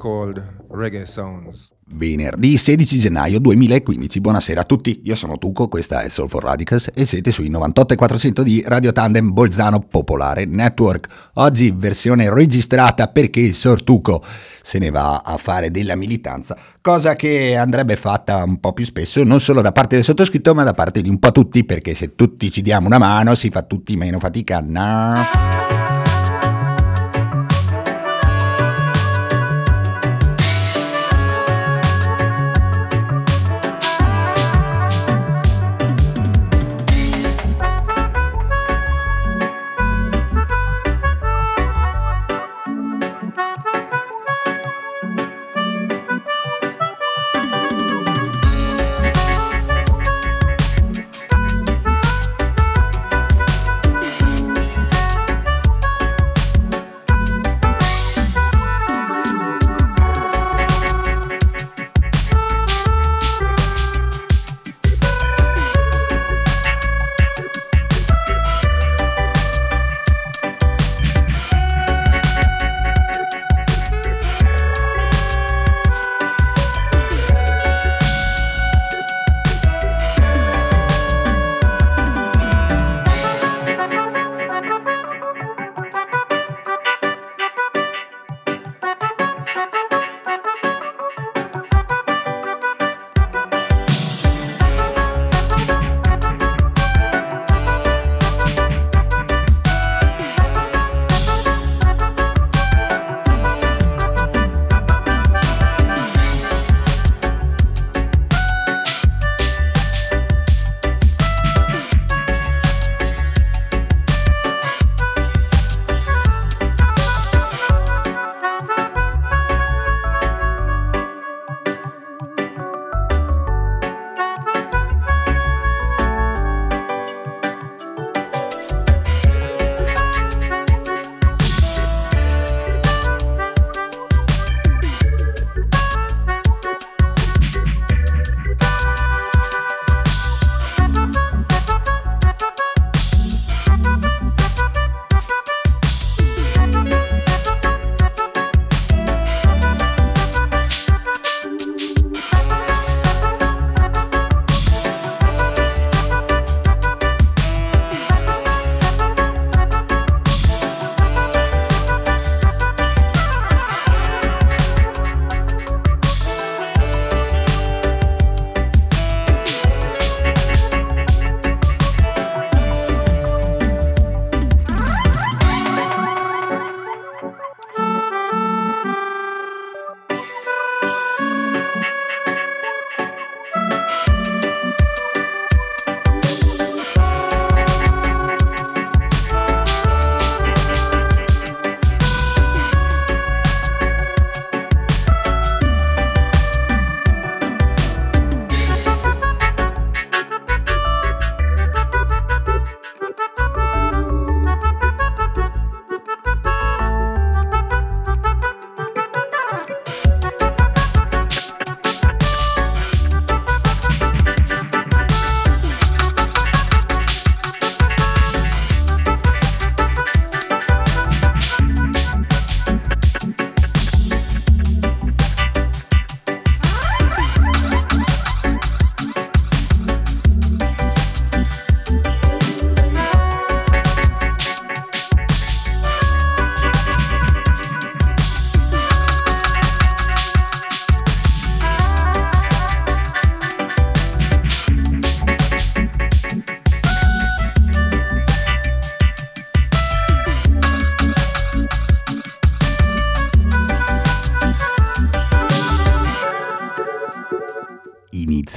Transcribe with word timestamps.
Called 0.00 0.42
Reggae 0.70 1.04
Sounds. 1.04 1.74
Venerdì 1.92 2.56
16 2.56 2.98
gennaio 3.00 3.40
2015, 3.40 4.20
buonasera 4.20 4.60
a 4.60 4.64
tutti, 4.64 5.02
io 5.04 5.16
sono 5.16 5.38
Tuco, 5.38 5.66
questa 5.66 6.02
è 6.02 6.08
Soul 6.08 6.28
for 6.28 6.44
Radicals 6.44 6.88
e 6.94 7.04
siete 7.04 7.32
sui 7.32 7.50
98.400 7.50 8.42
di 8.42 8.62
Radio 8.64 8.92
Tandem 8.92 9.32
Bolzano 9.32 9.80
Popolare 9.80 10.44
Network. 10.44 11.30
Oggi 11.34 11.72
versione 11.76 12.32
registrata 12.32 13.08
perché 13.08 13.40
il 13.40 13.54
Sor 13.54 13.82
Tuco 13.82 14.24
se 14.62 14.78
ne 14.78 14.90
va 14.90 15.18
a 15.18 15.36
fare 15.36 15.72
della 15.72 15.96
militanza, 15.96 16.56
cosa 16.80 17.16
che 17.16 17.56
andrebbe 17.56 17.96
fatta 17.96 18.44
un 18.44 18.60
po' 18.60 18.72
più 18.72 18.84
spesso, 18.84 19.24
non 19.24 19.40
solo 19.40 19.60
da 19.60 19.72
parte 19.72 19.96
del 19.96 20.04
sottoscritto 20.04 20.54
ma 20.54 20.62
da 20.62 20.72
parte 20.72 21.02
di 21.02 21.08
un 21.08 21.18
po' 21.18 21.32
tutti, 21.32 21.64
perché 21.64 21.94
se 21.94 22.14
tutti 22.14 22.50
ci 22.52 22.62
diamo 22.62 22.86
una 22.86 22.98
mano 22.98 23.34
si 23.34 23.50
fa 23.50 23.62
tutti 23.62 23.96
meno 23.96 24.20
fatica. 24.20 24.60
No. 24.64 25.69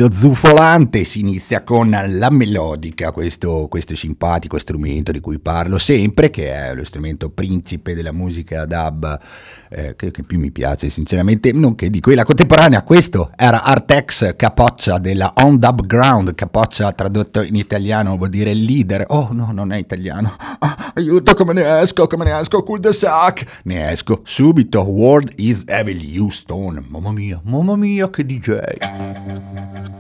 Inizio 0.04 0.12
zufolante, 0.12 1.04
si 1.04 1.20
inizia 1.20 1.64
con 1.64 1.90
la 1.90 2.30
melodica, 2.30 3.12
questo, 3.12 3.68
questo, 3.70 3.96
simpatico 3.96 4.58
strumento 4.58 5.12
di 5.12 5.20
cui 5.20 5.40
parlo 5.40 5.78
sempre, 5.78 6.30
che 6.30 6.52
è 6.52 6.74
lo 6.74 6.84
strumento 6.84 7.30
principe 7.30 7.94
della 7.94 8.12
musica 8.12 8.66
dub, 8.66 9.20
eh, 9.70 9.96
che, 9.96 10.12
che, 10.12 10.24
più 10.24 10.40
mi 10.40 10.52
piace 10.52 10.90
sinceramente, 10.90 11.52
nonché 11.54 11.90
di 11.90 12.00
quella 12.00 12.26
contemporanea. 12.26 12.84
Questo 12.84 13.32
era 13.36 13.64
Artex 13.64 14.36
Capoccia 14.36 14.98
della 14.98 15.34
On 15.38 15.58
Dub 15.58 15.86
Ground, 15.86 16.36
Capoccia 16.36 16.92
tradotto 16.92 17.42
in 17.42 17.56
italiano 17.56 18.18
vuol 18.18 18.30
dire 18.30 18.54
leader, 18.54 19.06
oh 19.08 19.30
no, 19.32 19.52
non 19.52 19.72
è 19.72 19.78
italiano, 19.78 20.36
ah, 20.60 20.92
aiuto 20.96 21.34
come 21.36 21.54
ne 21.54 21.80
esco, 21.82 22.08
come 22.08 22.26
ne 22.26 22.40
esco, 22.40 22.64
cul 22.64 22.80
de 22.80 22.92
sac, 22.92 23.62
ne 23.64 23.92
esco 23.92 24.22
subito, 24.24 24.82
World 24.82 25.34
is 25.38 25.64
Evil 25.68 26.02
Houston, 26.18 26.86
mamma 26.88 27.12
mia, 27.12 27.40
mamma 27.44 27.76
mia 27.76 28.10
che 28.10 28.26
DJ. 28.26 29.93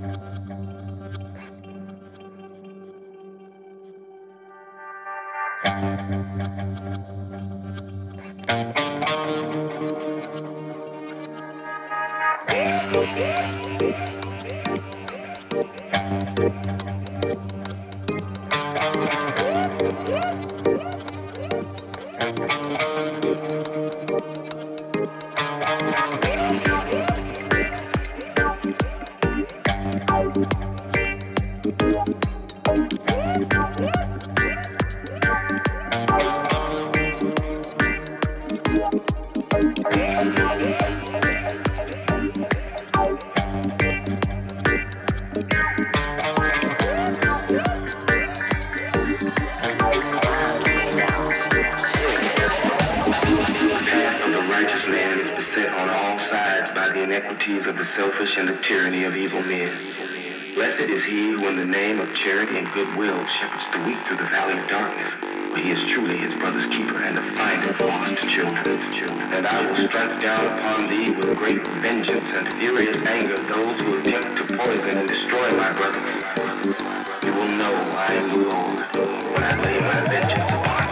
Yeah. 5.66 6.24
Selfish 57.94 58.38
and 58.40 58.50
the 58.50 58.58
tyranny 58.64 59.04
of 59.04 59.16
evil 59.16 59.40
men. 59.44 59.70
Blessed 60.56 60.90
is 60.90 61.06
he 61.06 61.30
who 61.30 61.48
in 61.48 61.58
the 61.58 61.66
name 61.66 62.00
of 62.00 62.12
charity 62.16 62.58
and 62.58 62.68
goodwill 62.72 63.24
shepherds 63.28 63.70
the 63.70 63.78
weak 63.86 64.00
through 64.08 64.18
the 64.18 64.30
valley 64.34 64.58
of 64.58 64.68
darkness, 64.68 65.14
for 65.14 65.60
he 65.60 65.70
is 65.70 65.86
truly 65.86 66.18
his 66.18 66.34
brother's 66.34 66.66
keeper 66.66 67.04
and 67.04 67.16
the 67.16 67.22
finder 67.22 67.70
of 67.70 67.82
lost 67.82 68.18
children. 68.28 68.80
And 69.32 69.46
I 69.46 69.68
will 69.68 69.76
strike 69.76 70.20
down 70.22 70.60
upon 70.60 70.90
thee 70.90 71.12
with 71.12 71.38
great 71.38 71.68
vengeance 71.86 72.34
and 72.34 72.52
furious 72.54 73.02
anger 73.04 73.38
those 73.38 73.80
who 73.82 74.00
attempt 74.00 74.38
to 74.38 74.58
poison 74.58 74.98
and 74.98 75.08
destroy 75.08 75.52
my 75.52 75.72
brothers. 75.74 76.16
You 77.24 77.34
will 77.34 77.50
know 77.50 77.74
I 77.94 78.14
am 78.14 78.30
the 78.34 78.40
Lord 78.50 78.80
when 79.34 79.44
I 79.44 79.62
lay 79.62 79.80
my 79.82 80.02
vengeance 80.10 80.52
upon 80.52 80.83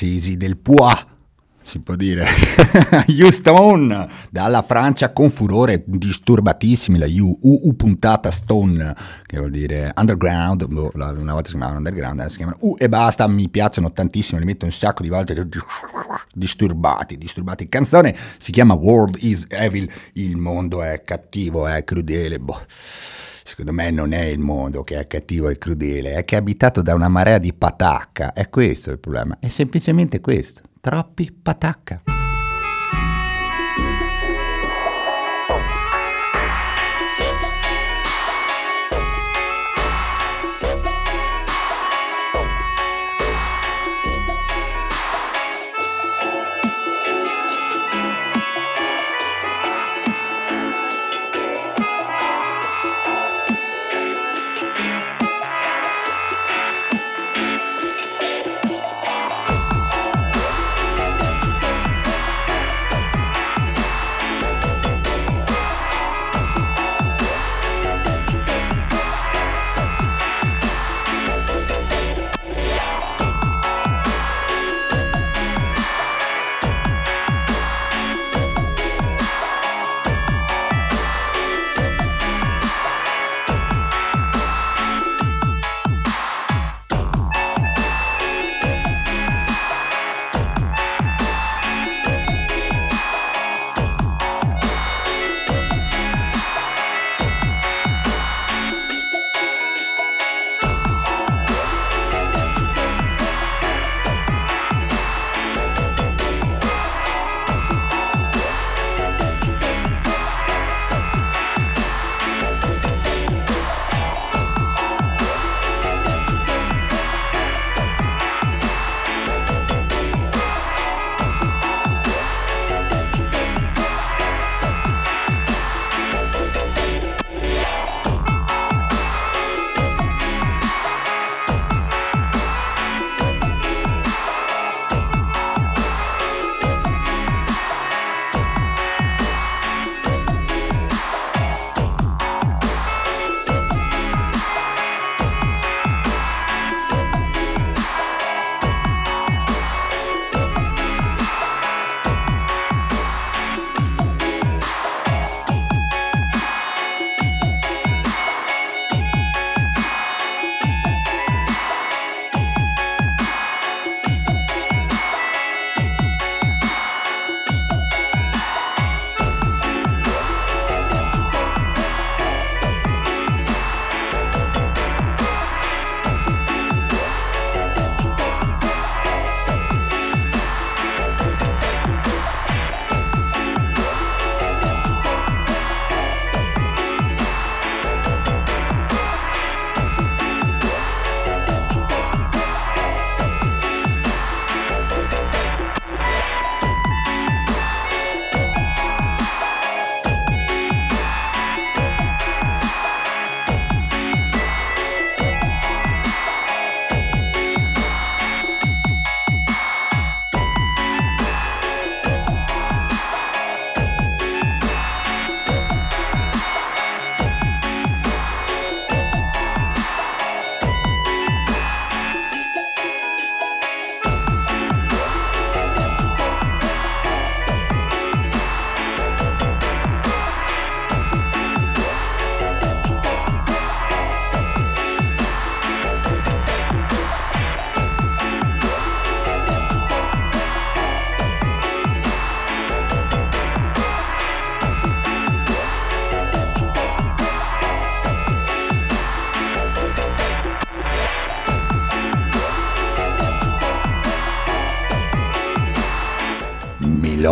francesi 0.00 0.36
del 0.36 0.56
Poix 0.56 1.08
si 1.62 1.78
può 1.78 1.94
dire, 1.94 2.26
Houston, 3.20 4.08
dalla 4.28 4.60
Francia 4.62 5.12
con 5.12 5.30
furore, 5.30 5.84
disturbatissimi, 5.86 6.98
la 6.98 7.06
U, 7.06 7.38
U, 7.42 7.76
puntata 7.76 8.32
Stone, 8.32 8.92
che 9.24 9.38
vuol 9.38 9.52
dire 9.52 9.92
underground, 9.94 10.66
boh, 10.66 10.90
una 10.94 11.12
volta 11.12 11.44
si 11.44 11.50
chiamavano 11.50 11.76
underground, 11.76 12.18
adesso 12.18 12.30
si 12.30 12.36
chiamano 12.38 12.58
U 12.62 12.74
e 12.76 12.88
basta, 12.88 13.28
mi 13.28 13.48
piacciono 13.48 13.92
tantissimo, 13.92 14.40
li 14.40 14.46
metto 14.46 14.64
un 14.64 14.72
sacco 14.72 15.04
di 15.04 15.10
volte, 15.10 15.46
disturbati, 16.34 17.16
disturbati. 17.16 17.68
Canzone 17.68 18.16
si 18.38 18.50
chiama 18.50 18.74
World 18.74 19.18
is 19.20 19.46
Evil, 19.50 19.88
il 20.14 20.36
mondo 20.38 20.82
è 20.82 21.04
cattivo, 21.04 21.68
è 21.68 21.84
crudele, 21.84 22.40
boh 22.40 22.62
secondo 23.50 23.72
me 23.72 23.90
non 23.90 24.12
è 24.12 24.22
il 24.22 24.38
mondo 24.38 24.84
che 24.84 24.96
è 24.96 25.08
cattivo 25.08 25.48
e 25.48 25.58
crudele, 25.58 26.14
è 26.14 26.24
che 26.24 26.36
è 26.36 26.38
abitato 26.38 26.82
da 26.82 26.94
una 26.94 27.08
marea 27.08 27.38
di 27.38 27.52
patacca, 27.52 28.32
è 28.32 28.48
questo 28.48 28.92
il 28.92 29.00
problema, 29.00 29.38
è 29.40 29.48
semplicemente 29.48 30.20
questo. 30.20 30.62
Troppi 30.80 31.32
patacca. 31.32 32.19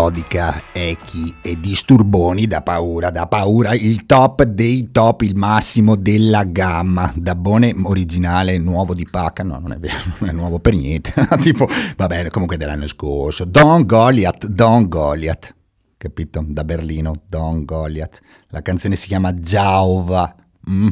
Melodica, 0.08 0.62
echi 0.72 1.34
e 1.42 1.60
disturboni 1.60 2.46
da 2.46 2.62
paura, 2.62 3.10
da 3.10 3.26
paura, 3.26 3.74
il 3.74 4.06
top 4.06 4.42
dei 4.44 4.90
top, 4.90 5.22
il 5.22 5.36
massimo 5.36 5.96
della 5.96 6.44
gamma, 6.44 7.12
da 7.14 7.34
buone 7.34 7.74
originale, 7.82 8.56
nuovo 8.58 8.94
di 8.94 9.06
pacca, 9.08 9.42
no 9.42 9.58
non 9.58 9.72
è 9.72 9.78
vero, 9.78 9.98
non 10.18 10.30
è 10.30 10.32
nuovo 10.32 10.58
per 10.58 10.74
niente, 10.74 11.12
tipo, 11.40 11.68
va 11.96 12.06
bene, 12.06 12.30
comunque 12.30 12.56
dell'anno 12.56 12.86
scorso, 12.86 13.44
Don 13.44 13.84
Goliath, 13.84 14.46
Don 14.46 14.88
Goliath, 14.88 15.54
capito? 15.98 16.42
Da 16.46 16.64
Berlino, 16.64 17.22
Don 17.28 17.64
Goliath, 17.64 18.20
la 18.48 18.62
canzone 18.62 18.96
si 18.96 19.06
chiama 19.08 19.34
Giauva, 19.34 20.34
mm. 20.68 20.88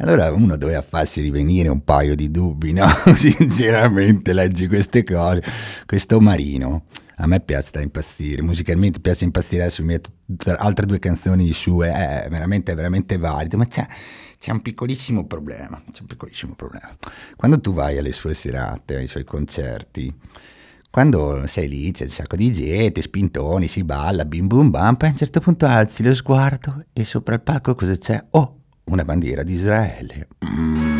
Allora 0.00 0.30
uno 0.30 0.58
doveva 0.58 0.82
farsi 0.82 1.22
rivenire 1.22 1.68
un 1.68 1.82
paio 1.82 2.14
di 2.14 2.30
dubbi, 2.30 2.74
no? 2.74 2.86
Sinceramente 3.16 4.34
leggi 4.34 4.68
queste 4.68 5.02
cose. 5.02 5.42
Questo 5.86 6.20
Marino 6.20 6.84
a 7.20 7.26
me 7.26 7.40
piace 7.40 7.70
da 7.72 7.80
impazzire, 7.80 8.42
musicalmente 8.42 9.00
piace 9.00 9.24
impazzire, 9.24 9.62
adesso 9.62 9.82
mi 9.82 9.88
metto 9.88 10.10
altre 10.56 10.86
due 10.86 10.98
canzoni 10.98 11.52
sue, 11.52 11.92
è 11.92 12.28
veramente, 12.30 12.74
veramente 12.74 13.16
valido, 13.16 13.56
ma 13.56 13.66
c'è, 13.66 13.86
c'è, 14.38 14.52
un 14.52 14.62
piccolissimo 14.62 15.26
problema, 15.26 15.82
c'è 15.90 16.00
un 16.02 16.06
piccolissimo 16.06 16.54
problema. 16.54 16.90
Quando 17.36 17.60
tu 17.60 17.72
vai 17.72 17.98
alle 17.98 18.12
sue 18.12 18.34
serate, 18.34 18.96
ai 18.96 19.08
suoi 19.08 19.24
concerti, 19.24 20.14
quando 20.90 21.46
sei 21.46 21.68
lì 21.68 21.90
c'è 21.90 22.04
un 22.04 22.10
sacco 22.10 22.36
di 22.36 22.52
gente, 22.52 23.02
spintoni, 23.02 23.66
si 23.66 23.82
balla, 23.82 24.24
bim 24.24 24.46
bum 24.46 24.70
bam, 24.70 24.94
poi 24.94 25.08
a 25.08 25.12
un 25.12 25.18
certo 25.18 25.40
punto 25.40 25.66
alzi 25.66 26.04
lo 26.04 26.14
sguardo 26.14 26.84
e 26.92 27.04
sopra 27.04 27.34
il 27.34 27.40
palco 27.40 27.74
cosa 27.74 27.96
c'è? 27.96 28.24
Oh, 28.30 28.60
una 28.84 29.04
bandiera 29.04 29.42
di 29.42 29.54
Israele. 29.54 30.28
Mm. 30.46 30.97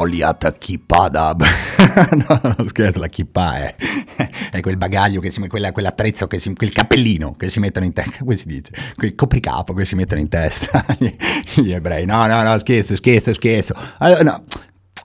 Goliath 0.00 0.56
Kippadab. 0.56 1.42
no, 2.26 2.66
scherzo, 2.66 2.98
la 3.00 3.08
kippa 3.08 3.58
è, 3.58 3.74
è, 4.50 4.60
quel 4.60 4.78
bagaglio, 4.78 5.20
che 5.20 5.30
si, 5.30 5.46
quella, 5.46 5.72
quell'attrezzo, 5.72 6.26
che 6.26 6.38
si, 6.38 6.54
quel 6.54 6.72
cappellino 6.72 7.34
che 7.36 7.50
si 7.50 7.60
mettono 7.60 7.84
in 7.84 7.92
testa, 7.92 8.18
come 8.24 8.36
si 8.36 8.46
dice? 8.46 8.72
Quel 8.96 9.14
copricapo 9.14 9.74
che 9.74 9.84
si 9.84 9.94
mettono 9.96 10.20
in 10.22 10.28
testa 10.28 10.86
gli, 10.98 11.14
gli 11.56 11.72
ebrei. 11.72 12.06
No, 12.06 12.26
no, 12.26 12.42
no, 12.42 12.58
scherzo, 12.58 12.96
scherzo, 12.96 13.34
scherzo. 13.34 13.74
Allora, 13.98 14.22
no. 14.22 14.44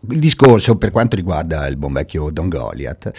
Il 0.08 0.20
discorso 0.20 0.76
per 0.76 0.92
quanto 0.92 1.16
riguarda 1.16 1.66
il 1.66 1.78
buon 1.78 1.94
vecchio 1.94 2.30
Don 2.30 2.48
Goliath 2.48 3.12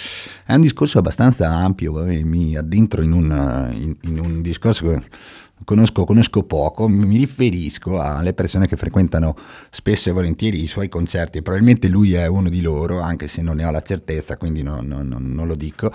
è 0.45 0.55
un 0.55 0.61
discorso 0.61 0.99
abbastanza 0.99 1.51
ampio, 1.51 1.93
mi 2.05 2.57
addentro 2.57 3.03
in 3.03 3.11
un, 3.11 3.71
in, 3.73 3.97
in 4.03 4.21
un 4.21 4.41
discorso 4.41 4.87
che 4.87 5.03
conosco, 5.65 6.05
conosco 6.05 6.43
poco, 6.43 6.89
mi 6.89 7.17
riferisco 7.17 8.01
alle 8.01 8.33
persone 8.33 8.67
che 8.67 8.77
frequentano 8.77 9.37
spesso 9.71 10.09
e 10.09 10.13
volentieri 10.13 10.63
i 10.63 10.69
suoi 10.69 10.89
concerti, 10.89 11.43
probabilmente 11.43 11.89
lui 11.89 12.15
è 12.15 12.27
uno 12.27 12.49
di 12.49 12.61
loro, 12.61 13.01
anche 13.01 13.29
se 13.29 13.43
non 13.43 13.57
ne 13.57 13.65
ho 13.65 13.71
la 13.71 13.83
certezza, 13.83 14.37
quindi 14.37 14.63
no, 14.63 14.81
no, 14.83 15.03
no, 15.03 15.17
non 15.19 15.47
lo 15.47 15.55
dico 15.55 15.93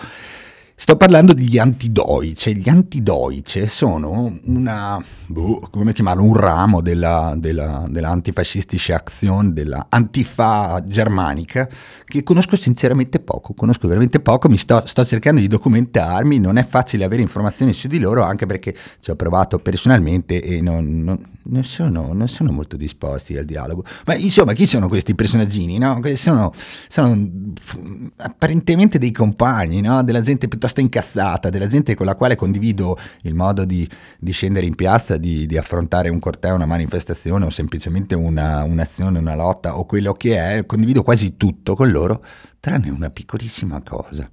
Sto 0.81 0.97
parlando 0.97 1.33
degli 1.33 1.59
antidoice. 1.59 2.53
Gli 2.53 2.67
antidoice 2.67 3.67
sono 3.67 4.35
una, 4.45 4.99
boh, 5.27 5.67
come 5.69 5.93
chiamarlo, 5.93 6.23
un 6.23 6.35
ramo 6.35 6.81
della, 6.81 7.35
della, 7.37 7.85
dell'antifascistische 7.87 8.91
azione, 8.91 9.53
della 9.53 9.85
antifa 9.89 10.81
germanica, 10.83 11.69
che 12.03 12.23
conosco 12.23 12.55
sinceramente 12.55 13.19
poco, 13.19 13.53
conosco 13.53 13.87
veramente 13.87 14.21
poco, 14.21 14.49
mi 14.49 14.57
sto, 14.57 14.81
sto, 14.87 15.05
cercando 15.05 15.39
di 15.39 15.47
documentarmi, 15.47 16.39
non 16.39 16.57
è 16.57 16.65
facile 16.65 17.03
avere 17.03 17.21
informazioni 17.21 17.73
su 17.73 17.87
di 17.87 17.99
loro, 17.99 18.23
anche 18.23 18.47
perché 18.47 18.75
ci 19.01 19.11
ho 19.11 19.15
provato 19.15 19.59
personalmente 19.59 20.41
e 20.41 20.61
non, 20.61 21.03
non, 21.03 21.23
non, 21.43 21.63
sono, 21.63 22.13
non 22.13 22.27
sono, 22.27 22.51
molto 22.51 22.77
disposti 22.77 23.37
al 23.37 23.45
dialogo. 23.45 23.83
Ma 24.05 24.15
insomma, 24.15 24.53
chi 24.53 24.65
sono 24.65 24.87
questi 24.87 25.15
personaggini? 25.15 25.77
No? 25.77 25.99
Sono, 26.15 26.53
sono 26.87 27.29
apparentemente 28.17 28.97
dei 28.97 29.11
compagni, 29.11 29.81
no? 29.81 30.03
della 30.03 30.21
gente 30.21 30.47
piuttosto 30.47 30.81
incazzata, 30.81 31.49
della 31.49 31.67
gente 31.67 31.95
con 31.95 32.05
la 32.05 32.15
quale 32.15 32.35
condivido 32.35 32.97
il 33.23 33.33
modo 33.33 33.65
di, 33.65 33.87
di 34.19 34.31
scendere 34.31 34.65
in 34.65 34.75
piazza, 34.75 35.17
di, 35.17 35.45
di, 35.45 35.57
affrontare 35.57 36.09
un 36.09 36.19
corteo, 36.19 36.55
una 36.55 36.65
manifestazione 36.65 37.45
o 37.45 37.49
semplicemente 37.49 38.15
una, 38.15 38.63
un'azione, 38.63 39.19
una 39.19 39.35
lotta 39.35 39.77
o 39.77 39.85
quello 39.85 40.13
che 40.13 40.37
è, 40.37 40.65
condivido 40.65 41.03
quasi 41.03 41.37
tutto 41.37 41.75
con 41.75 41.89
loro, 41.91 42.23
tranne 42.59 42.89
una 42.89 43.09
piccolissima 43.09 43.81
cosa 43.81 44.29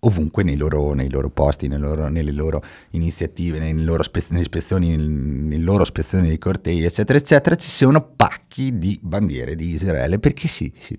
ovunque 0.00 0.42
nei 0.42 0.56
loro, 0.56 0.92
nei 0.92 1.10
loro 1.10 1.30
posti, 1.30 1.68
nelle 1.68 1.86
loro, 1.86 2.08
nelle 2.08 2.32
loro 2.32 2.62
iniziative, 2.90 3.58
nelle 3.58 3.82
loro, 3.82 4.02
spe, 4.02 4.22
nelle 4.28 4.42
ispezioni, 4.42 4.96
nelle 4.96 5.62
loro 5.62 5.82
ispezioni 5.82 6.28
dei 6.28 6.38
cortei, 6.38 6.84
eccetera, 6.84 7.18
eccetera, 7.18 7.54
ci 7.56 7.68
sono 7.68 8.12
pacchi 8.14 8.78
di 8.78 8.98
bandiere 9.02 9.54
di 9.54 9.70
Israele, 9.70 10.18
perché 10.18 10.48
sì, 10.48 10.72
sì. 10.78 10.98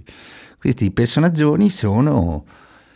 questi 0.58 0.92
personaggi 0.92 1.70
sono 1.70 2.46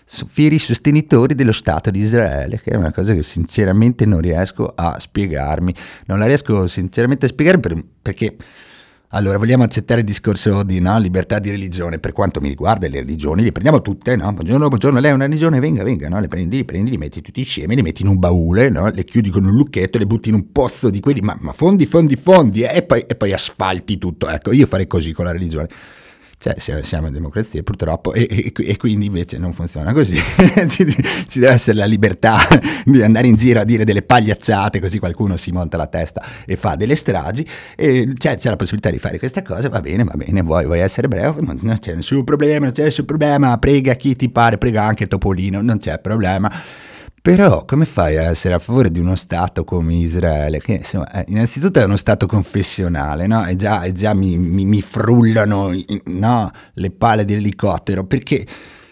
fieri 0.06 0.60
sostenitori 0.60 1.34
dello 1.34 1.52
Stato 1.52 1.90
di 1.90 2.00
Israele, 2.00 2.60
che 2.60 2.72
è 2.72 2.76
una 2.76 2.92
cosa 2.92 3.14
che 3.14 3.24
sinceramente 3.24 4.06
non 4.06 4.20
riesco 4.20 4.74
a 4.76 5.00
spiegarmi. 5.00 5.74
Non 6.08 6.20
la 6.20 6.26
riesco 6.26 6.68
sinceramente 6.68 7.26
a 7.26 7.30
spiegare 7.30 7.60
per, 7.60 7.84
perché... 8.02 8.36
Allora, 9.16 9.38
vogliamo 9.38 9.62
accettare 9.62 10.00
il 10.00 10.08
discorso 10.08 10.64
di 10.64 10.80
no, 10.80 10.98
libertà 10.98 11.38
di 11.38 11.52
religione, 11.52 12.00
per 12.00 12.14
quanto 12.14 12.42
mi 12.42 12.50
riguarda 12.50 12.88
le 12.88 13.02
religioni, 13.02 13.44
le 13.44 13.52
prendiamo 13.52 13.80
tutte, 13.80 14.16
no? 14.16 14.34
Buongiorno, 14.34 14.68
buongiorno, 14.68 15.00
lei 15.00 15.12
è 15.12 15.14
una 15.14 15.26
religione, 15.26 15.60
venga, 15.60 15.84
venga, 15.84 16.10
no? 16.10 16.20
Le 16.20 16.28
prendi, 16.28 16.56
li 16.56 16.66
prendi, 16.66 16.90
li 16.90 16.98
metti 16.98 17.22
tutti 17.22 17.42
insieme, 17.42 17.76
li 17.76 17.84
metti 17.84 18.02
in 18.02 18.08
un 18.08 18.18
baule, 18.18 18.70
no? 18.70 18.90
Le 18.90 19.04
chiudi 19.04 19.30
con 19.30 19.46
un 19.46 19.54
lucchetto, 19.54 20.00
le 20.00 20.08
butti 20.08 20.30
in 20.30 20.36
un 20.36 20.52
pozzo 20.52 20.90
di 20.90 21.00
quelli, 21.00 21.22
ma, 21.22 21.38
ma 21.40 21.52
fondi, 21.52 21.86
fondi, 21.86 22.16
fondi, 22.16 22.64
eh? 22.64 22.78
e, 22.78 22.82
poi, 22.82 23.02
e 23.02 23.14
poi 23.14 23.34
asfalti 23.34 24.00
tutto. 24.00 24.28
Ecco, 24.28 24.52
io 24.52 24.66
farei 24.66 24.88
così 24.88 25.12
con 25.12 25.26
la 25.26 25.32
religione. 25.32 25.70
Cioè, 26.44 26.84
siamo 26.84 27.08
in 27.08 27.14
democrazia 27.14 27.64
purtroppo 27.64 28.12
e, 28.12 28.28
e, 28.30 28.52
e, 28.54 28.76
quindi 28.76 29.06
invece 29.06 29.38
non 29.38 29.54
funziona 29.54 29.94
così. 29.94 30.20
ci, 30.68 30.86
ci, 31.26 31.40
deve 31.40 31.54
essere 31.54 31.78
la 31.78 31.86
libertà 31.86 32.36
di 32.84 33.02
andare 33.02 33.28
in 33.28 33.36
giro 33.36 33.62
a 33.62 33.64
dire 33.64 33.86
delle 33.86 34.02
pagliacciate 34.02 34.82
così 34.82 35.00
qualcuno 35.00 35.38
si 35.38 35.54
monta 35.54 35.78
la 35.78 35.88
testa 35.88 36.22
e 36.46 36.58
fa 36.58 36.76
delle 36.76 36.96
stragi. 36.96 37.48
E 37.78 38.12
c'è, 38.18 38.36
c'è 38.36 38.50
la 38.50 38.58
possibilità 38.58 38.90
di 38.90 38.98
fare 38.98 39.20
questa 39.20 39.42
cosa, 39.42 39.70
va 39.70 39.80
bene, 39.80 40.04
va 40.04 40.16
bene, 40.18 40.42
vuoi, 40.42 40.66
vuoi 40.66 40.82
essere 40.82 41.08
bravo, 41.08 41.40
non, 41.40 41.60
non 41.62 41.80
c'è 41.80 41.96
nessun 41.96 42.26
problema, 42.26 42.66
non 42.66 42.74
c'è 42.74 42.84
nessun 42.84 43.06
problema, 43.06 43.58
prega 43.58 43.94
chi 43.94 44.14
ti 44.18 44.30
pare, 44.30 44.58
prega 44.58 44.84
anche 44.84 45.08
Topolino, 45.08 45.62
non 45.62 45.78
c'è 45.78 45.98
problema 46.00 46.52
però 47.24 47.64
come 47.64 47.86
fai 47.86 48.18
a 48.18 48.24
essere 48.24 48.54
a 48.54 48.60
favore 48.60 48.92
di 48.92 49.00
uno 49.00 49.16
Stato 49.16 49.64
come 49.64 49.96
Israele, 49.96 50.60
che 50.60 50.74
insomma, 50.74 51.10
eh, 51.10 51.24
innanzitutto 51.30 51.80
è 51.80 51.86
uno 51.86 51.96
Stato 51.96 52.26
confessionale, 52.26 53.28
no? 53.28 53.46
e 53.46 53.56
già, 53.56 53.84
e 53.84 53.94
già 53.94 54.14
mi, 54.14 54.38
mi, 54.38 54.66
mi, 54.66 54.82
frullano 54.82 55.72
no? 56.08 56.52
le 56.74 56.92
pale 56.92 57.24
di 57.24 57.36
elicottero, 57.36 58.04
perché 58.04 58.46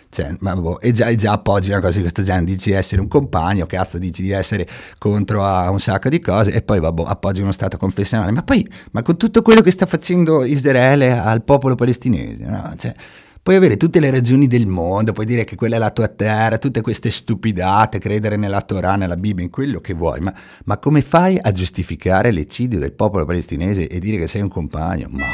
cioè, 0.08 0.34
ma 0.40 0.56
boh, 0.56 0.80
e, 0.80 0.94
già, 0.94 1.08
e 1.08 1.16
già 1.16 1.34
appoggi 1.34 1.72
una 1.72 1.82
cosa 1.82 1.96
di 1.96 2.00
questo 2.00 2.24
genere, 2.24 2.46
dici 2.46 2.70
di 2.70 2.76
essere 2.78 3.02
un 3.02 3.10
compagno, 3.10 3.66
cazzo 3.66 3.98
dici 3.98 4.22
di 4.22 4.32
essere 4.32 4.66
contro 4.98 5.44
a 5.44 5.70
un 5.70 5.80
sacco 5.82 6.08
di 6.08 6.22
cose 6.22 6.54
e 6.54 6.62
poi 6.62 6.80
vabbè, 6.80 7.04
appoggi 7.06 7.42
uno 7.42 7.52
Stato 7.52 7.76
confessionale, 7.76 8.32
ma 8.32 8.44
poi, 8.44 8.66
ma 8.92 9.02
con 9.02 9.18
tutto 9.18 9.42
quello 9.42 9.60
che 9.60 9.72
sta 9.72 9.86
facendo 9.86 10.46
Israele 10.46 11.20
al 11.20 11.44
popolo 11.44 11.76
palestinese, 11.76 12.46
no? 12.46 12.74
Cioè, 12.78 12.96
Puoi 13.44 13.56
avere 13.56 13.76
tutte 13.76 14.00
le 14.00 14.12
ragioni 14.12 14.46
del 14.46 14.68
mondo, 14.68 15.14
puoi 15.14 15.26
dire 15.26 15.46
che 15.46 15.56
quella 15.56 15.78
è 15.78 15.80
la 15.80 15.90
tua 15.90 16.08
terra, 16.08 16.60
tutte 16.60 16.82
queste 16.82 17.10
stupidate, 17.10 17.98
credere 17.98 18.36
nella 18.36 18.62
Torah, 18.62 18.96
nella 18.96 19.18
Bibbia, 19.18 19.44
in 19.44 19.50
quello 19.50 19.82
che 19.82 19.96
vuoi, 19.96 20.20
ma, 20.20 20.32
ma 20.66 20.78
come 20.78 21.02
fai 21.02 21.40
a 21.42 21.52
giustificare 21.52 22.30
l'eccidio 22.30 22.78
del 22.78 22.94
popolo 22.94 23.26
palestinese 23.26 23.88
e 23.88 23.98
dire 23.98 24.18
che 24.18 24.28
sei 24.28 24.44
un 24.44 24.50
compagno? 24.50 25.08
Ma... 25.10 25.26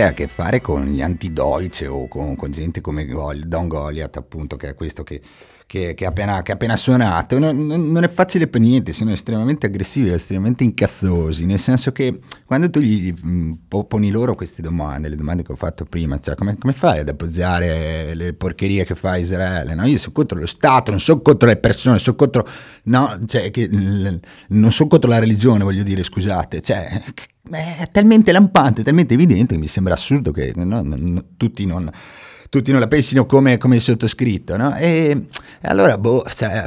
avere 0.00 0.08
a 0.08 0.12
che 0.12 0.28
fare 0.28 0.60
con 0.60 0.86
gli 0.86 1.02
anti-Deutsche 1.02 1.86
o 1.86 2.08
con, 2.08 2.34
con 2.36 2.50
gente 2.50 2.80
come 2.80 3.06
Don 3.06 3.68
Goliath, 3.68 4.16
appunto, 4.16 4.56
che 4.56 4.70
è 4.70 4.74
questo 4.74 5.02
che 5.02 5.20
che, 5.70 5.94
che, 5.94 6.04
appena, 6.04 6.42
che 6.42 6.50
appena 6.50 6.74
suonato, 6.74 7.38
non, 7.38 7.64
non, 7.64 8.02
è 8.02 8.08
facile 8.08 8.48
per 8.48 8.60
niente, 8.60 8.92
sono 8.92 9.12
estremamente 9.12 9.66
aggressivi, 9.66 10.10
estremamente 10.10 10.64
incazzosi, 10.64 11.46
nel 11.46 11.60
senso 11.60 11.92
che 11.92 12.18
quando 12.44 12.68
tu 12.70 12.80
gli 12.80 13.14
mm, 13.24 13.52
poni 13.86 14.10
loro 14.10 14.34
queste 14.34 14.62
domande, 14.62 15.08
le 15.08 15.14
domande 15.14 15.44
che 15.44 15.52
ho 15.52 15.54
fatto 15.54 15.84
prima, 15.84 16.18
cioè 16.18 16.34
come, 16.34 16.58
come 16.58 16.72
fai 16.72 16.98
ad 16.98 17.08
appoggiare 17.08 18.14
le 18.14 18.32
porcherie 18.32 18.84
che 18.84 18.96
fa 18.96 19.16
Israele? 19.16 19.76
No? 19.76 19.86
Io 19.86 19.98
sono 19.98 20.12
contro 20.12 20.40
lo 20.40 20.46
Stato, 20.46 20.90
non 20.90 20.98
sono 20.98 21.20
contro 21.20 21.46
le 21.46 21.56
persone, 21.56 22.00
sono 22.00 22.16
contro, 22.16 22.48
no, 22.84 23.16
cioè, 23.26 23.52
che, 23.52 23.68
non 23.68 24.72
sono 24.72 24.88
contro 24.88 25.08
la 25.08 25.20
religione, 25.20 25.62
voglio 25.62 25.84
dire, 25.84 26.02
scusate, 26.02 26.62
cioè, 26.62 27.00
è 27.48 27.88
talmente 27.92 28.32
lampante, 28.32 28.82
talmente 28.82 29.14
evidente 29.14 29.54
che 29.54 29.60
mi 29.60 29.68
sembra 29.68 29.94
assurdo 29.94 30.32
che 30.32 30.50
no, 30.56 31.24
tutti 31.36 31.64
non 31.64 31.88
tutti 32.50 32.72
non 32.72 32.80
la 32.80 32.88
pensino 32.88 33.26
come, 33.26 33.56
come 33.58 33.76
il 33.76 33.80
sottoscritto, 33.80 34.56
no? 34.56 34.76
E, 34.76 35.28
allora, 35.62 35.96
boh, 35.96 36.24
cioè, 36.28 36.66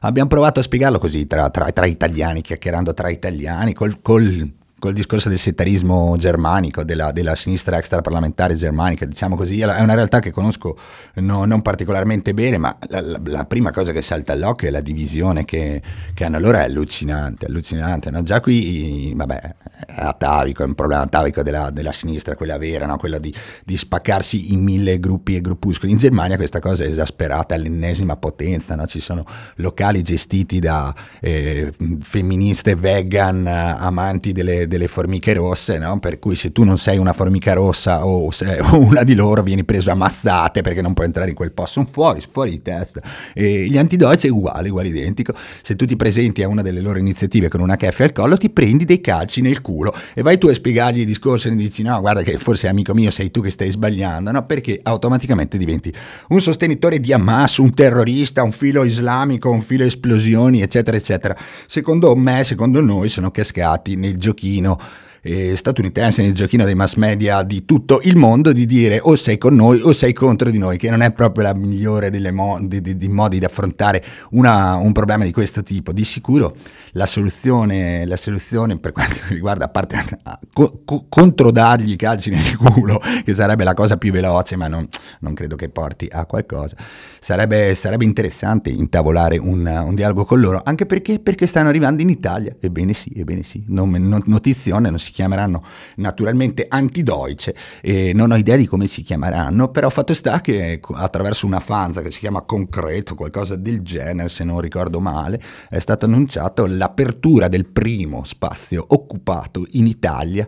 abbiamo 0.00 0.28
provato 0.28 0.58
a 0.58 0.62
spiegarlo 0.62 0.98
così 0.98 1.26
tra, 1.26 1.50
tra, 1.50 1.70
tra 1.70 1.86
italiani, 1.86 2.40
chiacchierando 2.40 2.94
tra 2.94 3.10
italiani, 3.10 3.74
col, 3.74 4.00
col 4.00 4.50
col 4.78 4.92
discorso 4.92 5.28
del 5.28 5.38
settarismo 5.38 6.16
germanico, 6.16 6.84
della, 6.84 7.10
della, 7.10 7.34
sinistra 7.34 7.78
extraparlamentare 7.78 8.54
germanica, 8.54 9.06
diciamo 9.06 9.34
così, 9.34 9.60
è 9.60 9.80
una 9.80 9.94
realtà 9.94 10.20
che 10.20 10.30
conosco 10.30 10.76
no, 11.14 11.44
non 11.44 11.62
particolarmente 11.62 12.32
bene, 12.32 12.58
ma 12.58 12.76
la, 12.88 13.00
la, 13.00 13.20
la, 13.24 13.44
prima 13.44 13.72
cosa 13.72 13.92
che 13.92 14.02
salta 14.02 14.32
all'occhio 14.32 14.68
è 14.68 14.70
la 14.70 14.80
divisione 14.80 15.44
che, 15.44 15.82
che 16.14 16.24
hanno 16.24 16.38
loro, 16.38 16.58
è 16.58 16.62
allucinante, 16.62 17.46
allucinante. 17.46 18.10
No? 18.10 18.22
Già 18.22 18.40
qui, 18.40 19.12
vabbè, 19.14 19.54
è 19.86 19.92
atavico, 19.96 20.62
è 20.62 20.66
un 20.66 20.74
problema 20.74 21.02
atavico 21.02 21.42
della, 21.42 21.70
della 21.70 21.92
sinistra, 21.92 22.36
quella 22.36 22.58
vera, 22.58 22.86
no? 22.86 22.96
quello 22.98 23.18
di, 23.18 23.34
di, 23.64 23.76
spaccarsi 23.76 24.52
in 24.52 24.62
mille 24.62 25.00
gruppi 25.00 25.34
e 25.34 25.40
gruppuscoli. 25.40 25.90
In 25.90 25.98
Germania 25.98 26.36
questa 26.36 26.60
cosa 26.60 26.84
è 26.84 26.86
esasperata 26.86 27.54
all'ennesima 27.54 28.16
potenza, 28.16 28.76
ci 28.86 29.00
sono 29.00 29.24
locali 29.56 30.02
gestiti 30.02 30.60
da 30.60 30.94
eh, 31.20 31.72
femministe 32.00 32.76
vegan, 32.76 33.46
amanti 33.46 34.32
delle 34.32 34.67
delle 34.68 34.86
formiche 34.86 35.34
rosse, 35.34 35.78
no? 35.78 35.98
per 35.98 36.18
cui 36.18 36.36
se 36.36 36.52
tu 36.52 36.62
non 36.62 36.78
sei 36.78 36.98
una 36.98 37.12
formica 37.12 37.54
rossa 37.54 38.06
o, 38.06 38.30
sei, 38.30 38.58
una 38.72 39.02
di 39.02 39.14
loro 39.14 39.42
vieni 39.42 39.64
preso 39.64 39.90
a 39.90 39.94
mazzate 39.94 40.60
perché 40.60 40.82
non 40.82 40.94
puoi 40.94 41.06
entrare 41.06 41.30
in 41.30 41.34
quel 41.34 41.52
posto, 41.52 41.80
sono 41.80 41.86
fuori, 41.90 42.20
fuori 42.20 42.50
di 42.50 42.62
testa. 42.62 43.00
E 43.34 43.66
gli 43.68 43.76
antidolci 43.76 44.28
è 44.28 44.30
uguale, 44.30 44.68
uguale 44.68 44.88
identico, 44.88 45.34
se 45.62 45.74
tu 45.74 45.86
ti 45.86 45.96
presenti 45.96 46.42
a 46.42 46.48
una 46.48 46.62
delle 46.62 46.80
loro 46.80 46.98
iniziative 46.98 47.48
con 47.48 47.60
una 47.60 47.76
keffe 47.76 48.04
al 48.04 48.12
collo 48.12 48.36
ti 48.36 48.50
prendi 48.50 48.84
dei 48.84 49.00
calci 49.00 49.40
nel 49.40 49.60
culo 49.60 49.94
e 50.14 50.22
vai 50.22 50.38
tu 50.38 50.48
a 50.48 50.52
spiegargli 50.52 51.00
i 51.00 51.04
discorsi 51.04 51.48
e 51.48 51.54
dici 51.54 51.82
no 51.82 52.00
guarda 52.00 52.22
che 52.22 52.36
forse 52.38 52.68
amico 52.68 52.94
mio 52.94 53.10
sei 53.10 53.30
tu 53.30 53.40
che 53.40 53.50
stai 53.50 53.70
sbagliando, 53.70 54.30
no? 54.30 54.44
perché 54.46 54.78
automaticamente 54.82 55.56
diventi 55.56 55.92
un 56.28 56.40
sostenitore 56.40 57.00
di 57.00 57.12
Hamas, 57.12 57.58
un 57.58 57.72
terrorista, 57.72 58.42
un 58.42 58.52
filo 58.52 58.84
islamico, 58.84 59.50
un 59.50 59.62
filo 59.62 59.84
esplosioni 59.84 60.62
eccetera 60.62 60.96
eccetera. 60.96 61.36
Secondo 61.66 62.14
me, 62.16 62.44
secondo 62.44 62.80
noi 62.80 63.08
sono 63.08 63.30
cascati 63.30 63.96
nel 63.96 64.16
giochino 64.16 64.57
giochino 64.58 64.78
eh, 65.22 65.56
statunitense, 65.56 66.22
nel 66.22 66.34
giochino 66.34 66.64
dei 66.64 66.74
mass 66.74 66.94
media 66.94 67.42
di 67.42 67.64
tutto 67.64 68.00
il 68.02 68.16
mondo, 68.16 68.52
di 68.52 68.66
dire 68.66 69.00
o 69.02 69.16
sei 69.16 69.38
con 69.38 69.54
noi 69.54 69.80
o 69.82 69.92
sei 69.92 70.12
contro 70.12 70.50
di 70.50 70.58
noi, 70.58 70.76
che 70.76 70.90
non 70.90 71.02
è 71.02 71.12
proprio 71.12 71.44
la 71.44 71.54
migliore 71.54 72.10
delle 72.10 72.30
mo- 72.30 72.58
di, 72.60 72.80
di, 72.80 72.96
di 72.96 73.08
modi 73.08 73.38
di 73.38 73.44
affrontare 73.44 74.02
una, 74.30 74.76
un 74.76 74.92
problema 74.92 75.24
di 75.24 75.32
questo 75.32 75.62
tipo. 75.62 75.92
Di 75.92 76.04
sicuro 76.04 76.54
la 76.92 77.06
soluzione, 77.06 78.06
la 78.06 78.16
soluzione 78.16 78.78
per 78.78 78.92
quanto 78.92 79.18
riguarda, 79.28 79.66
a 79.66 79.68
parte 79.68 79.96
a, 80.22 80.38
co- 80.52 80.82
co- 80.84 81.06
controdargli 81.08 81.92
i 81.92 81.96
calci 81.96 82.30
nel 82.30 82.56
culo, 82.56 83.00
che 83.24 83.34
sarebbe 83.34 83.64
la 83.64 83.74
cosa 83.74 83.96
più 83.96 84.12
veloce, 84.12 84.56
ma 84.56 84.68
non, 84.68 84.88
non 85.20 85.34
credo 85.34 85.56
che 85.56 85.68
porti 85.68 86.08
a 86.10 86.26
qualcosa, 86.26 86.76
sarebbe, 87.20 87.74
sarebbe 87.74 88.04
interessante 88.04 88.70
intavolare 88.70 89.38
un, 89.38 89.66
un, 89.66 89.94
dialogo 89.94 90.24
con 90.24 90.40
loro, 90.40 90.60
anche 90.64 90.86
perché, 90.86 91.18
perché 91.18 91.46
stanno 91.46 91.68
arrivando 91.68 92.02
in 92.02 92.08
Italia. 92.08 92.54
Ebbene 92.60 92.92
sì, 92.92 93.12
ebbene 93.14 93.42
sì, 93.42 93.64
non, 93.68 93.90
non, 93.90 94.22
notizione, 94.26 94.88
non 94.88 94.98
si 94.98 95.07
chiameranno 95.12 95.64
naturalmente 95.96 96.66
antideutsche, 96.68 97.54
e 97.80 98.12
non 98.14 98.30
ho 98.30 98.36
idea 98.36 98.56
di 98.56 98.66
come 98.66 98.86
si 98.86 99.02
chiameranno, 99.02 99.70
però 99.70 99.90
fatto 99.90 100.14
sta 100.14 100.40
che 100.40 100.80
attraverso 100.94 101.46
una 101.46 101.60
fanza 101.60 102.02
che 102.02 102.10
si 102.10 102.18
chiama 102.18 102.42
Concreto, 102.42 103.14
qualcosa 103.14 103.56
del 103.56 103.82
genere, 103.82 104.28
se 104.28 104.44
non 104.44 104.60
ricordo 104.60 105.00
male, 105.00 105.40
è 105.68 105.78
stato 105.78 106.06
annunciato 106.06 106.66
l'apertura 106.66 107.48
del 107.48 107.66
primo 107.66 108.24
spazio 108.24 108.84
occupato 108.88 109.66
in 109.72 109.86
Italia 109.86 110.46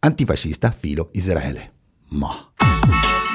antifascista 0.00 0.70
filo 0.70 1.08
Israele. 1.12 1.72
Ma... 2.08 3.27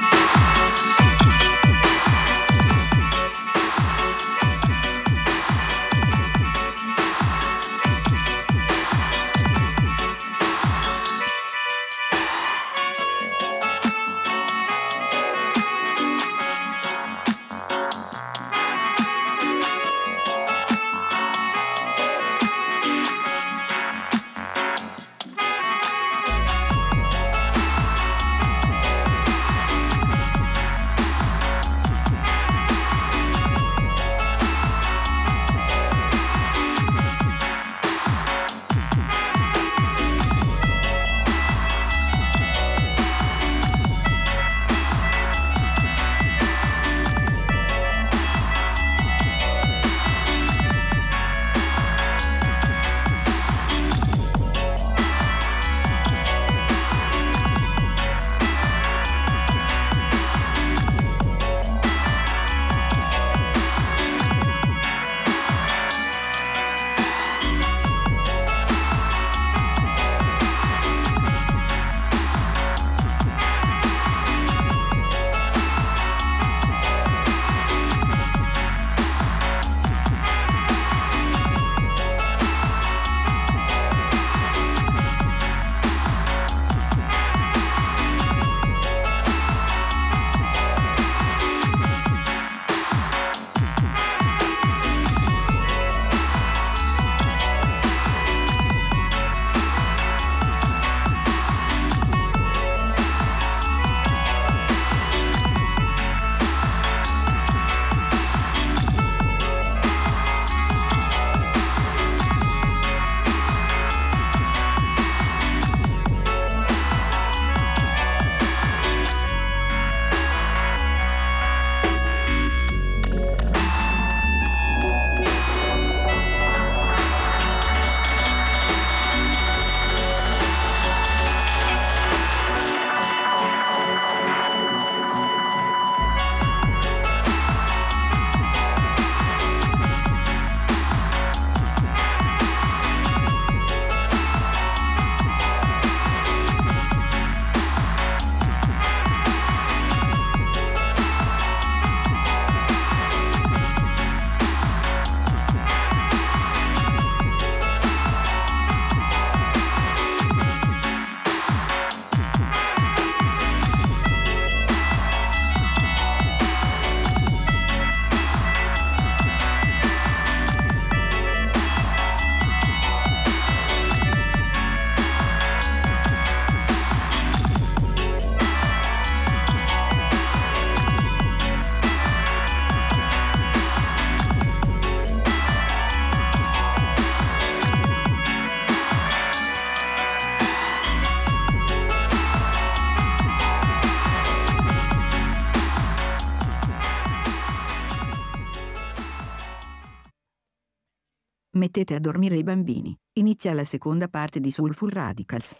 mettete 201.74 201.94
a 201.94 201.98
dormire 201.98 202.36
i 202.36 202.44
bambini. 202.44 202.96
Inizia 203.14 203.52
la 203.52 203.64
seconda 203.64 204.06
parte 204.06 204.38
di 204.38 204.52
Soulful 204.52 204.90
Radicals. 204.90 205.56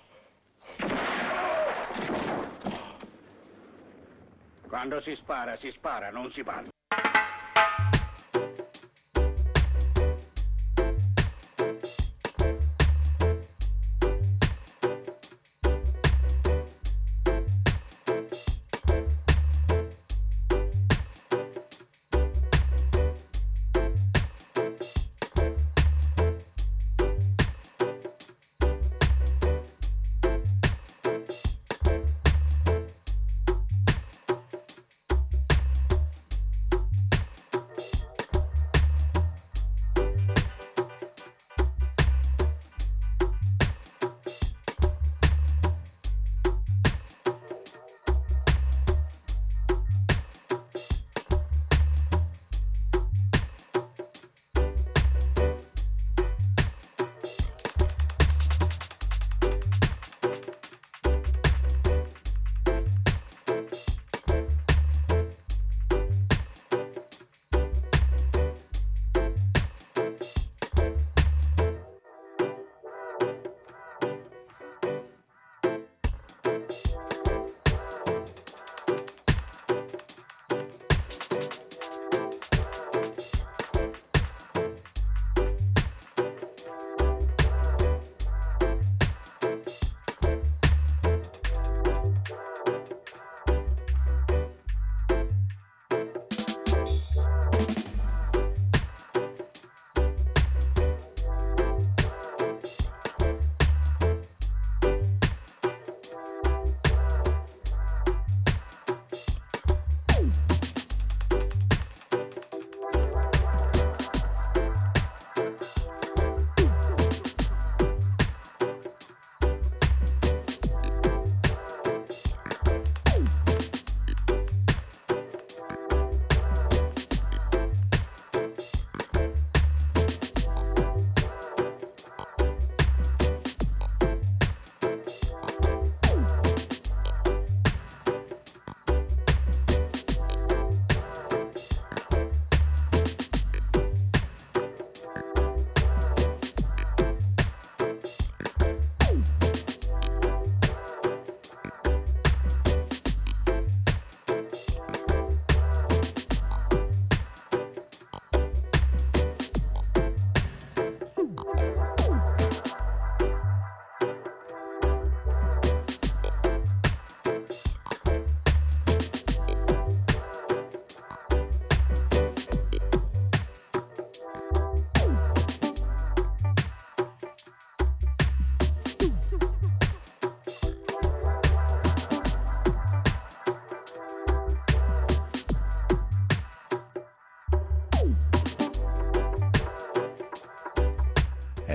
Quando 4.69 5.01
si 5.01 5.17
spara, 5.17 5.57
si 5.57 5.71
spara, 5.73 6.11
non 6.11 6.31
si 6.31 6.43
balla. 6.45 6.74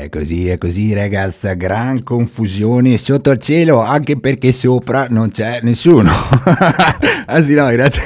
È 0.10 0.18
così, 0.18 0.48
è 0.48 0.58
così, 0.58 0.92
ragazza, 0.96 1.54
gran 1.54 2.02
confusione 2.02 2.98
sotto 2.98 3.30
il 3.30 3.40
cielo, 3.40 3.80
anche 3.80 4.20
perché 4.20 4.52
sopra 4.52 5.06
non 5.08 5.30
c'è 5.30 5.60
nessuno. 5.62 6.10
ah 7.28 7.42
sì, 7.44 7.54
no, 7.54 7.70
realtà, 7.70 8.02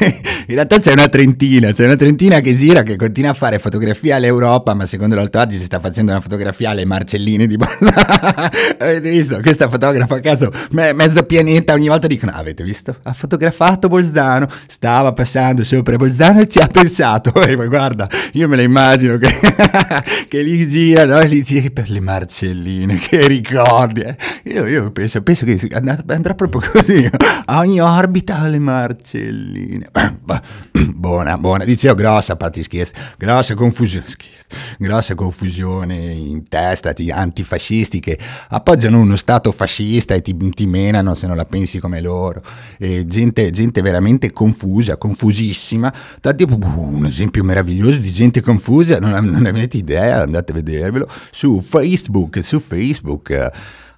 in 0.47 0.55
realtà, 0.55 0.79
c'è 0.79 0.91
una 0.91 1.07
trentina, 1.07 1.71
c'è 1.71 1.85
una 1.85 1.95
trentina 1.95 2.39
che 2.39 2.53
gira, 2.55 2.83
che 2.83 2.97
continua 2.97 3.31
a 3.31 3.33
fare 3.33 3.59
fotografie 3.59 4.13
all'Europa, 4.13 4.73
ma 4.73 4.85
secondo 4.85 5.15
l'Alto 5.15 5.39
Adige 5.39 5.59
si 5.59 5.65
sta 5.65 5.79
facendo 5.79 6.11
una 6.11 6.19
fotografia 6.19 6.71
alle 6.71 6.85
Marcelline 6.85 7.47
di 7.47 7.55
Bolzano. 7.55 8.49
avete 8.79 9.09
visto? 9.09 9.39
Questa 9.39 9.69
fotografa 9.69 10.15
a 10.15 10.19
caso, 10.19 10.51
me, 10.71 10.91
mezzo 10.93 11.23
pianeta, 11.23 11.73
ogni 11.73 11.87
volta 11.87 12.07
dicono, 12.07 12.31
ah, 12.33 12.37
avete 12.37 12.63
visto? 12.63 12.97
Ha 13.03 13.13
fotografato 13.13 13.87
Bolzano, 13.87 14.49
stava 14.67 15.13
passando 15.13 15.63
sopra 15.63 15.95
Bolzano 15.95 16.41
e 16.41 16.47
ci 16.47 16.59
ha 16.59 16.67
pensato. 16.67 17.31
E 17.43 17.55
poi 17.57 17.67
guarda, 17.67 18.07
io 18.33 18.47
me 18.47 18.55
la 18.55 18.61
immagino 18.61 19.17
che, 19.17 19.37
che 20.27 20.41
lì 20.41 20.67
gira, 20.67 21.05
no? 21.05 21.19
E 21.19 21.27
lì 21.27 21.43
gira 21.43 21.69
per 21.71 21.89
le 21.89 21.99
Marcelline, 21.99 22.97
che 22.97 23.27
ricordi. 23.27 24.01
Eh? 24.01 24.15
Io, 24.45 24.65
io 24.65 24.91
penso, 24.91 25.21
penso, 25.21 25.45
che 25.45 25.67
andrà 26.07 26.33
proprio 26.33 26.61
così, 26.71 27.07
a 27.45 27.59
ogni 27.59 27.79
orbita 27.79 28.47
le 28.47 28.59
Marcelline. 28.59 29.89
buona, 30.93 31.37
buona, 31.37 31.63
dicevo 31.65 31.95
grossa, 31.95 32.33
a 32.33 32.35
parte 32.35 32.63
scherzi, 32.63 32.93
grossa 33.17 33.55
confusione, 33.55 34.05
scherzi, 34.07 34.57
grossa 34.77 35.15
confusione 35.15 35.95
in 35.95 36.47
testa, 36.47 36.93
ti, 36.93 37.09
antifascisti 37.09 37.99
che 37.99 38.17
appoggiano 38.49 38.99
uno 38.99 39.15
stato 39.15 39.51
fascista 39.51 40.13
e 40.13 40.21
ti, 40.21 40.35
ti 40.49 40.65
menano 40.65 41.13
se 41.13 41.27
non 41.27 41.35
la 41.35 41.45
pensi 41.45 41.79
come 41.79 42.01
loro. 42.01 42.41
E 42.77 43.05
gente, 43.05 43.49
gente 43.51 43.81
veramente 43.81 44.31
confusa, 44.31 44.97
confusissima. 44.97 45.93
Tanti, 46.19 46.45
un 46.47 47.05
esempio 47.05 47.43
meraviglioso 47.43 47.97
di 47.97 48.11
gente 48.11 48.41
confusa, 48.41 48.99
non, 48.99 49.25
non 49.25 49.45
avete 49.45 49.77
idea, 49.77 50.21
andate 50.21 50.51
a 50.51 50.55
vedervelo, 50.55 51.07
su 51.31 51.61
Facebook, 51.61 52.43
su 52.43 52.59
Facebook 52.59 53.51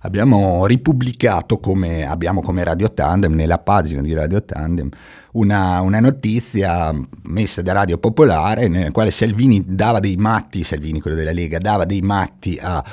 abbiamo 0.05 0.65
ripubblicato 0.65 1.57
come, 1.57 2.07
abbiamo 2.07 2.41
come 2.41 2.63
Radio 2.63 2.93
Tandem, 2.93 3.33
nella 3.33 3.57
pagina 3.57 4.01
di 4.01 4.13
Radio 4.13 4.43
Tandem, 4.43 4.89
una, 5.33 5.81
una, 5.81 5.99
notizia 5.99 6.93
messa 7.23 7.61
da 7.61 7.73
Radio 7.73 7.97
Popolare 7.97 8.67
nella 8.67 8.91
quale 8.91 9.11
Salvini 9.11 9.63
dava 9.65 9.99
dei 9.99 10.15
matti, 10.15 10.63
Salvini 10.63 11.01
quello 11.01 11.17
della 11.17 11.31
Lega, 11.31 11.57
dava 11.57 11.85
dei 11.85 12.01
matti 12.01 12.57
a 12.61 12.83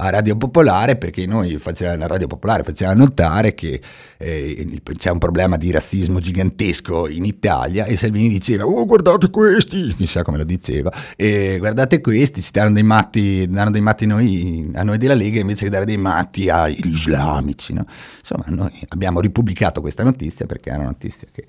a 0.00 0.10
Radio 0.10 0.36
Popolare 0.36 0.96
perché 0.96 1.26
noi 1.26 1.58
facevamo, 1.58 1.98
la 1.98 2.06
Radio 2.06 2.26
Popolare 2.26 2.62
faceva 2.62 2.94
notare 2.94 3.54
che 3.54 3.80
eh, 4.16 4.80
c'è 4.96 5.10
un 5.10 5.18
problema 5.18 5.56
di 5.56 5.70
razzismo 5.70 6.18
gigantesco 6.18 7.08
in 7.08 7.24
Italia 7.24 7.84
e 7.84 7.96
Salvini 7.96 8.28
diceva 8.28 8.64
oh 8.64 8.84
guardate 8.86 9.30
questi, 9.30 9.94
chissà 9.94 10.22
come 10.22 10.38
lo 10.38 10.44
diceva, 10.44 10.90
e 11.16 11.56
guardate 11.58 12.00
questi, 12.00 12.40
ci 12.40 12.50
danno 12.52 12.72
dei 12.72 12.82
matti, 12.82 13.46
danno 13.48 13.70
dei 13.70 13.80
matti 13.82 14.06
noi, 14.06 14.70
a 14.74 14.82
noi 14.82 14.98
della 14.98 15.14
Lega 15.14 15.40
invece 15.40 15.64
che 15.64 15.70
dare 15.70 15.84
dei 15.84 15.98
matti 15.98 16.48
agli 16.48 16.80
islamici. 16.86 17.72
No? 17.74 17.86
Insomma 18.18 18.44
noi 18.48 18.72
abbiamo 18.88 19.20
ripubblicato 19.20 19.80
questa 19.80 20.02
notizia 20.02 20.46
perché 20.46 20.70
è 20.70 20.74
una 20.74 20.84
notizia 20.84 21.28
che 21.30 21.44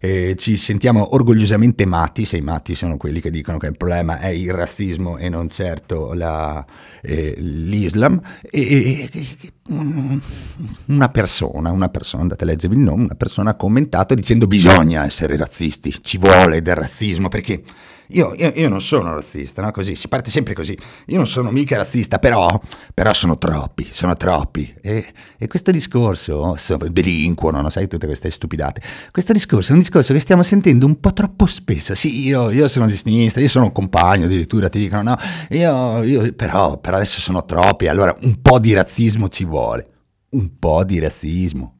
eh, 0.00 0.34
ci 0.36 0.56
sentiamo 0.56 1.14
orgogliosamente 1.14 1.84
matti, 1.84 2.24
se 2.24 2.36
i 2.36 2.40
matti 2.40 2.74
sono 2.74 2.96
quelli 2.96 3.20
che 3.20 3.30
dicono 3.30 3.58
che 3.58 3.66
il 3.66 3.76
problema 3.76 4.20
è 4.20 4.28
il 4.28 4.52
razzismo 4.52 5.16
e 5.16 5.28
non 5.28 5.48
certo 5.48 6.12
la, 6.14 6.64
eh, 7.02 7.34
l'Islam, 7.38 8.20
e, 8.42 9.08
una 10.86 11.08
persona, 11.10 11.70
una 11.70 11.88
persona, 11.88 12.22
andate 12.22 12.44
a 12.44 12.46
leggervi 12.46 12.76
il 12.76 12.82
nome, 12.82 13.04
una 13.04 13.14
persona 13.14 13.50
ha 13.50 13.56
commentato 13.56 14.14
dicendo 14.14 14.46
bisogna 14.46 15.04
essere 15.04 15.36
razzisti, 15.36 15.94
ci 16.02 16.18
vuole 16.18 16.62
del 16.62 16.74
razzismo, 16.76 17.28
perché 17.28 17.62
io, 18.08 18.34
io, 18.36 18.52
io, 18.54 18.68
non 18.68 18.80
sono 18.80 19.12
razzista, 19.12 19.60
no? 19.60 19.70
Così, 19.70 19.94
si 19.94 20.08
parte 20.08 20.30
sempre 20.30 20.54
così. 20.54 20.76
Io 21.06 21.16
non 21.16 21.26
sono 21.26 21.50
mica 21.50 21.76
razzista, 21.76 22.18
però, 22.18 22.60
però 22.94 23.12
sono 23.12 23.36
troppi, 23.36 23.88
sono 23.90 24.16
troppi. 24.16 24.74
E, 24.80 25.12
e 25.36 25.46
questo 25.46 25.70
discorso, 25.70 26.56
delinquono, 26.88 27.60
no? 27.60 27.70
sai, 27.70 27.86
tutte 27.86 28.06
queste 28.06 28.30
stupidate. 28.30 28.80
Questo 29.10 29.32
discorso 29.32 29.70
è 29.70 29.74
un 29.74 29.80
discorso 29.80 30.12
che 30.12 30.20
stiamo 30.20 30.42
sentendo 30.42 30.86
un 30.86 31.00
po' 31.00 31.12
troppo 31.12 31.46
spesso. 31.46 31.94
Sì, 31.94 32.26
io, 32.26 32.50
io 32.50 32.66
sono 32.68 32.86
di 32.86 32.96
sinistra, 32.96 33.42
io 33.42 33.48
sono 33.48 33.66
un 33.66 33.72
compagno, 33.72 34.24
addirittura 34.24 34.68
ti 34.68 34.78
dicono, 34.78 35.02
no, 35.02 35.16
io, 35.50 36.02
io 36.02 36.32
però, 36.32 36.78
però 36.78 36.96
adesso 36.96 37.20
sono 37.20 37.44
troppi, 37.44 37.88
allora 37.88 38.16
un 38.22 38.40
po' 38.40 38.58
di 38.58 38.72
razzismo 38.72 39.28
ci 39.28 39.44
vuole. 39.44 39.86
Un 40.30 40.58
po' 40.58 40.84
di 40.84 40.98
razzismo. 40.98 41.78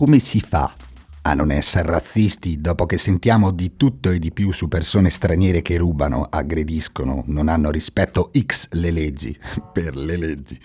Come 0.00 0.18
si 0.18 0.40
fa 0.40 0.72
a 1.20 1.34
non 1.34 1.50
essere 1.50 1.90
razzisti 1.90 2.58
dopo 2.58 2.86
che 2.86 2.96
sentiamo 2.96 3.50
di 3.50 3.76
tutto 3.76 4.10
e 4.10 4.18
di 4.18 4.32
più 4.32 4.50
su 4.50 4.66
persone 4.66 5.10
straniere 5.10 5.60
che 5.60 5.76
rubano, 5.76 6.22
aggrediscono, 6.22 7.22
non 7.26 7.48
hanno 7.48 7.70
rispetto 7.70 8.30
X 8.34 8.68
le 8.70 8.92
leggi, 8.92 9.38
per 9.74 9.94
le 9.96 10.16
leggi. 10.16 10.58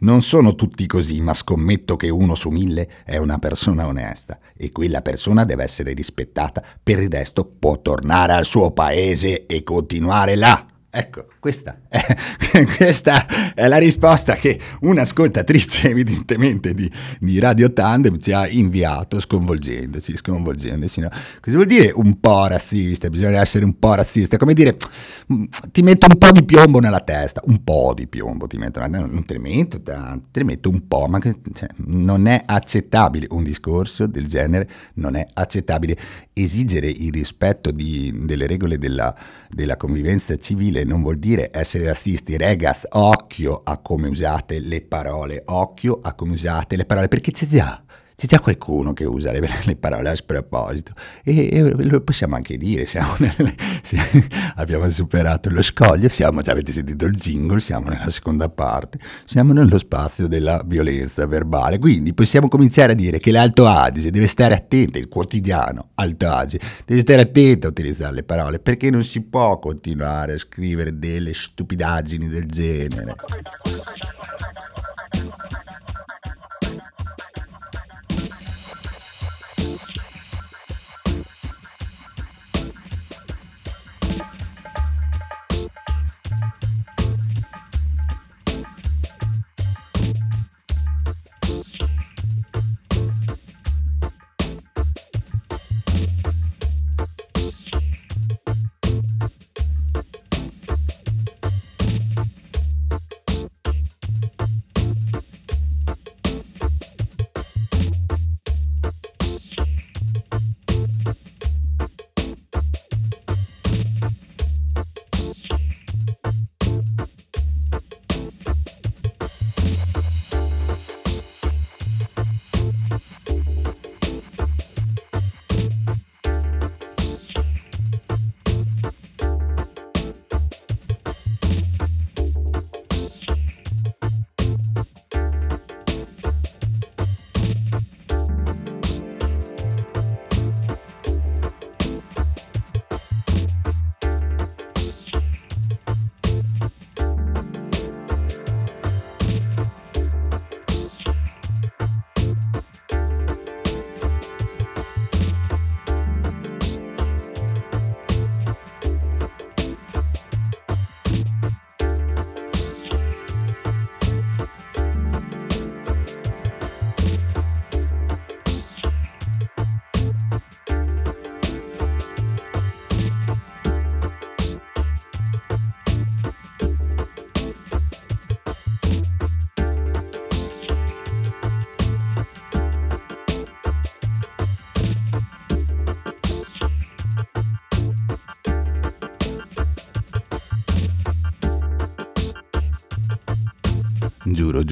Non 0.00 0.20
sono 0.20 0.54
tutti 0.54 0.84
così, 0.86 1.22
ma 1.22 1.32
scommetto 1.32 1.96
che 1.96 2.10
uno 2.10 2.34
su 2.34 2.50
mille 2.50 2.86
è 3.06 3.16
una 3.16 3.38
persona 3.38 3.86
onesta 3.86 4.38
e 4.54 4.70
quella 4.72 5.00
persona 5.00 5.46
deve 5.46 5.64
essere 5.64 5.94
rispettata, 5.94 6.62
per 6.82 7.00
il 7.00 7.08
resto 7.08 7.46
può 7.46 7.80
tornare 7.80 8.34
al 8.34 8.44
suo 8.44 8.72
paese 8.72 9.46
e 9.46 9.62
continuare 9.62 10.34
là. 10.34 10.66
Ecco, 10.94 11.24
questa 11.40 11.80
è, 11.88 12.04
questa 12.76 13.54
è, 13.54 13.66
la 13.66 13.78
risposta 13.78 14.34
che 14.34 14.60
un'ascoltatrice 14.80 15.88
evidentemente 15.90 16.74
di, 16.74 16.90
di, 17.18 17.38
Radio 17.38 17.72
Tandem 17.72 18.18
ci 18.18 18.30
ha 18.30 18.46
inviato 18.46 19.18
sconvolgendoci, 19.18 20.14
sconvolgendoci. 20.18 21.00
No? 21.00 21.08
Cosa 21.40 21.56
vuol 21.56 21.66
dire 21.66 21.92
un 21.94 22.20
po' 22.20 22.46
razzista? 22.46 23.08
Bisogna 23.08 23.40
essere 23.40 23.64
un 23.64 23.78
po' 23.78 23.94
razzista, 23.94 24.36
come 24.36 24.52
dire 24.52 24.76
mm, 25.32 25.44
ti 25.72 25.80
metto 25.80 26.08
un 26.10 26.18
po' 26.18 26.30
di 26.30 26.44
piombo 26.44 26.78
nella 26.78 27.00
testa, 27.00 27.40
un 27.46 27.64
po' 27.64 27.94
di 27.96 28.06
piombo 28.06 28.46
ti 28.46 28.58
metto, 28.58 28.86
non 28.86 29.24
te 29.24 29.32
ne 29.32 29.40
metto 29.40 29.80
tanto, 29.80 30.26
te 30.30 30.40
ne 30.40 30.44
metto 30.44 30.68
un 30.68 30.86
po', 30.86 31.06
ma 31.06 31.18
che, 31.20 31.36
cioè, 31.54 31.70
non 31.86 32.26
è 32.26 32.42
accettabile 32.44 33.28
un 33.30 33.42
discorso 33.42 34.06
del 34.06 34.26
genere, 34.26 34.68
non 34.96 35.16
è 35.16 35.26
accettabile 35.32 35.96
esigere 36.34 36.88
il 36.88 37.12
rispetto 37.12 37.70
di, 37.70 38.12
delle 38.24 38.46
regole 38.46 38.78
della 38.78 39.14
della 39.54 39.76
convivenza 39.76 40.36
civile 40.38 40.84
non 40.84 41.02
vuol 41.02 41.18
dire 41.18 41.50
essere 41.52 41.84
razzisti. 41.84 42.36
Regas, 42.36 42.86
occhio 42.90 43.60
a 43.62 43.76
come 43.78 44.08
usate 44.08 44.58
le 44.60 44.80
parole, 44.80 45.42
occhio 45.46 46.00
a 46.02 46.14
come 46.14 46.32
usate 46.32 46.76
le 46.76 46.86
parole, 46.86 47.08
perché 47.08 47.30
c'è 47.32 47.46
già 47.46 47.82
c'è 48.14 48.26
già 48.26 48.40
qualcuno 48.40 48.92
che 48.92 49.04
usa 49.04 49.32
le, 49.32 49.40
le 49.64 49.76
parole 49.76 50.10
a 50.10 50.14
sproposito 50.14 50.92
e, 51.24 51.48
e, 51.52 51.62
lo 51.62 52.00
possiamo 52.02 52.36
anche 52.36 52.56
dire, 52.56 52.86
nelle, 53.18 53.54
se, 53.82 53.98
abbiamo 54.56 54.88
superato 54.90 55.50
lo 55.50 55.62
scoglio, 55.62 56.08
siamo, 56.08 56.40
già 56.40 56.52
avete 56.52 56.72
sentito 56.72 57.04
il 57.04 57.14
jingle, 57.14 57.60
siamo 57.60 57.88
nella 57.88 58.10
seconda 58.10 58.48
parte, 58.48 58.98
siamo 59.24 59.52
nello 59.52 59.78
spazio 59.78 60.28
della 60.28 60.62
violenza 60.64 61.26
verbale, 61.26 61.78
quindi 61.78 62.14
possiamo 62.14 62.48
cominciare 62.48 62.92
a 62.92 62.94
dire 62.94 63.18
che 63.18 63.30
l'Alto 63.30 63.66
Adige 63.66 64.10
deve 64.10 64.26
stare 64.26 64.54
attento, 64.54 64.98
il 64.98 65.08
quotidiano 65.08 65.90
Alto 65.94 66.28
Adige 66.28 66.60
deve 66.84 67.00
stare 67.00 67.22
attento 67.22 67.66
a 67.66 67.70
utilizzare 67.70 68.14
le 68.14 68.22
parole 68.22 68.58
perché 68.58 68.90
non 68.90 69.04
si 69.04 69.20
può 69.20 69.58
continuare 69.58 70.34
a 70.34 70.38
scrivere 70.38 70.98
delle 70.98 71.32
stupidaggini 71.32 72.28
del 72.28 72.46
genere. 72.46 73.16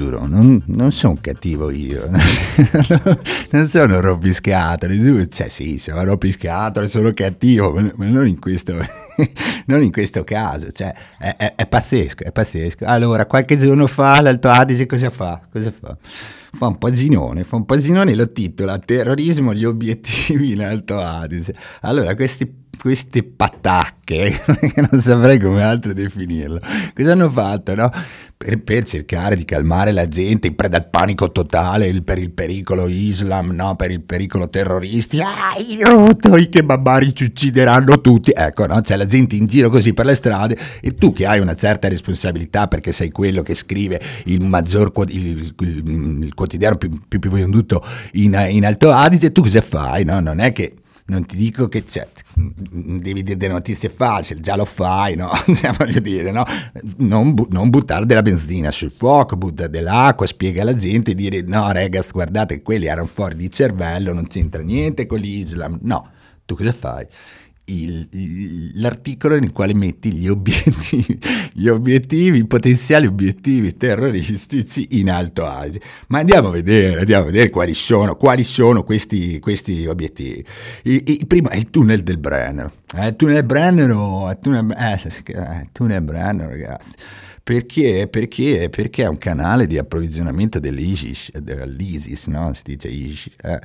Giuro, 0.01 0.25
non, 0.25 0.63
non 0.65 0.91
sono 0.91 1.17
cattivo 1.21 1.69
io, 1.69 2.09
non 3.51 3.67
sono 3.67 3.99
rompiscatole, 3.99 5.29
cioè 5.29 5.47
sì, 5.47 5.77
sono 5.77 6.03
rompiscatole, 6.03 6.87
sono 6.87 7.11
cattivo, 7.13 7.71
ma 7.71 8.09
non 8.09 8.27
in 8.27 8.39
questo, 8.39 8.73
non 9.67 9.83
in 9.83 9.91
questo 9.91 10.23
caso, 10.23 10.71
cioè 10.71 10.91
è, 11.19 11.35
è, 11.37 11.55
è, 11.55 11.67
pazzesco, 11.67 12.23
è 12.23 12.31
pazzesco. 12.31 12.85
Allora, 12.85 13.27
qualche 13.27 13.57
giorno 13.57 13.85
fa 13.85 14.19
l'Alto 14.21 14.49
Adige 14.49 14.87
cosa 14.87 15.11
fa? 15.11 15.39
Cosa 15.51 15.71
fa? 15.71 15.95
Fa 16.53 16.67
un 16.67 16.77
paginone, 16.79 17.43
fa 17.43 17.57
un 17.57 17.65
paginone 17.65 18.11
e 18.11 18.15
lo 18.15 18.31
titola 18.31 18.79
Terrorismo, 18.79 19.53
gli 19.53 19.65
obiettivi 19.65 20.53
in 20.53 20.63
Alto 20.63 20.99
Adige. 20.99 21.53
Allora, 21.81 22.15
questi 22.15 22.51
queste 22.81 23.21
patacche, 23.21 24.41
non 24.89 24.99
saprei 24.99 25.39
come 25.39 25.61
altro 25.61 25.93
definirlo, 25.93 26.59
cosa 26.95 27.11
hanno 27.11 27.29
fatto, 27.29 27.75
no? 27.75 27.91
Per, 28.35 28.59
per, 28.63 28.85
cercare 28.85 29.35
di 29.35 29.45
calmare 29.45 29.91
la 29.91 30.07
gente 30.07 30.47
in 30.47 30.55
preda 30.55 30.77
al 30.77 30.89
panico 30.89 31.31
totale 31.31 31.85
il, 31.85 32.01
per 32.01 32.17
il 32.17 32.31
pericolo 32.31 32.87
Islam, 32.87 33.51
no? 33.51 33.75
per 33.75 33.91
il 33.91 34.01
pericolo 34.01 34.49
terroristi. 34.49 35.21
Ah, 35.21 35.51
aiuto, 35.55 36.35
i 36.37 36.49
kebabari 36.49 37.13
ci 37.13 37.25
uccideranno 37.25 38.01
tutti. 38.01 38.31
Ecco, 38.33 38.65
no? 38.65 38.81
c'è 38.81 38.95
la 38.95 39.05
gente 39.05 39.35
in 39.35 39.45
giro 39.45 39.69
così 39.69 39.93
per 39.93 40.07
le 40.07 40.15
strade 40.15 40.57
e 40.81 40.95
tu 40.95 41.13
che 41.13 41.27
hai 41.27 41.39
una 41.39 41.53
certa 41.53 41.87
responsabilità 41.87 42.67
perché 42.67 42.91
sei 42.91 43.11
quello 43.11 43.43
che 43.43 43.53
scrive 43.53 44.01
il 44.25 44.43
maggior 44.43 44.91
il, 45.09 45.53
il, 45.59 46.23
il 46.23 46.33
quotidiano 46.33 46.77
più, 46.77 46.89
più, 47.07 47.19
più 47.19 47.29
venduto 47.29 47.85
in, 48.13 48.35
in 48.49 48.65
Alto 48.65 48.89
Adige, 48.89 49.31
tu 49.31 49.43
cosa 49.43 49.61
fai? 49.61 50.03
No? 50.03 50.19
Non 50.19 50.39
è 50.39 50.51
che 50.51 50.77
non 51.05 51.25
ti 51.25 51.35
dico 51.35 51.67
che 51.67 51.83
c'è, 51.83 52.07
devi 52.35 53.23
dire 53.23 53.37
delle 53.37 53.53
notizie 53.53 53.89
false, 53.89 54.39
già 54.39 54.55
lo 54.55 54.65
fai, 54.65 55.15
no? 55.15 55.29
Cioè, 55.53 55.71
voglio 55.73 55.99
dire, 55.99 56.31
no? 56.31 56.43
Non, 56.97 57.33
bu- 57.33 57.47
non, 57.49 57.69
buttare 57.69 58.05
della 58.05 58.21
benzina 58.21 58.71
sul 58.71 58.91
fuoco, 58.91 59.35
buttare 59.35 59.69
dell'acqua, 59.69 60.25
spiega 60.25 60.61
alla 60.61 60.75
gente, 60.75 61.13
dire 61.13 61.41
no 61.41 61.71
ragazzi 61.71 62.11
guardate 62.11 62.61
quelli 62.61 62.87
erano 62.87 63.07
fuori 63.07 63.35
di 63.35 63.49
cervello, 63.49 64.13
non 64.13 64.27
c'entra 64.27 64.61
niente 64.61 65.05
con 65.05 65.19
l'Islam, 65.19 65.79
no, 65.81 66.09
tu 66.45 66.55
cosa 66.55 66.71
fai? 66.71 67.05
Il, 67.65 68.71
l'articolo 68.79 69.39
nel 69.39 69.51
quale 69.51 69.73
metti 69.73 70.11
gli 70.13 70.27
obiettivi, 70.27 71.19
gli 71.53 71.67
obiettivi, 71.67 72.39
i 72.39 72.47
potenziali 72.47 73.05
obiettivi 73.07 73.77
terroristici 73.77 74.87
in 74.99 75.09
Alto 75.09 75.45
Asia. 75.45 75.79
Ma 76.07 76.19
andiamo 76.19 76.49
a 76.49 76.51
vedere, 76.51 76.99
andiamo 76.99 77.23
a 77.23 77.25
vedere 77.27 77.49
quali 77.49 77.73
sono, 77.73 78.15
quali 78.15 78.43
sono 78.43 78.83
questi, 78.83 79.39
questi 79.39 79.85
obiettivi. 79.85 80.43
Il, 80.83 81.01
il, 81.05 81.27
primo 81.27 81.49
è 81.49 81.55
il 81.55 81.69
tunnel 81.69 82.03
del 82.03 82.17
Brennero. 82.17 82.71
Eh, 82.95 83.07
il 83.07 83.15
tunnel 83.15 83.43
Brennero, 83.43 84.29
il 84.29 84.39
tunnel, 84.41 84.75
eh, 84.77 84.99
eh, 85.25 85.69
tunnel 85.71 86.01
Brennero 86.01 86.49
ragazzi 86.49 86.95
Perché? 87.43 88.07
Perché? 88.07 88.69
Perché 88.69 89.03
è 89.03 89.07
un 89.07 89.17
canale 89.17 89.65
di 89.65 89.79
approvvigionamento 89.79 90.59
dell'ISIS, 90.59 91.31
dell'ISIS, 91.37 92.27
no? 92.27 92.53
Si 92.53 92.61
dice 92.63 92.87
ISIS. 92.87 93.33
Eh, 93.41 93.59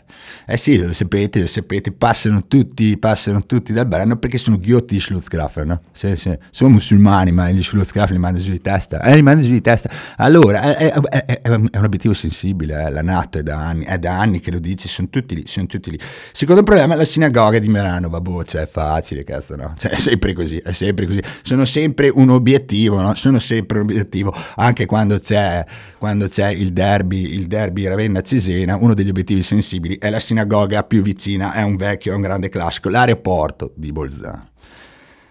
eh 0.47 0.57
sì, 0.57 0.79
lo 0.79 0.95
sapete, 0.95 1.41
lo 1.41 1.47
sapete, 1.47 1.93
passano 1.93 2.47
tutti, 2.47 2.97
passano 2.97 3.45
tutti 3.45 3.75
dal 3.75 3.87
brano 3.87 4.17
perché 4.17 4.39
sono 4.39 4.59
ghiotti 4.59 4.95
di 4.95 5.01
Schlutzgrafer, 5.01 5.67
no? 5.67 5.81
Sì, 5.93 6.17
sì. 6.17 6.35
Sono 6.51 6.71
musulmani, 6.71 7.33
ma 7.33 7.51
gli 7.51 7.63
Schlutzgrafer 7.63 8.13
li 8.13 8.19
mandano 8.19 8.43
giù 8.43 8.51
di 8.51 8.63
testa. 8.63 9.03
Eh, 9.03 9.15
li 9.15 9.21
mandano 9.23 9.47
giù 9.47 9.53
di 9.53 9.61
testa. 9.61 9.91
Allora, 10.17 10.75
è, 10.75 10.91
è, 10.91 11.25
è, 11.25 11.41
è 11.43 11.49
un 11.51 11.69
obiettivo 11.73 12.15
sensibile, 12.15 12.87
eh. 12.87 12.91
la 12.91 13.03
NATO 13.03 13.39
è 13.39 13.43
da 13.43 13.59
anni, 13.59 13.85
è 13.85 13.99
da 13.99 14.19
anni 14.19 14.41
che 14.41 14.51
lo 14.51 14.59
dice, 14.59 14.89
sono 14.89 15.09
tutti 15.11 15.35
lì, 15.35 15.43
sono 15.47 15.67
tutti 15.67 15.91
lì. 15.91 15.99
Secondo 16.33 16.63
problema 16.63 16.95
è 16.95 16.97
la 16.97 17.05
sinagoga 17.05 17.59
di 17.59 17.69
Merano, 17.69 18.09
vabbè, 18.09 18.45
cioè 18.45 18.63
è 18.63 18.67
facile, 18.67 19.23
cazzo, 19.23 19.55
no? 19.55 19.75
Cioè, 19.77 19.91
è 19.91 19.99
sempre 19.99 20.33
così, 20.33 20.57
è 20.57 20.73
sempre 20.73 21.07
così. 21.07 21.21
Sono 21.43 21.67
sempre 21.67 22.09
un 22.09 22.31
obiettivo, 22.31 23.03
no? 23.03 23.15
Sono 23.15 23.39
sempre 23.39 23.66
sempre 23.67 23.81
obiettivo, 23.81 24.33
anche 24.55 24.87
quando 24.87 25.19
c'è, 25.19 25.65
quando 25.99 26.29
c'è 26.29 26.51
il 26.51 26.73
derby, 26.73 27.35
il 27.35 27.47
derby 27.47 27.87
Ravenna-Cesena, 27.87 28.77
uno 28.77 28.95
degli 28.95 29.09
obiettivi 29.09 29.43
sensibili 29.43 29.99
è 29.99 30.09
la 30.09 30.21
sinagoga 30.21 30.85
più 30.85 31.03
vicina, 31.03 31.53
è 31.53 31.63
un 31.63 31.77
vecchio, 31.77 32.13
è 32.13 32.15
un 32.15 32.23
grande 32.23 32.49
classico, 32.49 32.89
l'aeroporto 32.89 33.73
di 33.75 33.91
Bolzano. 33.91 34.51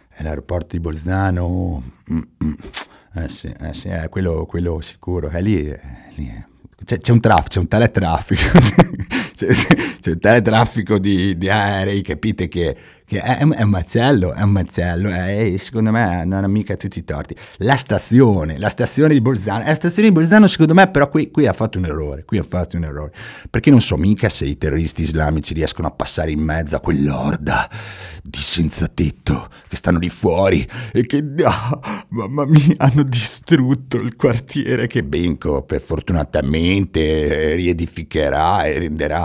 È 0.09 0.23
l'aeroporto 0.23 0.75
di 0.75 0.79
Bolzano, 0.79 1.81
mm, 2.11 2.17
mm. 2.43 2.53
eh 3.15 3.27
sì, 3.27 3.53
eh 3.59 3.73
sì, 3.73 3.87
è 3.87 4.09
quello, 4.09 4.45
quello 4.45 4.79
sicuro, 4.81 5.29
è 5.29 5.41
lì, 5.41 5.65
è 5.65 5.79
lì 6.15 6.27
è. 6.27 6.43
C'è, 6.83 6.99
c'è, 6.99 7.11
un 7.13 7.19
traffico, 7.19 7.47
c'è 7.47 7.59
un 7.59 7.67
tale 7.67 7.89
traffico, 7.89 8.41
c'è, 9.35 9.47
c'è, 9.99 10.11
un 10.11 10.19
tale 10.19 10.41
traffico 10.41 10.97
di, 10.97 11.37
di 11.37 11.49
aerei, 11.49 12.01
capite 12.01 12.47
che 12.47 12.75
che 13.05 13.19
è, 13.19 13.37
è, 13.37 13.61
un 13.61 13.69
macello, 13.69 14.33
è 14.33 14.41
un 14.41 14.49
macello, 14.49 15.09
e 15.09 15.57
secondo 15.59 15.91
me 15.91 16.25
non 16.25 16.43
ha 16.43 16.47
mica 16.47 16.75
tutti 16.75 16.99
i 16.99 17.03
torti. 17.03 17.35
La 17.57 17.75
stazione, 17.75 18.57
la 18.57 18.69
stazione 18.69 19.13
di 19.13 19.21
Bolzano, 19.21 19.63
la 19.63 19.75
stazione 19.75 20.07
di 20.07 20.13
Bolzano 20.13 20.47
secondo 20.47 20.73
me 20.73 20.89
però 20.89 21.07
qui, 21.07 21.29
qui 21.29 21.45
ha 21.45 21.53
fatto 21.53 21.77
un 21.77 21.85
errore, 21.85 22.25
qui 22.25 22.39
ha 22.39 22.43
fatto 22.43 22.77
un 22.77 22.83
errore, 22.83 23.11
perché 23.49 23.69
non 23.69 23.79
so 23.79 23.95
mica 23.95 24.27
se 24.27 24.45
i 24.45 24.57
terroristi 24.57 25.03
islamici 25.03 25.53
riescono 25.53 25.87
a 25.87 25.91
passare 25.91 26.31
in 26.31 26.41
mezzo 26.41 26.75
a 26.75 26.79
quell'orda 26.79 27.69
di 28.23 28.39
senza 28.39 28.87
tetto 28.87 29.49
che 29.67 29.75
stanno 29.75 29.99
lì 29.99 30.09
fuori 30.09 30.67
e 30.91 31.05
che, 31.05 31.23
oh, 31.43 31.79
mamma 32.09 32.45
mia, 32.45 32.73
hanno 32.77 33.03
distrutto 33.03 33.97
il 33.97 34.15
quartiere 34.15 34.87
che 34.87 35.03
Benco 35.03 35.61
per 35.61 35.79
fortunatamente 35.79 37.53
riedificherà 37.53 38.65
e 38.65 38.79
renderà 38.79 39.24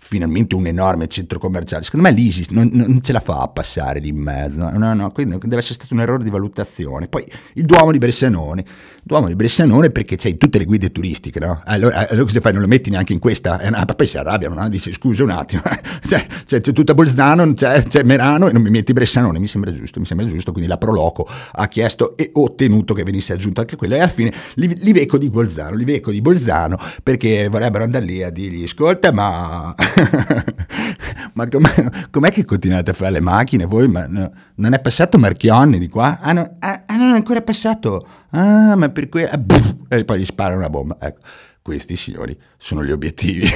finalmente 0.11 0.55
un 0.55 0.67
enorme 0.67 1.07
centro 1.07 1.39
commerciale. 1.39 1.83
Secondo 1.83 2.09
me 2.09 2.13
l'ISIS 2.13 2.49
non, 2.49 2.69
non 2.73 3.01
ce 3.01 3.13
la 3.13 3.21
fa 3.21 3.43
a 3.43 3.47
passare 3.47 4.01
lì 4.01 4.09
in 4.09 4.17
mezzo. 4.17 4.69
No, 4.69 4.93
no, 4.93 5.09
quindi 5.11 5.37
deve 5.39 5.59
essere 5.59 5.75
stato 5.75 5.93
un 5.93 6.01
errore 6.01 6.21
di 6.21 6.29
valutazione. 6.29 7.07
Poi 7.07 7.25
il 7.53 7.63
Duomo 7.63 7.93
di 7.93 7.97
Bressanone. 7.97 8.65
Duomo 9.03 9.27
di 9.27 9.35
Bressanone 9.35 9.89
perché 9.89 10.17
c'hai 10.17 10.35
tutte 10.35 10.57
le 10.57 10.65
guide 10.65 10.91
turistiche, 10.91 11.39
no? 11.39 11.61
Allora, 11.63 12.09
allora 12.09 12.25
cosa 12.25 12.41
fai? 12.41 12.51
Non 12.51 12.61
lo 12.61 12.67
metti 12.67 12.89
neanche 12.89 13.13
in 13.13 13.19
questa? 13.19 13.61
Eh, 13.61 13.69
no, 13.69 13.85
poi 13.95 14.05
si 14.05 14.17
arrabbiano, 14.17 14.55
no? 14.55 14.67
Dice 14.67 14.91
scusa 14.91 15.23
un 15.23 15.29
attimo, 15.29 15.61
c'è, 16.05 16.27
c'è, 16.45 16.59
c'è 16.59 16.73
tutta 16.73 16.93
Bolzano, 16.93 17.53
c'è, 17.53 17.81
c'è, 17.83 18.03
Merano 18.03 18.49
e 18.49 18.51
non 18.51 18.61
mi 18.61 18.69
metti 18.69 18.91
Bressanone. 18.91 19.39
Mi 19.39 19.47
sembra 19.47 19.71
giusto, 19.71 19.99
mi 20.01 20.05
sembra 20.05 20.27
giusto. 20.27 20.51
Quindi 20.51 20.69
la 20.69 20.77
Proloco 20.77 21.25
ha 21.53 21.67
chiesto 21.69 22.17
e 22.17 22.31
ottenuto 22.33 22.93
che 22.93 23.03
venisse 23.03 23.31
aggiunto 23.31 23.61
anche 23.61 23.77
quello. 23.77 23.95
E 23.95 23.99
alla 23.99 24.09
fine 24.09 24.33
li, 24.55 24.75
li 24.75 24.91
veco 24.91 25.17
di 25.17 25.29
Bolzano, 25.29 25.73
li 25.73 25.85
veco 25.85 26.11
di 26.11 26.19
Bolzano 26.19 26.77
perché 27.01 27.47
vorrebbero 27.47 27.85
andare 27.85 28.03
lì 28.03 28.21
a 28.21 28.29
dirgli 28.29 28.63
ascolta 28.63 29.13
ma... 29.13 29.73
ma 31.33 31.47
com'è, 31.47 31.89
com'è 32.09 32.31
che 32.31 32.45
continuate 32.45 32.91
a 32.91 32.93
fare 32.93 33.11
le 33.11 33.19
macchine, 33.19 33.65
voi, 33.65 33.87
ma 33.87 34.05
no, 34.07 34.31
non 34.55 34.73
è 34.73 34.79
passato 34.79 35.17
Marchionni 35.17 35.79
di 35.79 35.87
qua? 35.87 36.19
Ah, 36.19 36.33
no, 36.33 36.51
ah, 36.59 36.83
ah 36.85 36.97
non 36.97 37.11
è 37.11 37.15
ancora 37.15 37.41
passato. 37.41 38.05
Ah, 38.31 38.75
ma 38.75 38.89
per 38.89 39.09
cui... 39.09 39.23
Ah, 39.23 39.39
e 39.89 40.05
poi 40.05 40.19
gli 40.19 40.25
spara 40.25 40.55
una 40.55 40.69
bomba. 40.69 40.97
Ecco, 40.99 41.19
questi 41.61 41.95
signori 41.95 42.37
sono 42.57 42.83
gli 42.83 42.91
obiettivi 42.91 43.47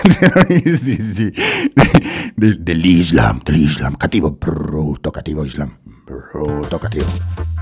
dell'Islam, 2.36 3.42
dell'Islam, 3.44 3.98
cattivo, 3.98 4.32
brutto, 4.32 5.10
cattivo 5.10 5.44
Islam, 5.44 5.76
brutto, 6.06 6.78
cattivo. 6.78 7.55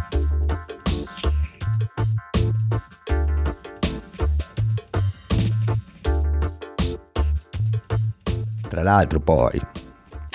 Tra 8.74 8.82
l'altro 8.82 9.20
poi 9.20 9.62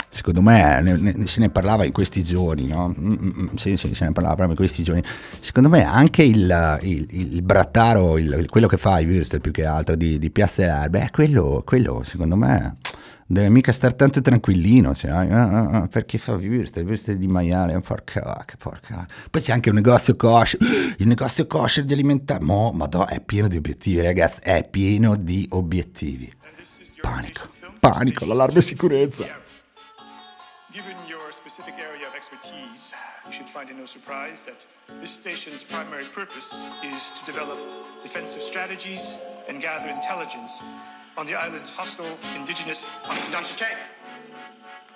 secondo 0.08 0.40
me 0.40 0.80
ne, 0.80 0.96
ne, 0.96 1.26
se 1.26 1.40
ne 1.40 1.50
parlava 1.50 1.84
in 1.84 1.90
questi 1.90 2.22
giorni, 2.22 2.68
no? 2.68 2.94
Mm, 2.96 3.12
mm, 3.12 3.48
mm, 3.50 3.54
se 3.56 3.70
ne 3.72 4.12
parlava 4.12 4.36
proprio 4.36 4.50
in 4.50 4.54
questi 4.54 4.84
giorni. 4.84 5.02
Secondo 5.40 5.68
me 5.68 5.82
anche 5.82 6.22
il, 6.22 6.78
il, 6.82 7.06
il 7.10 7.42
brattaro, 7.42 8.16
il, 8.16 8.46
quello 8.48 8.68
che 8.68 8.76
fa 8.76 9.00
i 9.00 9.06
Würstel 9.06 9.40
più 9.40 9.50
che 9.50 9.64
altro 9.64 9.96
di, 9.96 10.20
di 10.20 10.30
Piazza 10.30 10.62
Erbe, 10.62 11.08
quello, 11.10 11.64
quello 11.66 12.04
secondo 12.04 12.36
me 12.36 12.76
deve 13.26 13.48
mica 13.48 13.72
stare 13.72 13.96
tanto 13.96 14.20
tranquillino, 14.20 14.94
cioè, 14.94 15.10
uh, 15.10 15.76
uh, 15.76 15.88
perché 15.88 16.16
fa 16.16 16.34
Würstel, 16.34 16.86
Würstel 16.86 17.16
di 17.16 17.26
maiale, 17.26 17.76
porca 17.80 18.22
vacca, 18.24 18.54
porca 18.56 18.94
vacca. 18.94 19.14
Poi 19.28 19.42
c'è 19.42 19.52
anche 19.52 19.70
un 19.70 19.74
negozio 19.74 20.14
kosher, 20.14 20.60
il 20.96 21.06
negozio 21.08 21.48
kosher 21.48 21.84
di 21.84 21.92
alimentare, 21.92 22.44
mo, 22.44 22.70
madò, 22.70 23.04
è 23.04 23.20
pieno 23.20 23.48
di 23.48 23.56
obiettivi, 23.56 24.00
ragazzi, 24.00 24.38
è 24.44 24.64
pieno 24.68 25.16
di 25.16 25.44
obiettivi. 25.50 26.32
Panico, 27.00 27.48
panico, 27.78 28.24
l'allarme 28.26 28.60
sicurezza. 28.60 29.46
Given 30.70 30.96
your 31.08 31.32
specific 31.32 31.74
area 31.78 32.06
of 32.06 32.14
expertise, 32.14 32.92
you 33.26 33.32
should 33.32 33.48
find 33.48 33.70
it 33.70 33.76
no 33.76 33.86
surprise 33.86 34.44
that 34.44 34.66
this 35.00 35.10
station's 35.10 35.64
primary 35.64 36.04
purpose 36.04 36.52
is 36.84 37.02
to 37.18 37.24
develop 37.24 37.58
defensive 38.02 38.42
strategies 38.42 39.16
and 39.48 39.60
gather 39.60 39.88
intelligence 39.88 40.62
on 41.16 41.26
the 41.26 41.34
island's 41.34 41.70
hostile 41.70 42.18
indigenous 42.36 42.84
Dr. 43.32 43.56
Chang. 43.56 43.76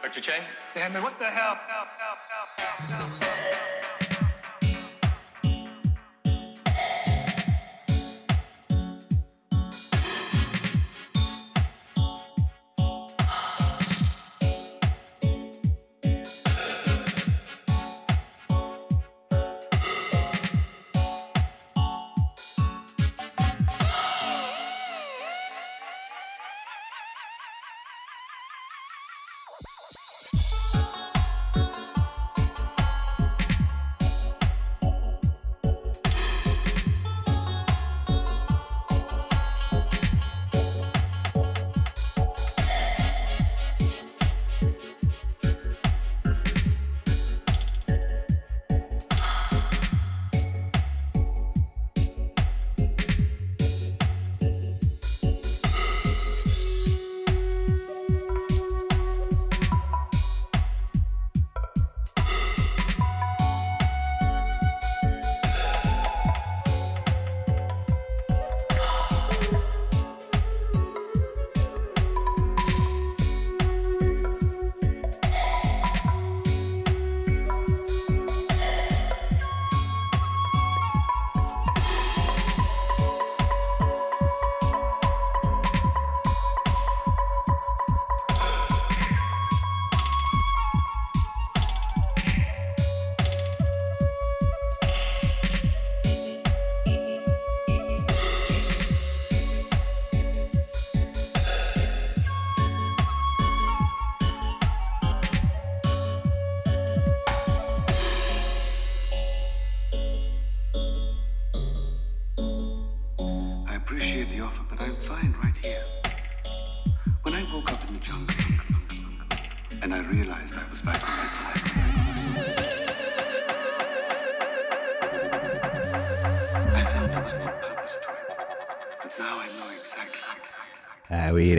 Dr. 0.02 0.20
Chang? 0.20 0.42
Damn 0.74 0.94
it, 0.94 1.02
what 1.02 1.18
the 1.18 1.24
hell? 1.24 1.56
Help, 1.66 1.88
help, 1.98 2.18
help, 2.28 2.90
help, 2.90 3.22
help. 3.22 3.81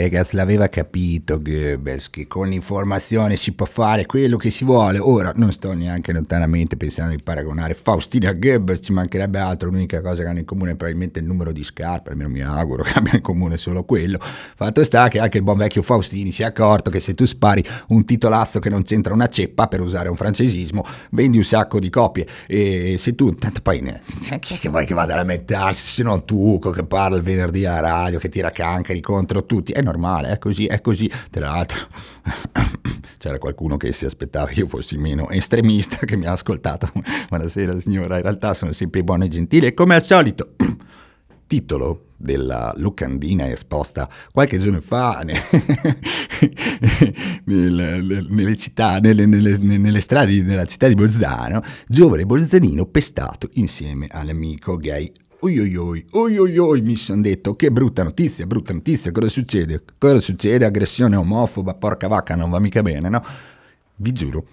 Eh, 0.04 0.10
ragazzi, 0.10 0.36
l'aveva 0.36 0.68
capito 0.68 1.42
Goebbels 1.42 2.10
che 2.10 2.28
con 2.28 2.50
l'informazione 2.50 3.38
si 3.38 3.54
può 3.54 3.66
fare 3.66 4.06
quello 4.06 4.36
che 4.36 4.50
si 4.50 4.66
vuole. 4.66 5.00
Ora 5.00 5.32
non 5.38 5.54
sto 5.54 5.72
neanche 5.72 6.12
lontanamente 6.12 6.76
pensando 6.76 7.16
di 7.16 7.24
paragonare 7.24 7.74
Faustina 7.74 8.30
a 8.30 8.34
Goebbels, 8.34 8.82
ci 8.84 8.92
mancherebbe 8.92 9.40
altro. 9.40 9.70
L'unica 9.70 10.02
cosa 10.02 10.24
che 10.24 10.28
hanno 10.28 10.40
in 10.40 10.46
comune 10.46 10.72
è 10.72 10.76
probabilmente 10.76 11.20
il 11.20 11.26
numero 11.26 11.54
di 11.54 11.64
scarpe, 11.64 12.10
almeno 12.10 12.28
mi 12.28 12.42
auguro 12.42 12.84
che 12.84 12.92
abbiano 12.96 13.18
in 13.20 13.24
comune 13.24 13.56
solo 13.56 13.86
quello. 13.86 14.20
Fatto 14.20 14.84
sta 14.84 15.08
che 15.08 15.20
anche 15.20 15.38
il 15.38 15.44
buon 15.44 15.56
vecchio 15.56 15.82
Faustini 15.82 16.34
si 16.34 16.42
è 16.42 16.46
accorto 16.46 16.90
che 16.90 17.00
se 17.00 17.14
tu 17.14 17.24
spari 17.24 17.64
un 17.88 18.04
titolazzo 18.04 18.60
che 18.60 18.70
non 18.70 18.84
c'entra 18.84 19.14
una 19.14 19.28
ceppa, 19.28 19.68
per 19.68 19.80
usare 19.80 20.10
un 20.10 20.18
francesismo, 20.18 20.86
vendi 21.12 21.38
un 21.38 21.46
sacco 21.46 21.80
di 21.80 21.90
copie. 21.90 22.28
E 22.46 22.98
se 23.00 23.16
tu, 23.16 23.34
tanto 23.36 23.62
poi, 23.62 23.80
ne, 23.80 24.02
chi 24.40 24.56
è 24.56 24.58
che 24.58 24.68
vuoi 24.68 24.86
che 24.86 24.94
vada 24.94 25.14
a 25.14 25.18
lamentarsi 25.18 25.88
se 25.88 26.04
non 26.04 26.26
Tuco 26.26 26.72
che 26.72 26.84
parla 26.84 27.16
il 27.16 27.24
venerdì 27.24 27.66
alla 27.66 27.80
radio, 27.80 28.20
che 28.20 28.28
tira 28.28 28.52
cancari 28.52 29.00
contro 29.00 29.46
tutti, 29.46 29.72
è 29.72 29.82
normale, 29.94 30.32
è 30.32 30.40
così, 30.40 30.66
è 30.66 30.82
così. 30.82 31.10
Tra 31.30 31.52
l'altro 31.52 31.88
c'era 33.18 33.38
qualcuno 33.38 33.78
che 33.78 33.94
si 33.94 34.06
aspettava 34.06 34.48
che 34.48 34.60
io 34.60 34.68
fossi 34.68 34.98
meno 34.98 35.30
estremista 35.30 35.98
che 35.98 36.18
mi 36.18 36.26
ha 36.26 36.32
ascoltato. 36.32 36.92
Buonasera 37.30 37.80
signora, 37.80 38.18
in 38.18 38.24
realtà 38.24 38.54
sono 38.54 38.72
sempre 38.72 39.04
buono 39.04 39.26
e 39.26 39.28
gentile 39.28 39.74
come 39.74 39.96
al 39.96 40.04
solito. 40.04 40.56
Titolo 41.46 42.08
della 42.18 42.74
locandina 42.78 43.50
esposta 43.50 44.10
qualche 44.32 44.58
giorno 44.58 44.80
fa 44.80 45.22
nelle, 47.44 48.02
nelle, 48.02 48.56
città, 48.56 49.00
nelle, 49.00 49.26
nelle, 49.26 49.58
nelle, 49.58 50.00
strade 50.00 50.44
della 50.44 50.66
città 50.66 50.88
di 50.88 50.96
Bolzano, 50.96 51.62
giovane 51.86 52.26
bolzanino 52.26 52.86
pestato 52.86 53.50
insieme 53.56 54.08
all'amico 54.10 54.78
gay 54.78 55.12
oi 55.44 55.60
oi 55.60 55.76
oi, 55.76 56.06
oi 56.12 56.38
oi 56.38 56.58
oi, 56.58 56.82
mi 56.82 56.96
sono 56.96 57.22
detto, 57.22 57.58
che 57.58 57.70
brutta 57.70 58.02
notizia, 58.02 58.46
brutta 58.46 58.72
notizia, 58.72 59.12
cosa 59.12 59.28
succede? 59.28 59.84
Cosa 59.98 60.22
succede? 60.22 60.64
Aggressione 60.64 61.18
omofoba, 61.18 61.74
porca 61.74 62.08
vacca, 62.08 62.34
non 62.36 62.50
va 62.50 62.60
mica 62.60 62.82
bene, 62.82 63.10
no? 63.10 63.22
Vi 63.96 64.12
giuro 64.14 64.46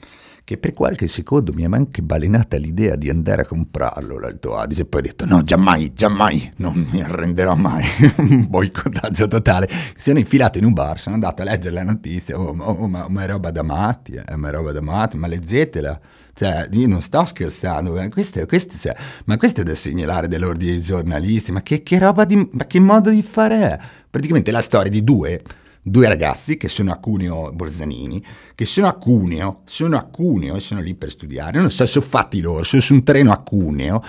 che 0.43 0.59
per 0.59 0.72
qualche 0.72 1.07
secondo 1.07 1.53
mi 1.53 1.62
è 1.62 1.68
anche 1.70 2.03
balenata 2.03 2.57
l'idea 2.57 2.97
di 2.97 3.09
andare 3.09 3.43
a 3.43 3.47
comprarlo 3.47 4.18
l'Alto 4.18 4.57
Adige 4.57 4.82
e 4.82 4.84
poi 4.86 5.01
ho 5.01 5.05
detto 5.05 5.24
no, 5.26 5.45
giammai, 5.45 5.93
giammai, 5.95 6.55
non 6.57 6.88
mi 6.91 7.01
arrenderò 7.01 7.55
mai, 7.55 7.84
un 8.18 8.49
boicottaggio 8.49 9.28
totale. 9.28 9.68
Sono 9.95 10.18
infilato 10.18 10.59
in 10.59 10.64
un 10.64 10.72
bar, 10.72 10.99
sono 10.99 11.14
andato 11.14 11.43
a 11.43 11.45
leggere 11.45 11.74
la 11.74 11.84
notizia, 11.84 12.36
oh, 12.36 12.57
oh, 12.59 12.88
ma, 12.88 13.07
ma, 13.09 13.22
è 13.22 13.28
roba 13.28 13.53
da 13.53 13.62
matti, 13.62 14.14
eh, 14.14 14.34
ma 14.34 14.49
è 14.49 14.51
roba 14.51 14.72
da 14.72 14.80
matti, 14.80 15.16
ma 15.16 15.28
leggetela. 15.28 16.01
Cioè, 16.41 16.68
io 16.72 16.88
non 16.88 17.03
sto 17.03 17.22
scherzando, 17.26 18.01
eh, 18.01 18.09
questo, 18.09 18.47
questo, 18.47 18.74
cioè, 18.74 18.97
ma 19.26 19.36
questo 19.36 19.61
è 19.61 19.62
da 19.62 19.74
segnalare 19.74 20.26
dell'ordine 20.26 20.70
dei 20.70 20.80
giornalisti, 20.80 21.53
ma 21.53 21.61
che, 21.61 21.82
che 21.82 21.99
roba 21.99 22.24
di... 22.24 22.34
ma 22.53 22.64
che 22.66 22.80
modo 22.80 23.11
di 23.11 23.22
fare 23.22 23.57
è? 23.61 23.78
Praticamente 24.09 24.51
la 24.51 24.62
storia 24.62 24.91
di 24.91 25.05
due 25.05 25.43
due 25.82 26.09
ragazzi 26.09 26.57
che 26.57 26.68
sono 26.68 26.93
a 26.93 26.97
Cuneo 26.97 27.53
Borzanini, 27.53 28.24
che 28.55 28.64
sono 28.64 28.86
a 28.86 28.95
Cuneo, 28.95 29.61
sono 29.64 29.99
a 29.99 30.05
Cuneo 30.05 30.57
e 30.57 30.61
sono 30.61 30.80
lì 30.80 30.95
per 30.95 31.11
studiare, 31.11 31.59
non 31.59 31.70
so 31.70 31.84
sono 31.84 32.07
fatti 32.07 32.41
loro, 32.41 32.62
sono 32.62 32.80
su 32.80 32.95
un 32.95 33.03
treno 33.03 33.32
a 33.32 33.43
Cuneo 33.43 34.03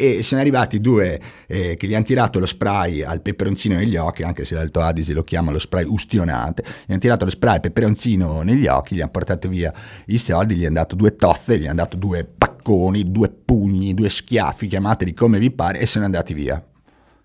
e 0.00 0.22
sono 0.22 0.40
arrivati 0.40 0.80
due 0.80 1.20
eh, 1.46 1.76
che 1.76 1.86
gli 1.86 1.94
hanno 1.94 2.04
tirato 2.04 2.38
lo 2.38 2.46
spray 2.46 3.02
al 3.02 3.20
peperoncino 3.20 3.76
negli 3.76 3.96
occhi, 3.96 4.22
anche 4.22 4.46
se 4.46 4.54
l'Alto 4.54 4.80
Adige 4.80 5.12
lo 5.12 5.22
chiama 5.24 5.52
lo 5.52 5.58
spray 5.58 5.84
ustionante, 5.84 6.62
gli 6.86 6.92
hanno 6.92 7.00
tirato 7.00 7.26
lo 7.26 7.30
spray 7.30 7.56
al 7.56 7.60
peperoncino 7.60 8.40
negli 8.40 8.66
occhi, 8.66 8.94
gli 8.94 9.02
hanno 9.02 9.10
portato 9.10 9.48
via 9.48 9.70
i 10.06 10.16
soldi, 10.16 10.56
gli 10.56 10.64
hanno 10.64 10.76
dato 10.76 10.96
due 10.96 11.16
tozze, 11.16 11.58
gli 11.58 11.66
hanno 11.66 11.76
dato 11.76 11.96
due 11.96 12.24
pacconi, 12.24 13.12
due 13.12 13.28
pugni, 13.28 13.92
due 13.92 14.08
schiaffi, 14.08 14.66
chiamateli 14.68 15.12
come 15.12 15.38
vi 15.38 15.50
pare, 15.50 15.78
e 15.78 15.84
sono 15.84 16.06
andati 16.06 16.32
via. 16.32 16.64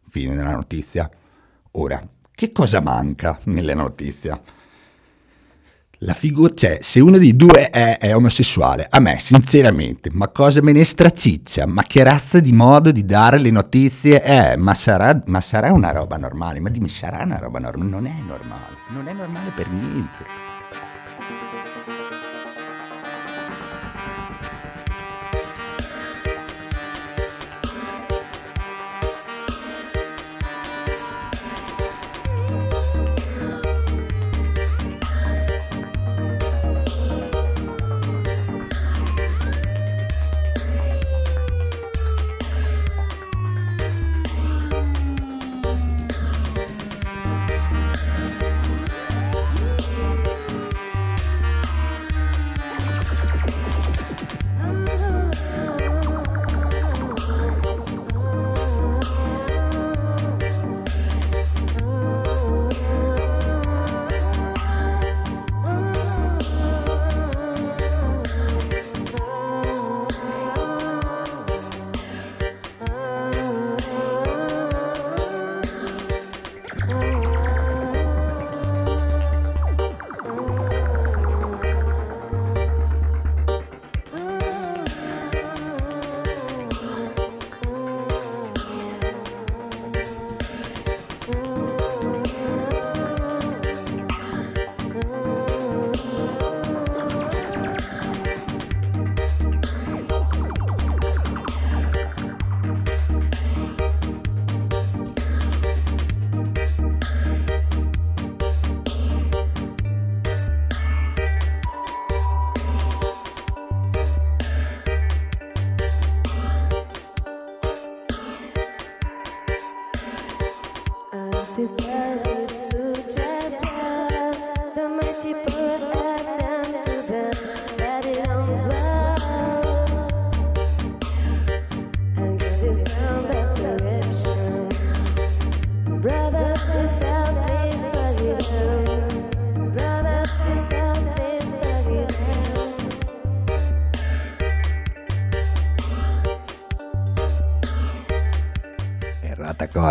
Fine 0.09 0.35
della 0.35 0.51
notizia. 0.51 1.09
Ora, 1.71 2.05
che 2.31 2.51
cosa 2.51 2.81
manca 2.81 3.39
nella 3.45 3.73
notizia? 3.73 4.37
La 5.99 6.13
figura, 6.13 6.53
cioè, 6.53 6.79
se 6.81 6.99
uno 6.99 7.17
dei 7.17 7.35
due 7.35 7.69
è, 7.69 7.97
è, 7.97 8.13
omosessuale, 8.15 8.87
a 8.89 8.99
me, 8.99 9.17
sinceramente, 9.17 10.09
ma 10.11 10.27
cosa 10.27 10.61
me 10.61 10.73
ne 10.73 10.83
straciccia? 10.83 11.65
Ma 11.65 11.83
che 11.83 12.03
razza 12.03 12.39
di 12.39 12.51
modo 12.51 12.91
di 12.91 13.05
dare 13.05 13.37
le 13.37 13.49
notizie 13.49 14.21
è? 14.21 14.55
Ma 14.57 14.73
sarà, 14.73 15.21
ma 15.27 15.39
sarà 15.39 15.71
una 15.71 15.91
roba 15.91 16.17
normale? 16.17 16.59
Ma 16.59 16.69
dimmi, 16.69 16.89
sarà 16.89 17.23
una 17.23 17.37
roba 17.37 17.59
normale? 17.59 17.89
Non 17.89 18.05
è 18.05 18.15
normale, 18.27 18.75
non 18.89 19.07
è 19.07 19.13
normale 19.13 19.51
per 19.55 19.69
niente. 19.69 20.54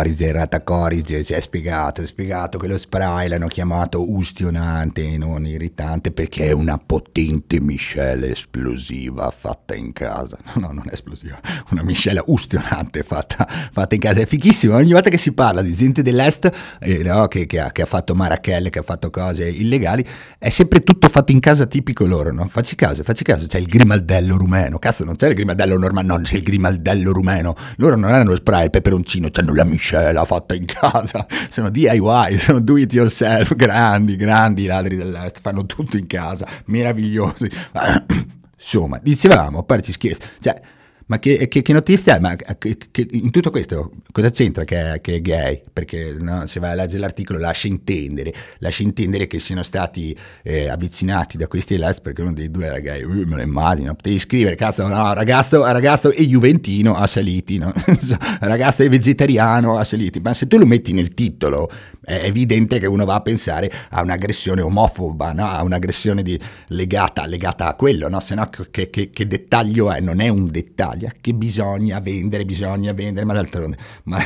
Corise, 0.05 0.31
Rata 0.31 0.61
Corise, 0.61 1.23
si 1.23 1.33
è 1.33 1.39
spiegato, 1.39 2.03
è 2.03 2.05
spiegato 2.05 2.59
che 2.59 2.67
lo 2.67 2.77
spray 2.77 3.27
l'hanno 3.27 3.47
chiamato 3.47 4.07
ustionante 4.11 5.03
e 5.03 5.17
non 5.17 5.47
irritante 5.47 6.11
perché 6.11 6.45
è 6.45 6.51
una 6.51 6.77
potente 6.77 7.59
miscela 7.59 8.27
esplosiva 8.27 9.33
fatta 9.35 9.73
in 9.73 9.93
casa. 9.93 10.37
No, 10.57 10.71
non 10.71 10.83
è 10.87 10.93
esplosiva, 10.93 11.39
una 11.71 11.81
miscela 11.81 12.21
ustionante 12.27 13.01
fatta, 13.01 13.47
fatta 13.71 13.95
in 13.95 14.01
casa. 14.01 14.21
È 14.21 14.27
fichissimo, 14.27 14.75
ogni 14.75 14.91
volta 14.91 15.09
che 15.09 15.17
si 15.17 15.33
parla 15.33 15.63
di 15.63 15.73
gente 15.73 16.03
dell'est 16.03 16.51
eh, 16.79 17.01
no, 17.01 17.27
che, 17.27 17.47
che, 17.47 17.59
ha, 17.59 17.71
che, 17.71 17.81
ha, 17.81 17.85
fatto 17.87 18.13
marachelle, 18.13 18.69
che 18.69 18.79
ha 18.79 18.83
fatto 18.83 19.09
cose 19.09 19.49
illegali, 19.49 20.05
è 20.37 20.49
sempre 20.49 20.83
tutto 20.83 21.09
fatto 21.09 21.31
in 21.31 21.39
casa 21.39 21.65
tipico 21.65 22.05
loro, 22.05 22.31
no? 22.31 22.45
Facci 22.45 22.75
caso, 22.75 23.01
facci 23.01 23.23
caso, 23.23 23.47
c'è 23.47 23.57
il 23.57 23.65
grimaldello 23.65 24.37
rumeno, 24.37 24.77
cazzo 24.77 25.03
non 25.03 25.15
c'è 25.15 25.29
il 25.29 25.33
grimaldello 25.33 25.79
normale, 25.79 26.07
no, 26.07 26.19
c'è 26.21 26.37
il 26.37 26.43
grimaldello 26.43 27.11
rumeno. 27.11 27.55
Loro 27.77 27.95
non 27.95 28.13
hanno 28.13 28.35
spray, 28.35 28.65
il 28.65 28.69
peperoncino, 28.69 29.29
hanno 29.33 29.53
la 29.53 29.63
miscela 29.65 29.94
fatta 30.25 30.53
in 30.53 30.65
casa, 30.67 31.25
sono 31.49 31.69
DIY, 31.69 32.37
sono 32.37 32.59
do 32.59 32.77
it 32.77 32.93
yourself, 32.93 33.55
grandi, 33.55 34.15
grandi 34.15 34.65
ladri 34.65 34.95
dell'est, 34.95 35.39
fanno 35.41 35.65
tutto 35.65 35.97
in 35.97 36.07
casa, 36.07 36.47
meravigliosi. 36.65 37.49
Insomma, 38.57 38.99
dicevamo, 39.01 39.59
a 39.59 39.63
parte 39.63 39.91
scherzi, 39.91 40.27
cioè 40.39 40.59
ma 41.07 41.19
che, 41.19 41.47
che, 41.47 41.61
che, 41.61 41.73
notizia? 41.73 42.19
Ma 42.19 42.35
che, 42.35 42.77
in 43.11 43.29
tutto 43.29 43.51
questo 43.51 43.91
cosa 44.11 44.31
c'entra 44.31 44.63
che, 44.63 44.99
è 44.99 45.21
gay? 45.21 45.61
Perché 45.71 46.15
no, 46.19 46.47
se 46.47 46.59
vai 46.59 46.71
a 46.71 46.75
leggere 46.75 46.99
l'articolo 46.99 47.37
lascia 47.37 47.67
intendere, 47.67 48.33
lascia 48.57 48.81
intendere 48.81 49.27
che 49.27 49.39
siano 49.39 49.61
stati 49.61 50.17
eh, 50.41 50.67
avvicinati 50.67 51.37
da 51.37 51.47
questi 51.47 51.75
all'est 51.75 52.01
perché 52.01 52.21
uno 52.21 52.33
dei 52.33 52.49
due 52.49 52.65
era 52.65 52.79
gay. 52.79 53.03
Uh, 53.03 53.27
me 53.27 53.35
lo 53.35 53.41
immagino, 53.43 53.93
potevi 53.93 54.17
scrivere, 54.17 54.55
cazzo, 54.55 54.87
no, 54.87 55.13
ragazzo, 55.13 55.63
ragazzo 55.63 56.11
e 56.11 56.25
juventino 56.25 56.95
a 56.95 57.05
Saliti, 57.05 57.59
no? 57.59 57.71
ragazzo 58.41 58.81
e 58.81 58.89
vegetariano 58.89 59.77
a 59.77 59.83
Saliti. 59.83 60.19
Ma 60.19 60.33
se 60.33 60.47
tu 60.47 60.57
lo 60.57 60.65
metti 60.65 60.91
nel 60.91 61.13
titolo 61.13 61.69
è 62.05 62.23
evidente 62.23 62.79
che 62.79 62.85
uno 62.85 63.03
va 63.03 63.15
a 63.15 63.21
pensare 63.21 63.71
a 63.89 64.01
un'aggressione 64.01 64.61
omofoba, 64.61 65.33
no? 65.33 65.47
a 65.47 65.63
un'aggressione 65.63 66.21
di, 66.21 66.39
legata, 66.67 67.25
legata, 67.25 67.67
a 67.67 67.73
quello, 67.73 68.07
no? 68.07 68.19
se 68.19 68.35
no 68.35 68.47
che, 68.71 68.89
che, 68.89 69.09
che, 69.09 69.27
dettaglio 69.27 69.91
è? 69.91 69.99
Non 69.99 70.21
è 70.21 70.27
un 70.27 70.47
dettaglio, 70.47 71.09
che 71.19 71.33
bisogna 71.33 71.99
vendere, 71.99 72.45
bisogna 72.45 72.93
vendere, 72.93 73.25
ma 73.25 73.33
d'altronde, 73.33 73.77
ma, 74.03 74.19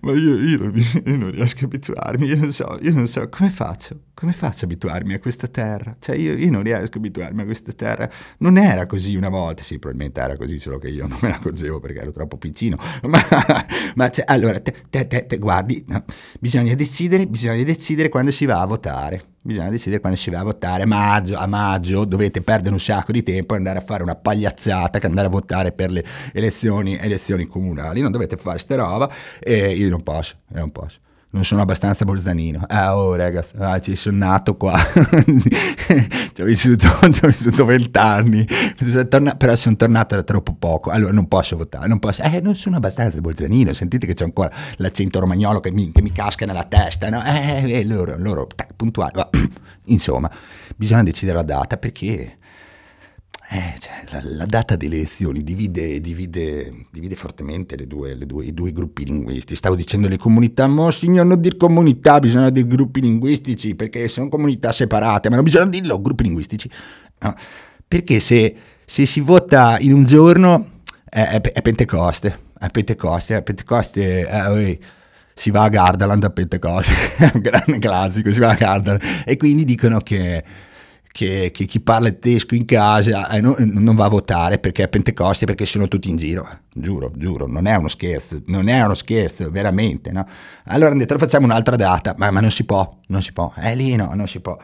ma 0.00 0.12
io, 0.12 0.38
io, 0.38 0.72
io, 0.74 1.16
non 1.16 1.30
riesco 1.30 1.60
a 1.62 1.64
abituarmi, 1.64 2.26
io 2.26 2.36
non 2.36 2.52
so, 2.52 2.78
io 2.82 2.92
non 2.92 3.06
so 3.06 3.26
come 3.30 3.48
faccio, 3.48 3.98
come 4.18 4.32
faccio 4.32 4.62
a 4.62 4.64
abituarmi 4.64 5.14
a 5.14 5.20
questa 5.20 5.46
terra? 5.46 5.94
Cioè 5.96 6.16
io, 6.16 6.36
io 6.36 6.50
non 6.50 6.64
riesco 6.64 6.94
a 6.94 6.98
abituarmi 6.98 7.42
a 7.42 7.44
questa 7.44 7.70
terra, 7.70 8.10
non 8.38 8.58
era 8.58 8.84
così 8.84 9.14
una 9.14 9.28
volta, 9.28 9.62
sì 9.62 9.78
probabilmente 9.78 10.20
era 10.20 10.36
così, 10.36 10.58
solo 10.58 10.78
che 10.78 10.88
io 10.88 11.06
non 11.06 11.18
me 11.22 11.28
la 11.28 11.36
accorgevo 11.36 11.78
perché 11.78 12.00
ero 12.00 12.10
troppo 12.10 12.36
piccino, 12.36 12.76
ma, 13.06 13.24
ma 13.94 14.10
cioè, 14.10 14.24
allora 14.26 14.58
te, 14.58 14.74
te, 14.90 15.06
te, 15.06 15.26
te 15.26 15.38
guardi, 15.38 15.84
no? 15.86 16.04
bisogna, 16.40 16.74
decidere, 16.74 17.28
bisogna 17.28 17.62
decidere 17.62 18.08
quando 18.08 18.32
si 18.32 18.44
va 18.44 18.60
a 18.60 18.66
votare. 18.66 19.22
Bisogna 19.40 19.70
decidere 19.70 20.00
quando 20.00 20.18
si 20.18 20.30
va 20.30 20.40
a 20.40 20.42
votare. 20.42 20.84
Maggio, 20.84 21.36
a 21.36 21.46
maggio 21.46 22.04
dovete 22.04 22.42
perdere 22.42 22.74
un 22.74 22.80
sacco 22.80 23.12
di 23.12 23.22
tempo 23.22 23.54
e 23.54 23.56
andare 23.56 23.78
a 23.78 23.82
fare 23.82 24.02
una 24.02 24.16
pagliazzata 24.16 24.98
che 24.98 25.06
andare 25.06 25.28
a 25.28 25.30
votare 25.30 25.72
per 25.72 25.92
le 25.92 26.04
elezioni, 26.34 26.98
elezioni 26.98 27.46
comunali. 27.46 28.02
Non 28.02 28.10
dovete 28.10 28.36
fare 28.36 28.58
sta 28.58 28.74
roba 28.74 29.08
e 29.38 29.74
io 29.74 29.88
non 29.88 30.02
posso, 30.02 30.34
io 30.52 30.58
non 30.58 30.72
posso 30.72 30.98
non 31.30 31.44
sono 31.44 31.60
abbastanza 31.60 32.04
bolzanino. 32.04 32.64
Ah, 32.68 32.96
oh, 32.96 33.14
ragazzi, 33.14 33.54
ah, 33.58 33.78
ci 33.80 33.96
sono 33.96 34.16
nato 34.16 34.56
qua. 34.56 34.78
ci 36.32 36.42
ho 36.42 36.44
vissuto 36.44 37.64
vent'anni. 37.64 38.46
Però 39.36 39.54
sono 39.56 39.76
tornato 39.76 40.14
da 40.14 40.22
troppo 40.22 40.54
poco. 40.54 40.90
Allora 40.90 41.12
non 41.12 41.28
posso 41.28 41.56
votare. 41.56 41.86
Non, 41.86 41.98
posso, 41.98 42.22
eh, 42.22 42.40
non 42.40 42.54
sono 42.54 42.76
abbastanza 42.76 43.20
bolzanino. 43.20 43.72
Sentite 43.74 44.06
che 44.06 44.14
c'è 44.14 44.24
ancora 44.24 44.50
l'accento 44.76 45.20
romagnolo 45.20 45.60
che 45.60 45.70
mi, 45.70 45.92
che 45.92 46.00
mi 46.00 46.12
casca 46.12 46.46
nella 46.46 46.64
testa. 46.64 47.10
No? 47.10 47.22
Eh, 47.22 47.72
eh, 47.72 47.84
loro, 47.84 48.16
loro 48.16 48.46
puntuali. 48.74 49.12
Insomma, 49.88 50.30
bisogna 50.76 51.02
decidere 51.02 51.36
la 51.36 51.42
data 51.42 51.76
perché 51.76 52.37
eh, 53.50 53.74
cioè, 53.78 54.04
la, 54.10 54.20
la, 54.22 54.44
data 54.44 54.76
delle 54.76 54.96
elezioni 54.96 55.42
divide, 55.42 56.02
divide, 56.02 56.84
divide 56.90 57.14
fortemente 57.14 57.76
le 57.76 57.86
due, 57.86 58.14
le 58.14 58.26
due, 58.26 58.44
i 58.44 58.52
due 58.52 58.72
gruppi 58.72 59.06
linguistici. 59.06 59.56
Stavo 59.56 59.74
dicendo 59.74 60.06
le 60.06 60.18
comunità, 60.18 60.66
ma 60.66 60.90
signor, 60.90 61.24
non 61.24 61.40
dire 61.40 61.56
comunità, 61.56 62.18
bisogna 62.18 62.50
dire 62.50 62.66
gruppi 62.66 63.00
linguistici, 63.00 63.74
perché 63.74 64.06
sono 64.08 64.28
comunità 64.28 64.70
separate, 64.70 65.30
ma 65.30 65.36
non 65.36 65.44
bisogna 65.44 65.66
dirlo 65.66 65.98
gruppi 65.98 66.24
linguistici. 66.24 66.70
No, 67.20 67.34
perché 67.86 68.20
se, 68.20 68.54
se, 68.84 69.06
si 69.06 69.20
vota 69.20 69.78
in 69.80 69.94
un 69.94 70.04
giorno 70.04 70.82
è, 71.08 71.22
è, 71.22 71.40
è 71.40 71.62
Pentecoste, 71.62 72.38
è 72.58 72.68
Pentecoste, 72.68 73.36
è 73.38 73.42
Pentecoste, 73.42 74.28
eh, 74.28 74.78
si 75.32 75.50
va 75.50 75.62
a 75.62 75.68
Gardaland 75.70 76.22
a 76.22 76.30
Pentecoste, 76.30 76.92
è 77.16 77.30
un 77.32 77.40
grande 77.40 77.78
classico, 77.78 78.30
si 78.30 78.40
va 78.40 78.50
a 78.50 78.54
Gardaland, 78.56 79.00
e 79.24 79.38
quindi 79.38 79.64
dicono 79.64 80.00
che 80.00 80.44
che, 81.10 81.50
che, 81.52 81.64
chi 81.64 81.80
parla 81.80 82.10
tedesco 82.10 82.54
in 82.54 82.64
casa 82.64 83.28
eh, 83.30 83.40
non, 83.40 83.54
non, 83.58 83.94
va 83.96 84.04
a 84.04 84.08
votare 84.08 84.58
perché 84.58 84.84
è 84.84 84.88
Pentecoste, 84.88 85.46
perché 85.46 85.66
sono 85.66 85.88
tutti 85.88 86.08
in 86.08 86.16
giro. 86.16 86.48
Giuro, 86.72 87.10
giuro, 87.16 87.46
non 87.46 87.66
è 87.66 87.74
uno 87.74 87.88
scherzo, 87.88 88.42
non 88.46 88.68
è 88.68 88.82
uno 88.84 88.94
scherzo, 88.94 89.50
veramente. 89.50 90.12
No? 90.12 90.26
Allora 90.64 90.90
hanno 90.90 90.98
detto, 90.98 91.18
facciamo 91.18 91.46
un'altra 91.46 91.76
data, 91.76 92.14
ma, 92.18 92.30
ma, 92.30 92.40
non 92.40 92.50
si 92.50 92.64
può, 92.64 92.98
non 93.08 93.22
si 93.22 93.32
può. 93.32 93.52
Eh 93.56 93.74
lì 93.74 93.96
no, 93.96 94.12
non 94.14 94.26
si 94.26 94.40
può. 94.40 94.56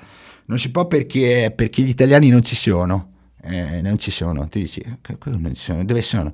Non 0.47 0.59
si 0.59 0.71
può 0.71 0.87
perché, 0.87 1.53
perché 1.55 1.83
gli 1.83 1.89
italiani 1.89 2.29
non 2.29 2.43
ci 2.43 2.55
sono. 2.55 3.13
Eh, 3.43 3.81
non 3.83 3.99
ci 3.99 4.11
sono. 4.11 4.47
Tu 4.49 4.59
dici, 4.59 4.83
non 5.25 5.55
ci 5.55 5.63
sono. 5.63 5.85
Dove 5.85 6.03
sono? 6.03 6.33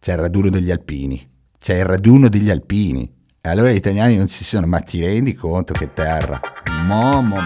C'è 0.00 0.12
il 0.12 0.18
raduno 0.18 0.48
degli 0.48 0.70
alpini. 0.70 1.28
C'è 1.58 1.78
il 1.78 1.84
raduno 1.84 2.28
degli 2.28 2.50
alpini. 2.50 3.10
E 3.40 3.48
allora 3.48 3.70
gli 3.70 3.76
italiani 3.76 4.16
non 4.16 4.28
ci 4.28 4.44
sono, 4.44 4.66
ma 4.66 4.80
ti 4.80 5.04
rendi 5.04 5.34
conto 5.34 5.72
che 5.72 5.92
terra? 5.92 6.40
Mo, 6.86 7.20
mo, 7.22 7.40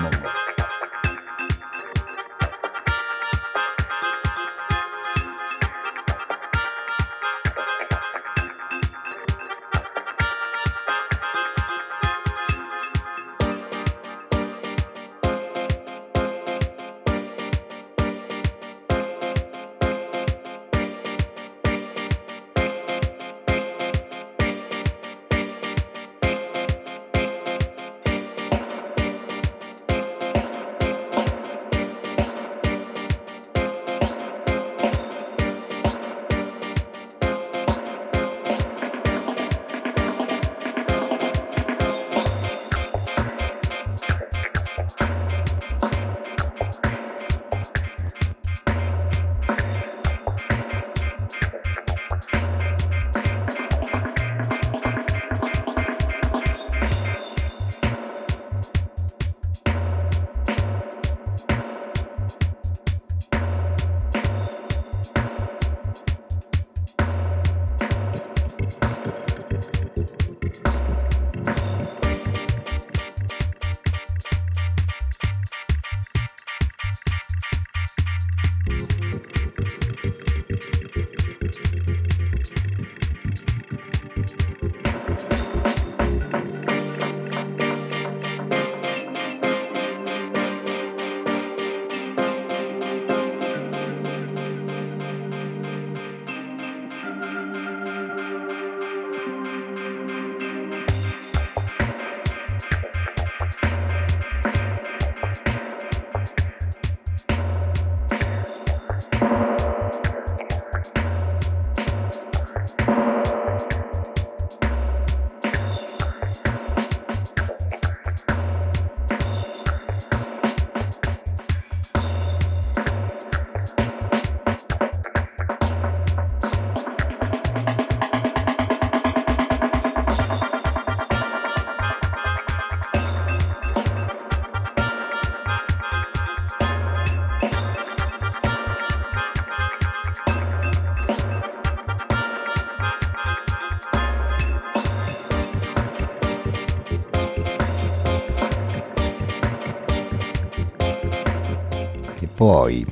poi, 152.43 152.84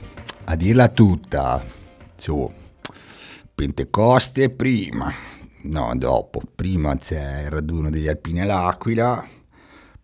a 0.44 0.54
dirla 0.54 0.90
tutta, 0.90 1.60
su, 2.14 2.48
Pentecoste 3.52 4.48
prima, 4.48 5.12
no, 5.62 5.92
dopo, 5.96 6.40
prima 6.54 6.94
c'è 6.94 7.42
il 7.46 7.50
raduno 7.50 7.90
degli 7.90 8.06
Alpini 8.06 8.42
all'Aquila, 8.42 9.26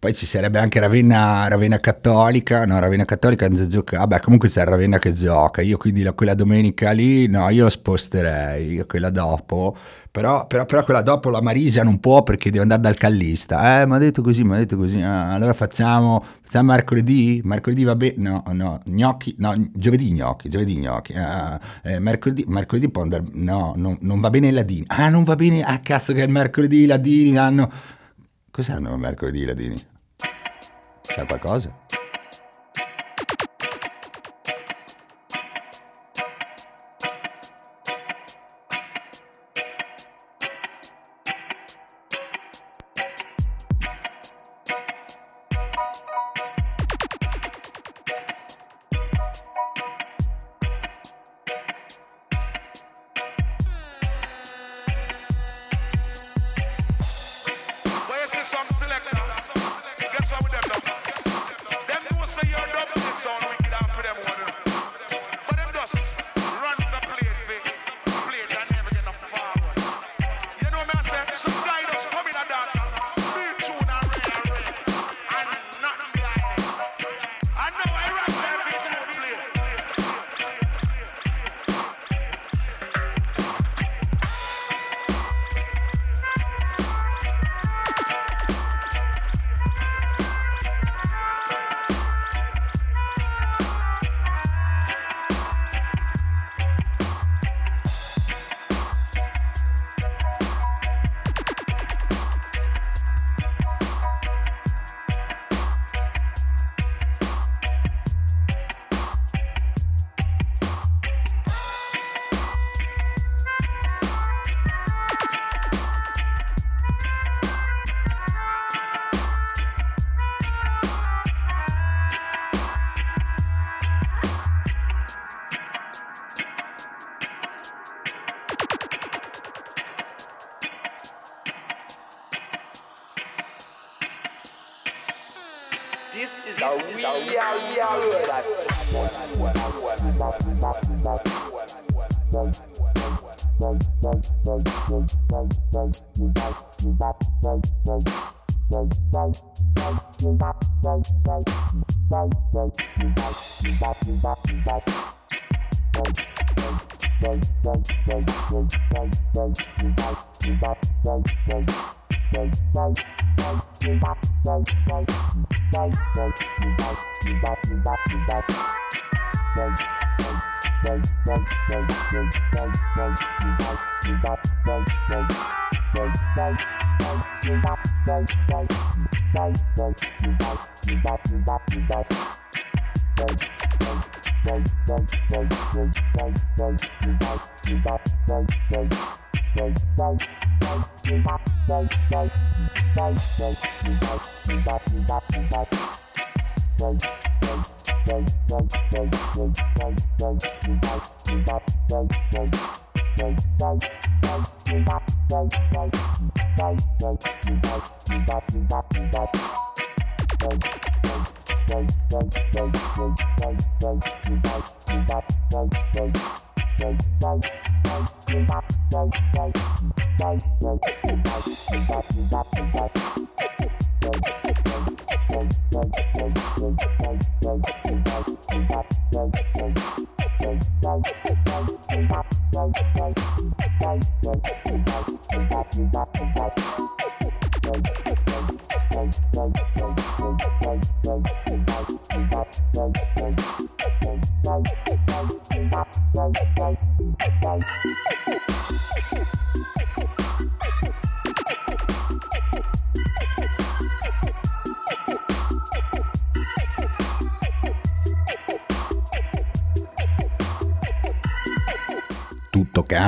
poi 0.07 0.15
ci 0.15 0.25
sarebbe 0.25 0.61
anche 0.61 0.79
Ravenna, 0.79 1.49
Ravenna 1.49 1.81
Cattolica, 1.81 2.65
no, 2.65 2.79
Ravenna 2.79 3.05
Cattolica 3.05 3.49
non 3.49 3.69
gioca, 3.69 3.99
vabbè 3.99 4.21
comunque 4.21 4.49
c'è 4.49 4.63
Ravenna 4.63 5.01
che 5.01 5.13
gioca, 5.13 5.63
io 5.63 5.79
quindi 5.79 6.05
la, 6.05 6.13
quella 6.13 6.35
domenica 6.35 6.93
lì, 6.93 7.27
no, 7.27 7.49
io 7.49 7.65
la 7.65 7.71
sposterei, 7.71 8.85
quella 8.87 9.11
dopo, 9.11 9.77
però, 10.09 10.47
però, 10.47 10.65
però, 10.65 10.85
quella 10.85 11.03
dopo 11.03 11.29
la 11.29 11.43
Marisa 11.43 11.83
non 11.83 11.99
può 11.99 12.23
perché 12.23 12.51
deve 12.51 12.63
andare 12.63 12.83
dal 12.83 12.97
callista, 12.97 13.81
eh, 13.81 13.87
mi 13.89 13.95
ha 13.95 13.99
detto 13.99 14.23
così, 14.23 14.45
mi 14.45 14.55
ha 14.55 14.59
detto 14.59 14.77
così, 14.77 15.01
ah, 15.01 15.33
allora 15.33 15.53
facciamo, 15.55 16.25
facciamo 16.41 16.71
mercoledì, 16.71 17.41
mercoledì 17.43 17.83
va 17.83 17.97
bene, 17.97 18.15
no, 18.19 18.45
no, 18.53 18.81
gnocchi, 18.85 19.35
no, 19.39 19.55
giovedì 19.73 20.13
gnocchi, 20.13 20.49
giovedì 20.49 20.77
gnocchi, 20.77 21.15
ah, 21.15 21.59
eh, 21.83 21.99
mercoledì, 21.99 22.45
mercoledì 22.47 22.89
può 22.91 23.03
andare, 23.03 23.25
no, 23.33 23.73
non, 23.75 23.99
non 24.03 24.21
va 24.21 24.31
bene 24.31 24.47
i 24.47 24.53
ladini, 24.53 24.85
ah 24.87 25.09
non 25.09 25.25
va 25.25 25.35
bene, 25.35 25.65
ah 25.65 25.81
cazzo 25.81 26.13
che 26.13 26.23
è 26.23 26.27
mercoledì 26.29 26.83
i 26.83 26.87
ladini 26.87 27.37
hanno... 27.37 27.73
Cos'hanno 28.53 28.97
mercoledì 28.97 29.41
i 29.41 29.45
ladini? 29.45 29.95
Chapacosa? 31.17 31.71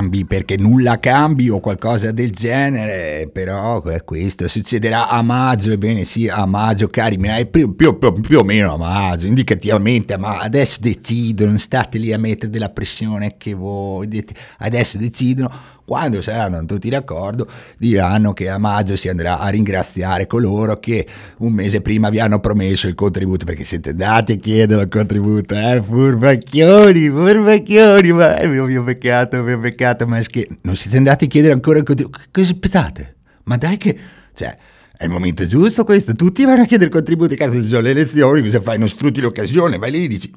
Cambi 0.08 0.24
perché 0.24 0.56
nulla 0.56 0.98
cambi 0.98 1.50
o 1.50 1.60
qualcosa 1.60 2.10
del 2.12 2.30
genere, 2.30 3.28
però 3.30 3.82
questo 4.04 4.48
succederà 4.48 5.08
a 5.08 5.22
maggio, 5.22 5.70
ebbene 5.70 6.04
sì, 6.04 6.28
a 6.28 6.46
maggio 6.46 6.88
cari 6.88 7.18
più, 7.50 7.76
più, 7.76 7.98
più, 7.98 8.12
più 8.14 8.38
o 8.38 8.44
meno 8.44 8.74
a 8.74 8.76
maggio, 8.78 9.26
indicativamente, 9.26 10.16
ma 10.16 10.38
adesso 10.38 10.78
decidono, 10.80 11.56
state 11.58 11.98
lì 11.98 12.12
a 12.12 12.18
mettere 12.18 12.50
della 12.50 12.70
pressione 12.70 13.36
che 13.36 13.52
voi, 13.52 14.24
adesso 14.58 14.96
decidono 14.96 15.76
quando 15.88 16.20
saranno 16.20 16.66
tutti 16.66 16.90
d'accordo 16.90 17.48
diranno 17.78 18.34
che 18.34 18.50
a 18.50 18.58
maggio 18.58 18.94
si 18.94 19.08
andrà 19.08 19.38
a 19.38 19.48
ringraziare 19.48 20.26
coloro 20.26 20.78
che 20.78 21.06
un 21.38 21.54
mese 21.54 21.80
prima 21.80 22.10
vi 22.10 22.20
hanno 22.20 22.40
promesso 22.40 22.88
il 22.88 22.94
contributo 22.94 23.46
perché 23.46 23.64
siete 23.64 23.88
andati 23.90 24.32
a 24.32 24.36
chiedere 24.36 24.82
il 24.82 24.88
contributo, 24.90 25.54
eh, 25.54 25.82
furbacchioni, 25.82 27.08
furbacchioni, 27.08 28.12
ma 28.12 28.36
è 28.36 28.46
mio, 28.46 28.66
mio 28.66 28.84
peccato, 28.84 29.42
mio 29.42 29.58
peccato, 29.58 30.06
ma 30.06 30.18
è 30.18 30.22
che 30.24 30.46
non 30.60 30.76
siete 30.76 30.98
andati 30.98 31.24
a 31.24 31.28
chiedere 31.28 31.54
ancora 31.54 31.78
il 31.78 31.84
contributo, 31.84 32.18
cosa 32.30 32.52
aspettate? 32.52 33.16
Ma 33.44 33.56
dai 33.56 33.78
che, 33.78 33.98
cioè, 34.34 34.58
è 34.94 35.04
il 35.04 35.10
momento 35.10 35.46
giusto 35.46 35.84
questo, 35.84 36.12
tutti 36.12 36.44
vanno 36.44 36.64
a 36.64 36.66
chiedere 36.66 36.90
contributi, 36.90 37.34
cazzo 37.34 37.62
ci 37.62 37.68
sono 37.68 37.80
le 37.80 37.90
elezioni, 37.92 38.42
cosa 38.42 38.60
fai? 38.60 38.78
Non 38.78 38.90
sfrutti 38.90 39.22
l'occasione, 39.22 39.78
vai 39.78 39.90
lì 39.90 40.04
e 40.04 40.08
dici, 40.08 40.30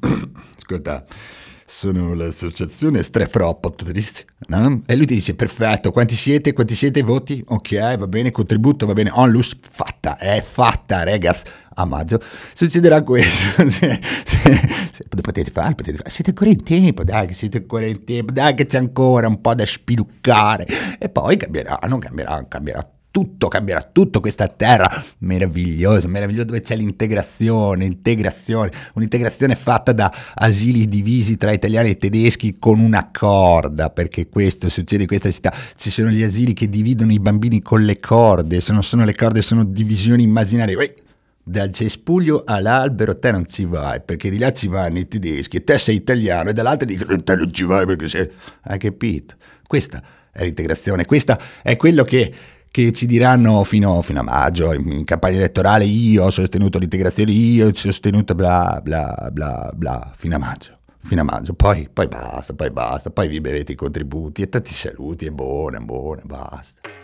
ascolta, 0.56 1.04
sono 1.66 2.14
l'associazione 2.14 3.02
Strefropotris, 3.02 4.24
no? 4.48 4.82
E 4.86 4.96
lui 4.96 5.06
ti 5.06 5.14
dice, 5.14 5.34
perfetto, 5.34 5.90
quanti 5.90 6.14
siete, 6.14 6.52
quanti 6.52 6.74
siete? 6.74 7.02
Voti? 7.02 7.42
Ok, 7.46 7.96
va 7.96 8.06
bene, 8.06 8.30
contributo, 8.30 8.86
va 8.86 8.92
bene, 8.92 9.10
onlus, 9.12 9.56
fatta, 9.70 10.18
è 10.18 10.42
fatta, 10.42 11.02
regas, 11.02 11.42
a 11.74 11.84
maggio. 11.84 12.20
Succederà 12.52 13.02
questo, 13.02 13.68
se, 13.70 14.00
se, 14.24 14.60
se, 14.92 15.04
potete 15.20 15.50
fare, 15.50 15.74
potete 15.74 15.98
fare, 15.98 16.10
siete 16.10 16.30
ancora 16.30 16.50
in 16.50 16.62
tempo, 16.62 17.04
dai 17.04 17.26
che 17.26 17.34
siete 17.34 17.58
ancora 17.58 17.86
in 17.86 18.04
tempo, 18.04 18.32
dai 18.32 18.54
che 18.54 18.66
c'è 18.66 18.78
ancora 18.78 19.28
un 19.28 19.40
po' 19.40 19.54
da 19.54 19.66
spiluccare, 19.66 20.66
e 20.98 21.08
poi 21.08 21.36
cambierà, 21.36 21.78
non 21.88 21.98
cambierà, 21.98 22.44
cambierà 22.48 22.88
tutto, 23.12 23.46
cambierà 23.46 23.88
tutto 23.92 24.20
questa 24.20 24.48
terra 24.48 24.88
meravigliosa, 25.18 26.08
meravigliosa 26.08 26.46
dove 26.46 26.60
c'è 26.60 26.74
l'integrazione, 26.74 27.84
integrazione, 27.84 28.72
un'integrazione 28.94 29.54
fatta 29.54 29.92
da 29.92 30.12
asili 30.34 30.88
divisi 30.88 31.36
tra 31.36 31.52
italiani 31.52 31.90
e 31.90 31.98
tedeschi 31.98 32.58
con 32.58 32.80
una 32.80 33.10
corda, 33.12 33.90
perché 33.90 34.28
questo 34.28 34.68
succede 34.70 35.02
in 35.02 35.08
questa 35.08 35.30
città, 35.30 35.54
ci 35.76 35.90
sono 35.90 36.08
gli 36.08 36.22
asili 36.22 36.54
che 36.54 36.68
dividono 36.68 37.12
i 37.12 37.20
bambini 37.20 37.60
con 37.60 37.84
le 37.84 38.00
corde, 38.00 38.60
se 38.60 38.72
non 38.72 38.82
sono 38.82 39.04
le 39.04 39.14
corde 39.14 39.42
sono 39.42 39.62
divisioni 39.62 40.22
immaginarie. 40.22 40.74
Uè, 40.74 40.94
dal 41.44 41.70
cespuglio 41.70 42.44
all'albero 42.46 43.18
te 43.18 43.30
non 43.32 43.46
ci 43.46 43.64
vai 43.64 44.00
perché 44.00 44.30
di 44.30 44.38
là 44.38 44.52
ci 44.52 44.68
vanno 44.68 45.00
i 45.00 45.08
tedeschi 45.08 45.56
e 45.56 45.64
te 45.64 45.76
sei 45.76 45.96
italiano 45.96 46.50
e 46.50 46.52
dall'altro 46.52 46.86
dicono 46.86 47.20
te 47.22 47.34
non 47.34 47.52
ci 47.52 47.64
vai 47.64 47.84
perché 47.84 48.08
sei... 48.08 48.30
Hai 48.62 48.78
capito? 48.78 49.34
Questa 49.66 50.02
è 50.32 50.44
l'integrazione, 50.44 51.04
questo 51.04 51.36
è 51.62 51.76
quello 51.76 52.04
che 52.04 52.32
che 52.72 52.90
ci 52.92 53.04
diranno 53.04 53.62
fino, 53.64 54.00
fino, 54.00 54.20
a 54.20 54.22
maggio, 54.22 54.72
in 54.72 55.04
campagna 55.04 55.36
elettorale 55.36 55.84
io 55.84 56.24
ho 56.24 56.30
sostenuto 56.30 56.78
l'integrazione, 56.78 57.30
io 57.30 57.68
ho 57.68 57.74
sostenuto 57.74 58.34
bla 58.34 58.80
bla 58.82 59.28
bla 59.30 59.70
bla, 59.74 60.10
fino 60.16 60.36
a 60.36 60.38
maggio, 60.38 60.78
fino 61.04 61.20
a 61.20 61.24
maggio, 61.24 61.52
poi, 61.52 61.90
poi 61.92 62.08
basta, 62.08 62.54
poi 62.54 62.70
basta, 62.70 63.10
poi 63.10 63.28
vi 63.28 63.42
bevete 63.42 63.72
i 63.72 63.76
contributi 63.76 64.40
e 64.40 64.48
tanti 64.48 64.72
saluti, 64.72 65.26
è 65.26 65.30
buona, 65.30 65.80
buona, 65.80 66.22
basta. 66.24 67.01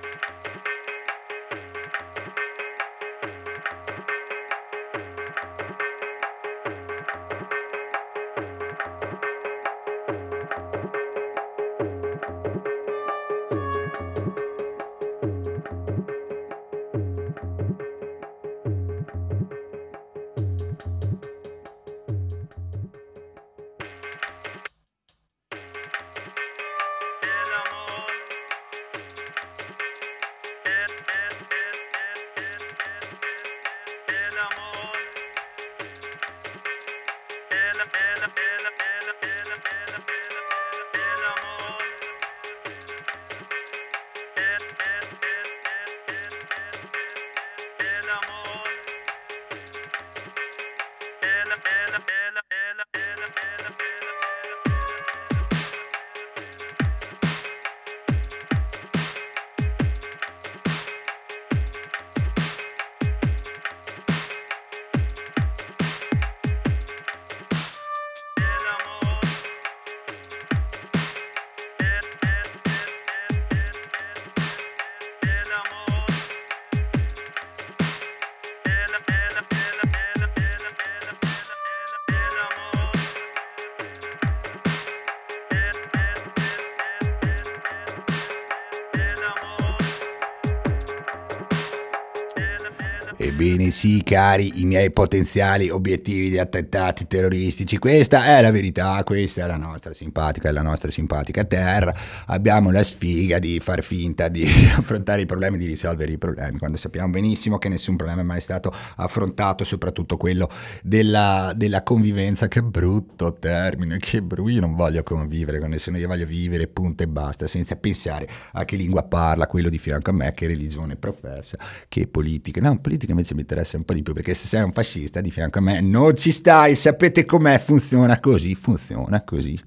Sì, 93.70 94.02
cari, 94.02 94.60
i 94.60 94.64
miei 94.64 94.90
potenziali 94.90 95.68
obiettivi 95.68 96.30
di 96.30 96.38
attentati 96.38 97.06
terroristici, 97.06 97.78
questa 97.78 98.24
è 98.24 98.40
la 98.40 98.50
verità, 98.50 99.02
questa 99.04 99.44
è 99.44 99.46
la 99.46 99.56
nostra 99.56 99.92
simpatica, 99.92 100.48
è 100.48 100.52
la 100.52 100.62
nostra 100.62 100.90
simpatica 100.90 101.44
terra. 101.44 101.94
Abbiamo 102.26 102.70
la 102.70 102.82
sfiga 102.82 103.38
di 103.38 103.60
far 103.60 103.82
finta 103.82 104.28
di 104.28 104.44
affrontare 104.76 105.22
i 105.22 105.26
problemi, 105.26 105.58
di 105.58 105.66
risolvere 105.66 106.12
i 106.12 106.18
problemi, 106.18 106.58
quando 106.58 106.76
sappiamo 106.76 107.10
benissimo 107.10 107.58
che 107.58 107.68
nessun 107.68 107.96
problema 107.96 108.22
è 108.22 108.24
mai 108.24 108.40
stato 108.40 108.72
affrontato, 108.96 109.64
soprattutto 109.64 110.16
quello 110.16 110.50
della, 110.82 111.52
della 111.54 111.82
convivenza. 111.82 112.48
Che 112.48 112.62
brutto 112.62 113.34
termine, 113.34 113.98
che 113.98 114.22
brutto, 114.22 114.48
io 114.48 114.60
non 114.60 114.74
voglio 114.74 115.02
convivere 115.02 115.58
con 115.58 115.70
nessuno, 115.70 115.98
io 115.98 116.08
voglio 116.08 116.26
vivere, 116.26 116.66
punto 116.66 117.02
e 117.02 117.06
basta, 117.06 117.46
senza 117.46 117.76
pensare 117.76 118.28
a 118.52 118.64
che 118.64 118.76
lingua 118.76 119.02
parla 119.02 119.46
quello 119.46 119.68
di 119.68 119.78
fianco 119.78 120.10
a 120.10 120.12
me, 120.12 120.32
che 120.32 120.46
religione 120.46 120.96
professa, 120.96 121.58
che 121.88 122.06
politica. 122.06 122.60
No, 122.60 122.78
politica 122.80 123.12
invece 123.12 123.34
mi 123.34 123.40
interessa 123.40 123.57
un 123.76 123.84
po' 123.84 123.92
di 123.92 124.02
più 124.02 124.12
perché 124.12 124.34
se 124.34 124.46
sei 124.46 124.62
un 124.62 124.72
fascista 124.72 125.20
di 125.20 125.30
fianco 125.30 125.58
a 125.58 125.62
me 125.62 125.80
non 125.80 126.16
ci 126.16 126.32
stai, 126.32 126.74
sapete 126.74 127.24
com'è, 127.24 127.58
funziona 127.58 128.20
così, 128.20 128.54
funziona 128.54 129.22
così. 129.24 129.60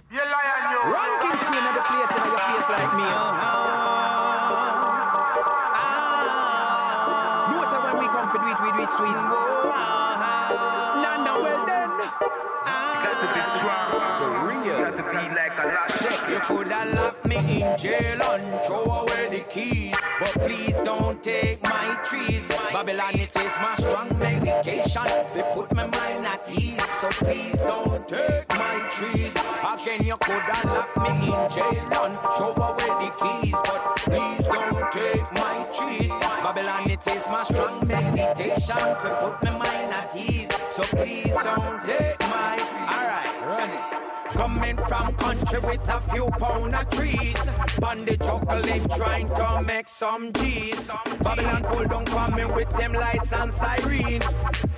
You 16.32 16.40
could 16.40 16.70
have 16.70 16.94
locked 16.94 17.26
me 17.28 17.36
in 17.36 17.76
jail 17.78 18.22
and 18.22 18.41
take 21.22 21.62
my 21.64 22.00
trees. 22.04 22.48
Babylon, 22.48 23.14
it 23.16 23.36
is 23.36 23.54
my 23.62 23.76
strong 23.78 24.10
medication. 24.20 25.04
They 25.34 25.44
put 25.54 25.74
my 25.76 25.88
mind 25.88 26.26
at 26.26 26.52
ease, 26.52 26.84
so 27.00 27.10
please 27.10 27.60
don't 27.60 28.08
take 28.08 28.50
my 28.50 28.88
trees. 28.90 29.32
Again, 29.72 30.06
you 30.06 30.18
could 30.18 30.42
have 30.42 30.66
locked 30.66 30.98
me 30.98 31.28
in 31.28 31.50
jail 31.50 32.04
and 32.06 32.18
throw 32.36 32.54
away 32.56 32.92
the 33.02 33.12
keys, 33.22 33.52
but 33.52 33.96
please 33.98 34.46
don't 34.48 34.92
take 34.92 35.32
my 35.34 35.66
trees. 35.74 36.10
Babylon, 36.44 36.90
it 36.90 37.08
is 37.08 37.26
my 37.28 37.44
strong 37.44 37.88
meditation. 37.88 38.82
They 39.04 39.16
put 39.22 39.44
my 39.44 39.58
mind 39.58 39.94
at 39.94 40.16
ease, 40.16 40.48
so 40.72 40.84
please 40.84 41.34
don't 41.34 41.82
take 41.86 42.20
my 42.20 42.56
trees. 42.56 42.81
Country 45.32 45.60
with 45.60 45.90
a 45.90 46.02
few 46.12 46.28
pound 46.32 46.76
of 46.76 46.90
trees. 46.90 47.36
Bandit 47.80 48.20
juggling, 48.20 48.86
trying 48.90 49.28
to 49.30 49.64
make 49.66 49.88
some 49.88 50.32
G's. 50.34 50.90
Babylon 51.24 51.64
pull 51.64 51.86
down 51.86 52.06
coming 52.06 52.54
with 52.54 52.70
them 52.72 52.94
lights 52.94 53.32
and 53.32 53.52
sirens. 53.54 54.24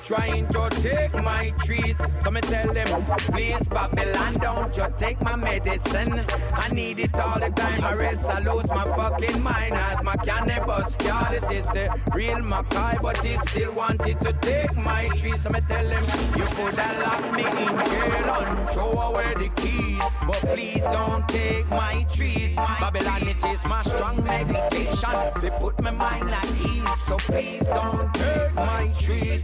Trying 0.04 0.48
to 0.48 0.70
take 0.82 1.14
my 1.24 1.54
trees. 1.60 1.96
So 2.24 2.30
me 2.30 2.42
tell 2.42 2.74
them, 2.74 3.06
please 3.32 3.66
Babylon, 3.70 4.34
don't 4.34 4.76
you 4.76 4.86
take 4.98 5.22
my 5.22 5.38
medicine. 5.38 6.26
I 6.54 6.68
need 6.74 7.00
it 7.00 7.16
all 7.16 7.40
the 7.40 7.50
time 7.50 7.86
or 7.86 8.02
else 8.02 8.26
I 8.26 8.40
lose 8.40 8.68
my 8.68 8.84
fucking 8.84 9.42
mind. 9.42 9.74
As 9.76 10.04
my 10.04 10.18
cannabis 10.18 10.98
card, 10.98 11.36
it 11.36 11.50
is 11.50 11.66
the 11.68 11.90
real 12.14 12.42
Mackay, 12.42 12.98
but 13.02 13.18
he 13.24 13.38
still 13.48 13.72
wanted 13.76 14.20
to 14.20 14.34
take 14.42 14.76
my 14.76 15.08
trees. 15.16 15.42
So 15.42 15.50
me 15.52 15.62
tell 15.70 15.88
him, 15.88 16.04
you 16.38 16.46
could 16.58 16.78
have 16.78 17.00
locked 17.02 17.36
me 17.38 17.46
in 17.46 17.86
jail 17.86 18.44
and 18.44 18.70
throw 18.72 18.92
away 18.92 19.34
the 19.36 19.50
keys. 19.56 20.02
But 20.28 20.42
please 20.54 20.82
don't 20.82 21.26
take 21.30 21.70
my 21.70 22.06
trees. 22.14 22.58
My 22.58 22.78
Babylon, 22.82 23.22
it 23.22 23.42
is 23.46 23.64
my 23.66 23.82
strong 23.82 24.22
meditation. 24.26 25.16
They 25.42 25.50
put 25.62 25.82
my 25.82 25.92
mind 25.92 26.30
at 26.30 26.60
ease. 26.60 27.02
So 27.04 27.16
please 27.18 27.66
don't 27.68 28.14
take 28.14 28.54
my 28.56 28.92
trees. 29.00 29.40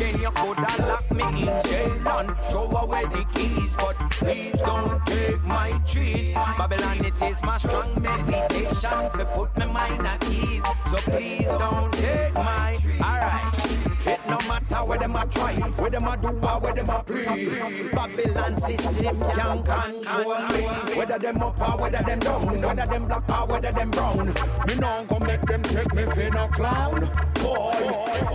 Again, 0.00 0.18
you 0.22 0.30
could 0.30 0.58
have 0.60 0.88
locked 0.88 1.12
me 1.12 1.24
in 1.24 1.64
jail 1.66 2.08
and 2.08 2.34
throw 2.48 2.70
away 2.70 3.04
the 3.04 3.22
keys. 3.34 3.74
But 3.76 3.96
please 4.12 4.58
don't 4.62 5.04
take 5.04 5.44
my 5.44 5.78
trees. 5.86 6.32
Babylon, 6.32 7.04
it 7.04 7.20
is 7.20 7.42
my 7.42 7.58
strong 7.58 7.90
meditation. 8.00 9.10
They 9.14 9.26
put 9.34 9.54
my 9.58 9.66
mind 9.66 10.06
at 10.06 10.24
ease. 10.30 10.62
So 10.90 10.96
please 11.10 11.44
don't 11.44 11.92
take 11.92 12.32
my. 12.32 12.78
Alright. 12.98 14.19
No 14.30 14.38
matter 14.46 14.84
where 14.84 14.98
them 14.98 15.16
a 15.16 15.26
try, 15.26 15.54
where 15.54 15.90
them 15.90 16.06
a 16.06 16.16
do 16.16 16.28
or 16.28 16.60
where 16.60 16.72
them 16.72 16.88
a 16.88 17.02
play. 17.02 17.90
Babylon 17.92 18.60
system 18.62 19.20
can 19.34 19.62
control 19.64 20.38
me. 20.48 20.96
Whether 20.96 21.18
them 21.18 21.42
up 21.42 21.60
or 21.60 21.82
whether 21.82 22.02
them 22.04 22.20
down, 22.20 22.60
whether 22.62 22.86
them 22.86 23.06
black 23.06 23.28
or 23.28 23.46
whether 23.46 23.72
them 23.72 23.90
brown. 23.90 24.26
Me 24.66 24.74
no 24.76 25.04
go 25.08 25.18
make 25.18 25.40
them 25.42 25.62
take 25.64 25.92
me 25.94 26.04
for 26.04 26.30
no 26.30 26.46
clown. 26.48 27.08
Boy, 27.42 27.72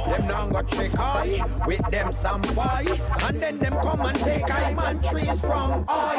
them 0.07 0.27
now 0.27 0.49
go 0.49 0.61
trick 0.63 0.97
I 0.97 1.45
with 1.65 1.87
them 1.89 2.11
some 2.11 2.41
boy, 2.41 2.85
and 3.21 3.41
then 3.41 3.59
them 3.59 3.73
come 3.73 4.01
and 4.01 4.19
take 4.19 4.51
I 4.51 4.73
man 4.73 5.01
trees 5.01 5.39
from 5.39 5.85
I. 5.87 6.15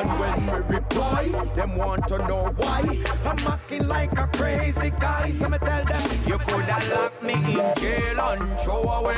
And 0.00 0.20
when 0.20 0.46
we 0.46 0.76
reply, 0.76 1.24
them 1.54 1.76
want 1.76 2.06
to 2.08 2.18
know 2.28 2.54
why 2.56 2.82
I'm 3.24 3.38
acting 3.46 3.88
like 3.88 4.12
a 4.16 4.28
crazy 4.28 4.90
guy. 5.00 5.30
So 5.32 5.48
me 5.48 5.58
tell 5.58 5.84
them 5.84 6.02
you 6.26 6.38
could 6.38 6.64
have 6.64 6.88
locked 6.88 7.22
me 7.22 7.34
in 7.34 7.74
jail 7.76 8.20
and 8.20 8.60
throw 8.60 8.82
away 8.84 9.17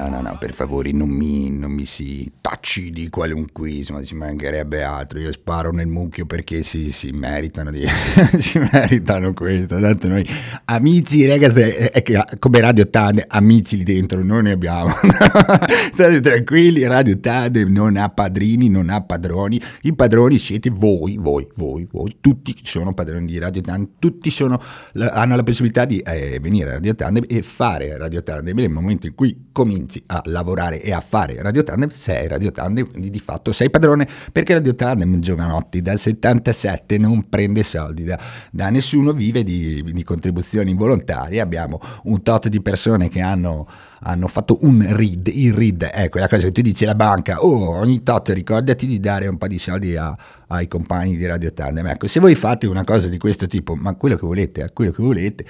No, 0.00 0.08
no, 0.08 0.22
no, 0.22 0.38
per 0.38 0.54
favore 0.54 0.92
non 0.92 1.10
mi, 1.10 1.50
non 1.50 1.72
mi 1.72 1.84
si 1.84 2.30
tacci 2.40 2.90
di 2.90 3.10
qualunquismo, 3.10 4.02
ci 4.02 4.14
mancherebbe 4.14 4.82
altro. 4.82 5.18
Io 5.18 5.30
sparo 5.30 5.72
nel 5.72 5.88
mucchio 5.88 6.24
perché 6.24 6.62
si, 6.62 6.90
si 6.90 7.10
meritano 7.10 7.70
di, 7.70 7.84
si 8.38 8.58
meritano 8.58 9.34
questo. 9.34 9.78
Tanto 9.78 10.08
noi 10.08 10.26
amici, 10.66 11.26
ragazzi, 11.26 11.60
è 11.60 12.02
che 12.02 12.18
come 12.38 12.60
Radio 12.60 12.88
Tande, 12.88 13.26
amici 13.28 13.76
lì 13.76 13.82
dentro 13.82 14.22
non 14.22 14.44
ne 14.44 14.52
abbiamo. 14.52 14.88
State 15.92 16.20
tranquilli, 16.20 16.86
Radio 16.86 17.20
Tande 17.20 17.64
non 17.64 17.98
ha 17.98 18.08
padrini, 18.08 18.70
non 18.70 18.88
ha 18.88 19.02
padroni. 19.02 19.60
I 19.82 19.94
padroni 19.94 20.38
siete 20.38 20.70
voi, 20.70 21.18
voi, 21.18 21.46
voi, 21.56 21.86
voi. 21.90 22.16
Tutti 22.20 22.56
sono 22.62 22.94
padroni 22.94 23.26
di 23.26 23.38
Radio 23.38 23.60
Tande, 23.60 23.90
tutti 23.98 24.30
sono, 24.30 24.58
hanno 24.94 25.36
la 25.36 25.42
possibilità 25.42 25.84
di 25.84 25.98
eh, 25.98 26.38
venire 26.40 26.69
Radio 26.70 26.94
Tandem 26.94 27.24
e 27.28 27.42
fare 27.42 27.96
Radio 27.96 28.22
Tandem 28.22 28.56
nel 28.56 28.70
momento 28.70 29.06
in 29.06 29.14
cui 29.14 29.48
cominci 29.52 30.02
a 30.06 30.22
lavorare 30.26 30.80
e 30.80 30.92
a 30.92 31.00
fare 31.00 31.40
Radio 31.42 31.62
Tandem 31.62 31.88
sei 31.88 32.28
Radio 32.28 32.50
Tandem 32.50 32.88
quindi 32.90 33.10
di 33.10 33.20
fatto 33.20 33.52
sei 33.52 33.70
padrone 33.70 34.08
perché 34.32 34.54
Radio 34.54 34.74
Tandem 34.74 35.18
giovanotti 35.18 35.82
dal 35.82 35.98
77 35.98 36.98
non 36.98 37.28
prende 37.28 37.62
soldi 37.62 38.04
da, 38.04 38.18
da 38.50 38.70
nessuno 38.70 39.12
vive 39.12 39.42
di, 39.42 39.82
di, 39.82 40.04
contribuzioni 40.04 40.74
volontarie. 40.74 41.40
Abbiamo 41.40 41.80
un 42.04 42.22
tot 42.22 42.48
di 42.48 42.60
persone 42.60 43.08
che 43.08 43.20
hanno, 43.20 43.68
hanno 44.00 44.28
fatto 44.28 44.58
un 44.62 44.84
read 44.88 45.28
il 45.28 45.52
read 45.52 45.84
è 45.84 46.08
quella 46.08 46.28
cosa 46.28 46.46
che 46.46 46.52
tu 46.52 46.60
dici 46.60 46.84
alla 46.84 46.94
banca 46.94 47.42
oh 47.42 47.78
ogni 47.78 48.02
tot 48.02 48.30
ricordati 48.30 48.86
di 48.86 48.98
dare 49.00 49.26
un 49.26 49.36
po' 49.36 49.46
di 49.46 49.58
soldi 49.58 49.96
a, 49.96 50.16
ai 50.48 50.68
compagni 50.68 51.16
di 51.16 51.26
Radio 51.26 51.52
Tandem 51.52 51.86
ecco 51.86 52.06
se 52.06 52.20
voi 52.20 52.34
fate 52.34 52.66
una 52.66 52.84
cosa 52.84 53.08
di 53.08 53.18
questo 53.18 53.46
tipo 53.46 53.74
ma 53.74 53.94
quello 53.94 54.16
che 54.16 54.26
volete 54.26 54.64
è 54.64 54.72
quello 54.72 54.90
che 54.90 55.02
volete 55.02 55.44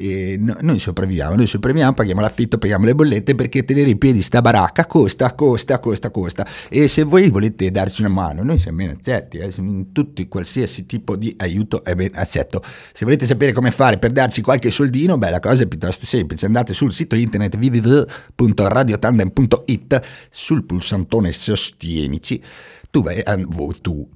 e 0.00 0.38
no, 0.38 0.56
noi 0.62 0.78
sopravviviamo, 0.78 1.34
noi 1.34 1.46
sopravviviamo, 1.46 1.92
paghiamo 1.92 2.22
l'affitto, 2.22 2.56
paghiamo 2.56 2.86
le 2.86 2.94
bollette 2.94 3.34
perché 3.34 3.66
tenere 3.66 3.90
in 3.90 3.98
piedi 3.98 4.22
sta 4.22 4.40
baracca 4.40 4.86
costa, 4.86 5.34
costa, 5.34 5.78
costa, 5.78 6.10
costa. 6.10 6.46
E 6.70 6.88
se 6.88 7.02
voi 7.02 7.28
volete 7.28 7.70
darci 7.70 8.00
una 8.00 8.10
mano, 8.10 8.42
noi 8.42 8.56
siamo 8.58 8.78
ben 8.78 8.88
accetti, 8.88 9.36
eh, 9.36 9.52
in 9.58 9.92
tutti, 9.92 10.26
qualsiasi 10.26 10.86
tipo 10.86 11.16
di 11.16 11.34
aiuto 11.36 11.84
è 11.84 11.94
ben 11.94 12.12
accetto. 12.14 12.62
Se 12.92 13.04
volete 13.04 13.26
sapere 13.26 13.52
come 13.52 13.70
fare 13.70 13.98
per 13.98 14.12
darci 14.12 14.40
qualche 14.40 14.70
soldino, 14.70 15.18
beh, 15.18 15.28
la 15.28 15.40
cosa 15.40 15.64
è 15.64 15.66
piuttosto 15.66 16.06
semplice, 16.06 16.46
andate 16.46 16.72
sul 16.72 16.92
sito 16.92 17.14
internet 17.14 17.56
www.radiotandem.it, 17.56 20.00
sul 20.30 20.64
pulsantone 20.64 21.30
sostienici 21.30 22.42
tu 22.90 23.02
vai, 23.02 23.22
tu, 23.80 24.08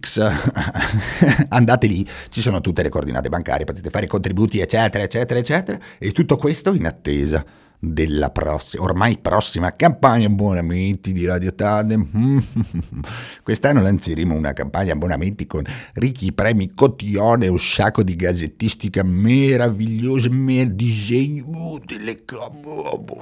X, 0.00 0.20
andate 1.50 1.86
lì, 1.88 2.06
ci 2.28 2.40
sono 2.40 2.60
tutte 2.60 2.82
le 2.82 2.88
coordinate 2.88 3.28
bancarie, 3.28 3.64
potete 3.64 3.90
fare 3.90 4.04
i 4.04 4.08
contributi, 4.08 4.60
eccetera, 4.60 5.02
eccetera, 5.02 5.38
eccetera, 5.38 5.78
e 5.98 6.12
tutto 6.12 6.36
questo 6.36 6.72
in 6.74 6.86
attesa 6.86 7.44
della 7.84 8.30
prossima, 8.30 8.82
ormai 8.84 9.18
prossima 9.18 9.76
campagna 9.76 10.26
abbonamenti 10.26 11.12
di 11.12 11.26
Radio 11.26 11.54
Tandem. 11.54 12.42
Quest'anno 13.42 13.82
lanceremo 13.82 14.34
una 14.34 14.52
campagna 14.52 14.92
abbonamenti 14.92 15.46
con 15.46 15.64
ricchi 15.94 16.32
premi 16.32 16.72
cotione, 16.74 17.48
un 17.48 17.58
sacco 17.58 18.02
di 18.02 18.16
gazzettistica 18.16 19.02
meravigliosa, 19.02 20.28
mer 20.30 20.68
disegno 20.70 21.78
delle 21.84 22.24
cabo. 22.24 23.18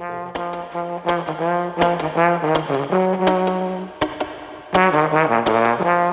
Ha. 4.93 6.12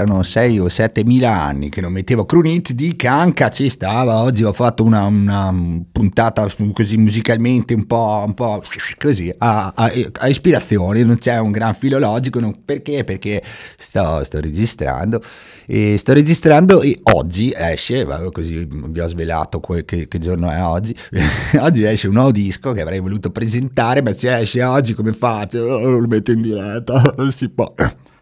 Erano 0.00 0.22
6 0.22 0.58
o 0.58 0.68
7 0.68 1.04
mila 1.04 1.30
anni 1.30 1.68
che 1.68 1.80
non 1.80 1.92
mettevo 1.92 2.24
Crunit 2.24 2.72
di 2.72 2.96
Canca, 2.96 3.50
ci 3.50 3.68
stava, 3.68 4.22
oggi 4.22 4.42
ho 4.42 4.52
fatto 4.52 4.82
una, 4.82 5.04
una 5.04 5.54
puntata 5.92 6.46
così 6.72 6.96
musicalmente 6.96 7.74
un 7.74 7.86
po', 7.86 8.24
un 8.26 8.34
po 8.34 8.62
così, 8.98 9.32
a, 9.38 9.72
a, 9.74 9.92
a, 10.18 10.28
ispirazione, 10.28 11.02
non 11.04 11.18
c'è 11.18 11.38
un 11.38 11.50
gran 11.50 11.74
filologico, 11.74 12.40
non, 12.40 12.54
perché? 12.64 13.04
Perché 13.04 13.42
sto, 13.76 14.24
sto 14.24 14.40
registrando. 14.40 15.22
E 15.66 15.98
sto 15.98 16.12
registrando 16.12 16.82
e 16.82 16.98
oggi 17.14 17.52
esce, 17.56 18.04
così 18.32 18.66
vi 18.68 19.00
ho 19.00 19.06
svelato 19.06 19.60
che, 19.60 19.84
che, 19.84 20.08
che 20.08 20.18
giorno 20.18 20.50
è 20.50 20.60
oggi, 20.64 20.92
oggi 21.60 21.84
esce 21.84 22.08
un 22.08 22.14
nuovo 22.14 22.32
disco 22.32 22.72
che 22.72 22.80
avrei 22.80 22.98
voluto 22.98 23.30
presentare, 23.30 24.02
ma 24.02 24.12
se 24.12 24.36
esce 24.36 24.64
oggi 24.64 24.94
come 24.94 25.12
faccio? 25.12 25.78
Lo 25.78 26.08
metto 26.08 26.32
in 26.32 26.40
diretta, 26.40 27.14
non 27.16 27.30
si 27.30 27.48
può 27.48 27.72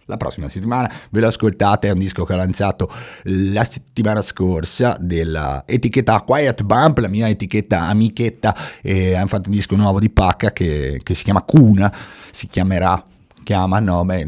la 0.09 0.17
prossima 0.17 0.49
settimana 0.49 0.91
ve 1.11 1.21
lo 1.21 1.29
ascoltate, 1.29 1.87
è 1.89 1.93
un 1.93 1.99
disco 1.99 2.25
che 2.25 2.33
ho 2.33 2.37
lanciato 2.37 2.91
la 3.25 3.63
settimana 3.65 4.23
scorsa 4.23 4.97
dell'etichetta 4.99 6.23
Quiet 6.23 6.63
Bump, 6.63 6.97
la 6.99 7.09
mia 7.09 7.29
etichetta 7.29 7.83
amichetta, 7.83 8.57
e 8.83 9.15
hanno 9.15 9.27
fatto 9.27 9.51
un 9.51 9.55
disco 9.55 9.77
nuovo 9.77 10.01
di 10.01 10.09
pacca 10.11 10.51
che, 10.53 11.01
che 11.03 11.15
si 11.15 11.25
chiama 11.25 11.43
Cuna, 11.43 11.95
si 12.31 12.49
chiamerà 12.49 13.05
chiama, 13.45 13.79
no, 13.79 14.05
beh, 14.05 14.27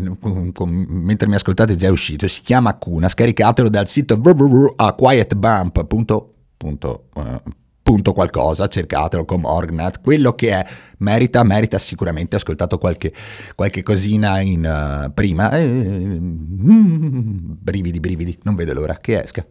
mentre 0.88 1.28
mi 1.28 1.34
ascoltate 1.34 1.72
è 1.74 1.76
già 1.76 1.90
uscito, 1.90 2.26
si 2.26 2.40
chiama 2.40 2.74
Cuna, 2.76 3.06
scaricatelo 3.08 3.68
dal 3.68 3.86
sito 3.86 4.14
www.quietbump.com 4.14 6.28
punto 7.90 8.12
qualcosa, 8.12 8.68
cercatelo 8.68 9.24
con 9.24 9.44
Orgnat, 9.44 10.00
quello 10.00 10.36
che 10.36 10.50
è 10.50 10.64
merita, 10.98 11.42
merita 11.42 11.76
sicuramente, 11.76 12.36
ho 12.36 12.38
ascoltato 12.38 12.78
qualche, 12.78 13.12
qualche 13.56 13.82
cosina 13.82 14.38
in 14.38 14.64
uh, 14.64 15.12
prima, 15.12 15.50
eh, 15.50 15.66
mm, 15.66 17.54
brividi 17.58 17.98
brividi, 17.98 18.38
non 18.44 18.54
vedo 18.54 18.74
l'ora 18.74 18.96
che 18.98 19.20
esca. 19.20 19.44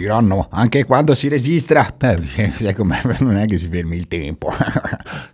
Tiranno 0.00 0.48
anche 0.50 0.84
quando 0.84 1.14
si 1.14 1.28
registra. 1.28 1.92
Beh, 1.96 2.52
sai 2.54 2.74
com'è, 2.74 3.00
non 3.20 3.36
è 3.36 3.46
che 3.46 3.58
si 3.58 3.68
fermi 3.68 3.96
il 3.96 4.08
tempo. 4.08 4.50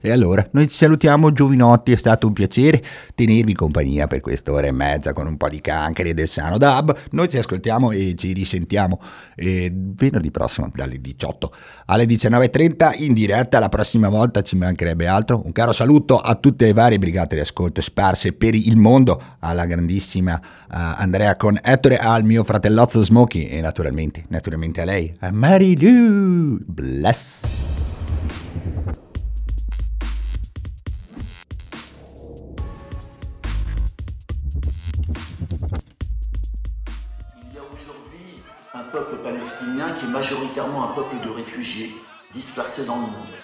E 0.07 0.13
allora, 0.13 0.47
noi 0.53 0.69
salutiamo 0.69 1.33
giovinotti, 1.33 1.91
è 1.91 1.97
stato 1.97 2.29
un 2.29 2.33
piacere 2.33 2.81
tenervi 3.13 3.55
compagnia 3.55 4.07
per 4.07 4.21
quest'ora 4.21 4.69
e 4.69 4.71
mezza 4.71 5.13
con 5.13 5.27
un 5.27 5.37
po' 5.37 5.49
di 5.49 5.61
cancre 5.61 6.15
del 6.15 6.29
sano 6.29 6.59
dub. 6.59 6.97
Noi 7.11 7.29
ci 7.29 7.39
ascoltiamo 7.39 7.91
e 7.91 8.15
ci 8.17 8.33
risentiamo 8.33 9.01
eh, 9.35 9.69
venerdì 9.75 10.31
prossimo 10.31 10.71
dalle 10.73 11.01
18 11.01 11.53
alle 11.87 12.05
19.30 12.05 13.03
in 13.03 13.15
diretta. 13.15 13.59
La 13.59 13.69
prossima 13.69 14.09
volta 14.09 14.43
ci 14.43 14.55
mancherebbe 14.55 15.09
altro. 15.09 15.43
Un 15.45 15.51
caro 15.51 15.73
saluto 15.73 16.21
a 16.21 16.37
tutte 16.37 16.67
le 16.67 16.73
varie 16.73 16.99
brigate 16.99 17.35
di 17.35 17.41
ascolto 17.41 17.81
sparse 17.81 18.33
per 18.33 18.55
il 18.55 18.77
mondo, 18.77 19.21
alla 19.41 19.67
grandissima 19.67 20.35
uh, 20.35 20.69
Andrea 20.69 21.35
con 21.35 21.59
Ettore, 21.61 21.99
al 21.99 22.23
mio 22.23 22.45
fratellozzo 22.45 23.03
Smokey 23.03 23.47
e 23.47 23.61
naturalmente, 23.61 24.23
naturalmente 24.29 24.83
a 24.83 24.85
lei, 24.85 25.13
a 25.19 25.33
Mary 25.33 25.77
Lou. 25.77 26.61
Bless. 26.65 27.65
Peuple 39.07 39.23
palestinien 39.23 39.93
qui 39.99 40.07
est 40.07 40.09
majoritairement 40.09 40.91
un 40.91 40.95
peuple 40.95 41.17
de 41.25 41.31
réfugiés 41.31 41.95
dispersés 42.33 42.85
dans 42.87 42.97
le 42.97 43.03
monde. 43.03 43.35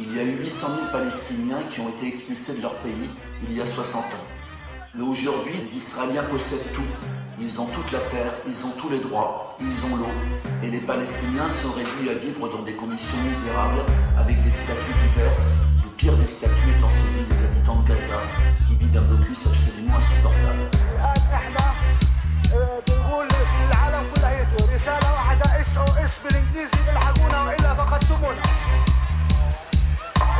Il 0.00 0.16
y 0.16 0.18
a 0.18 0.22
eu 0.24 0.36
800 0.38 0.66
000 0.66 0.86
Palestiniens 0.90 1.62
qui 1.70 1.80
ont 1.80 1.90
été 1.90 2.08
expulsés 2.08 2.56
de 2.56 2.62
leur 2.62 2.74
pays 2.76 3.10
il 3.46 3.56
y 3.56 3.60
a 3.60 3.66
60 3.66 4.02
ans. 4.02 4.26
Mais 4.94 5.02
aujourd'hui, 5.02 5.54
les 5.58 5.76
Israéliens 5.76 6.24
possèdent 6.24 6.72
tout. 6.72 6.82
Ils 7.40 7.60
ont 7.60 7.66
toute 7.66 7.92
la 7.92 8.00
terre, 8.10 8.34
ils 8.48 8.66
ont 8.66 8.72
tous 8.78 8.90
les 8.90 8.98
droits, 8.98 9.56
ils 9.60 9.84
ont 9.86 9.96
l'eau. 9.96 10.14
Et 10.62 10.70
les 10.70 10.80
Palestiniens 10.80 11.48
sont 11.48 11.72
réduits 11.72 12.10
à 12.10 12.14
vivre 12.14 12.48
dans 12.48 12.62
des 12.62 12.74
conditions 12.74 13.18
misérables, 13.26 13.82
avec 14.18 14.42
des 14.42 14.50
statuts 14.50 14.94
diverses, 15.08 15.50
le 15.84 15.90
pire 15.90 16.16
des 16.16 16.26
statuts 16.26 16.70
étant 16.76 16.88
celui 16.88 17.24
des 17.30 17.44
habitants 17.44 17.80
de 17.82 17.88
Gaza, 17.88 18.20
qui 18.66 18.74
vivent 18.74 18.98
un 18.98 19.02
blocus 19.02 19.46
absolument 19.46 19.96
insupportable. 19.96 20.70
رسالة 24.82 25.12
واحدة 25.12 25.60
اس 25.60 25.76
أو 25.76 25.84
اس 26.04 26.18
بالإنجليزي 26.24 26.90
الحقونا 26.92 27.42
وإلا 27.42 27.74
فقدتمونا. 27.74 28.42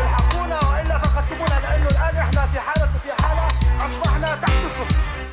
الحقونا 0.04 0.60
وإلا 0.68 0.98
فقدتمونا 0.98 1.60
لأنه 1.60 1.88
الآن 1.88 2.16
إحنا 2.16 2.46
في 2.46 2.60
حالة 2.60 2.90
في 3.02 3.22
حالة 3.22 3.48
أصبحنا 3.86 4.36
تحت 4.36 4.50
الصفر 4.64 5.31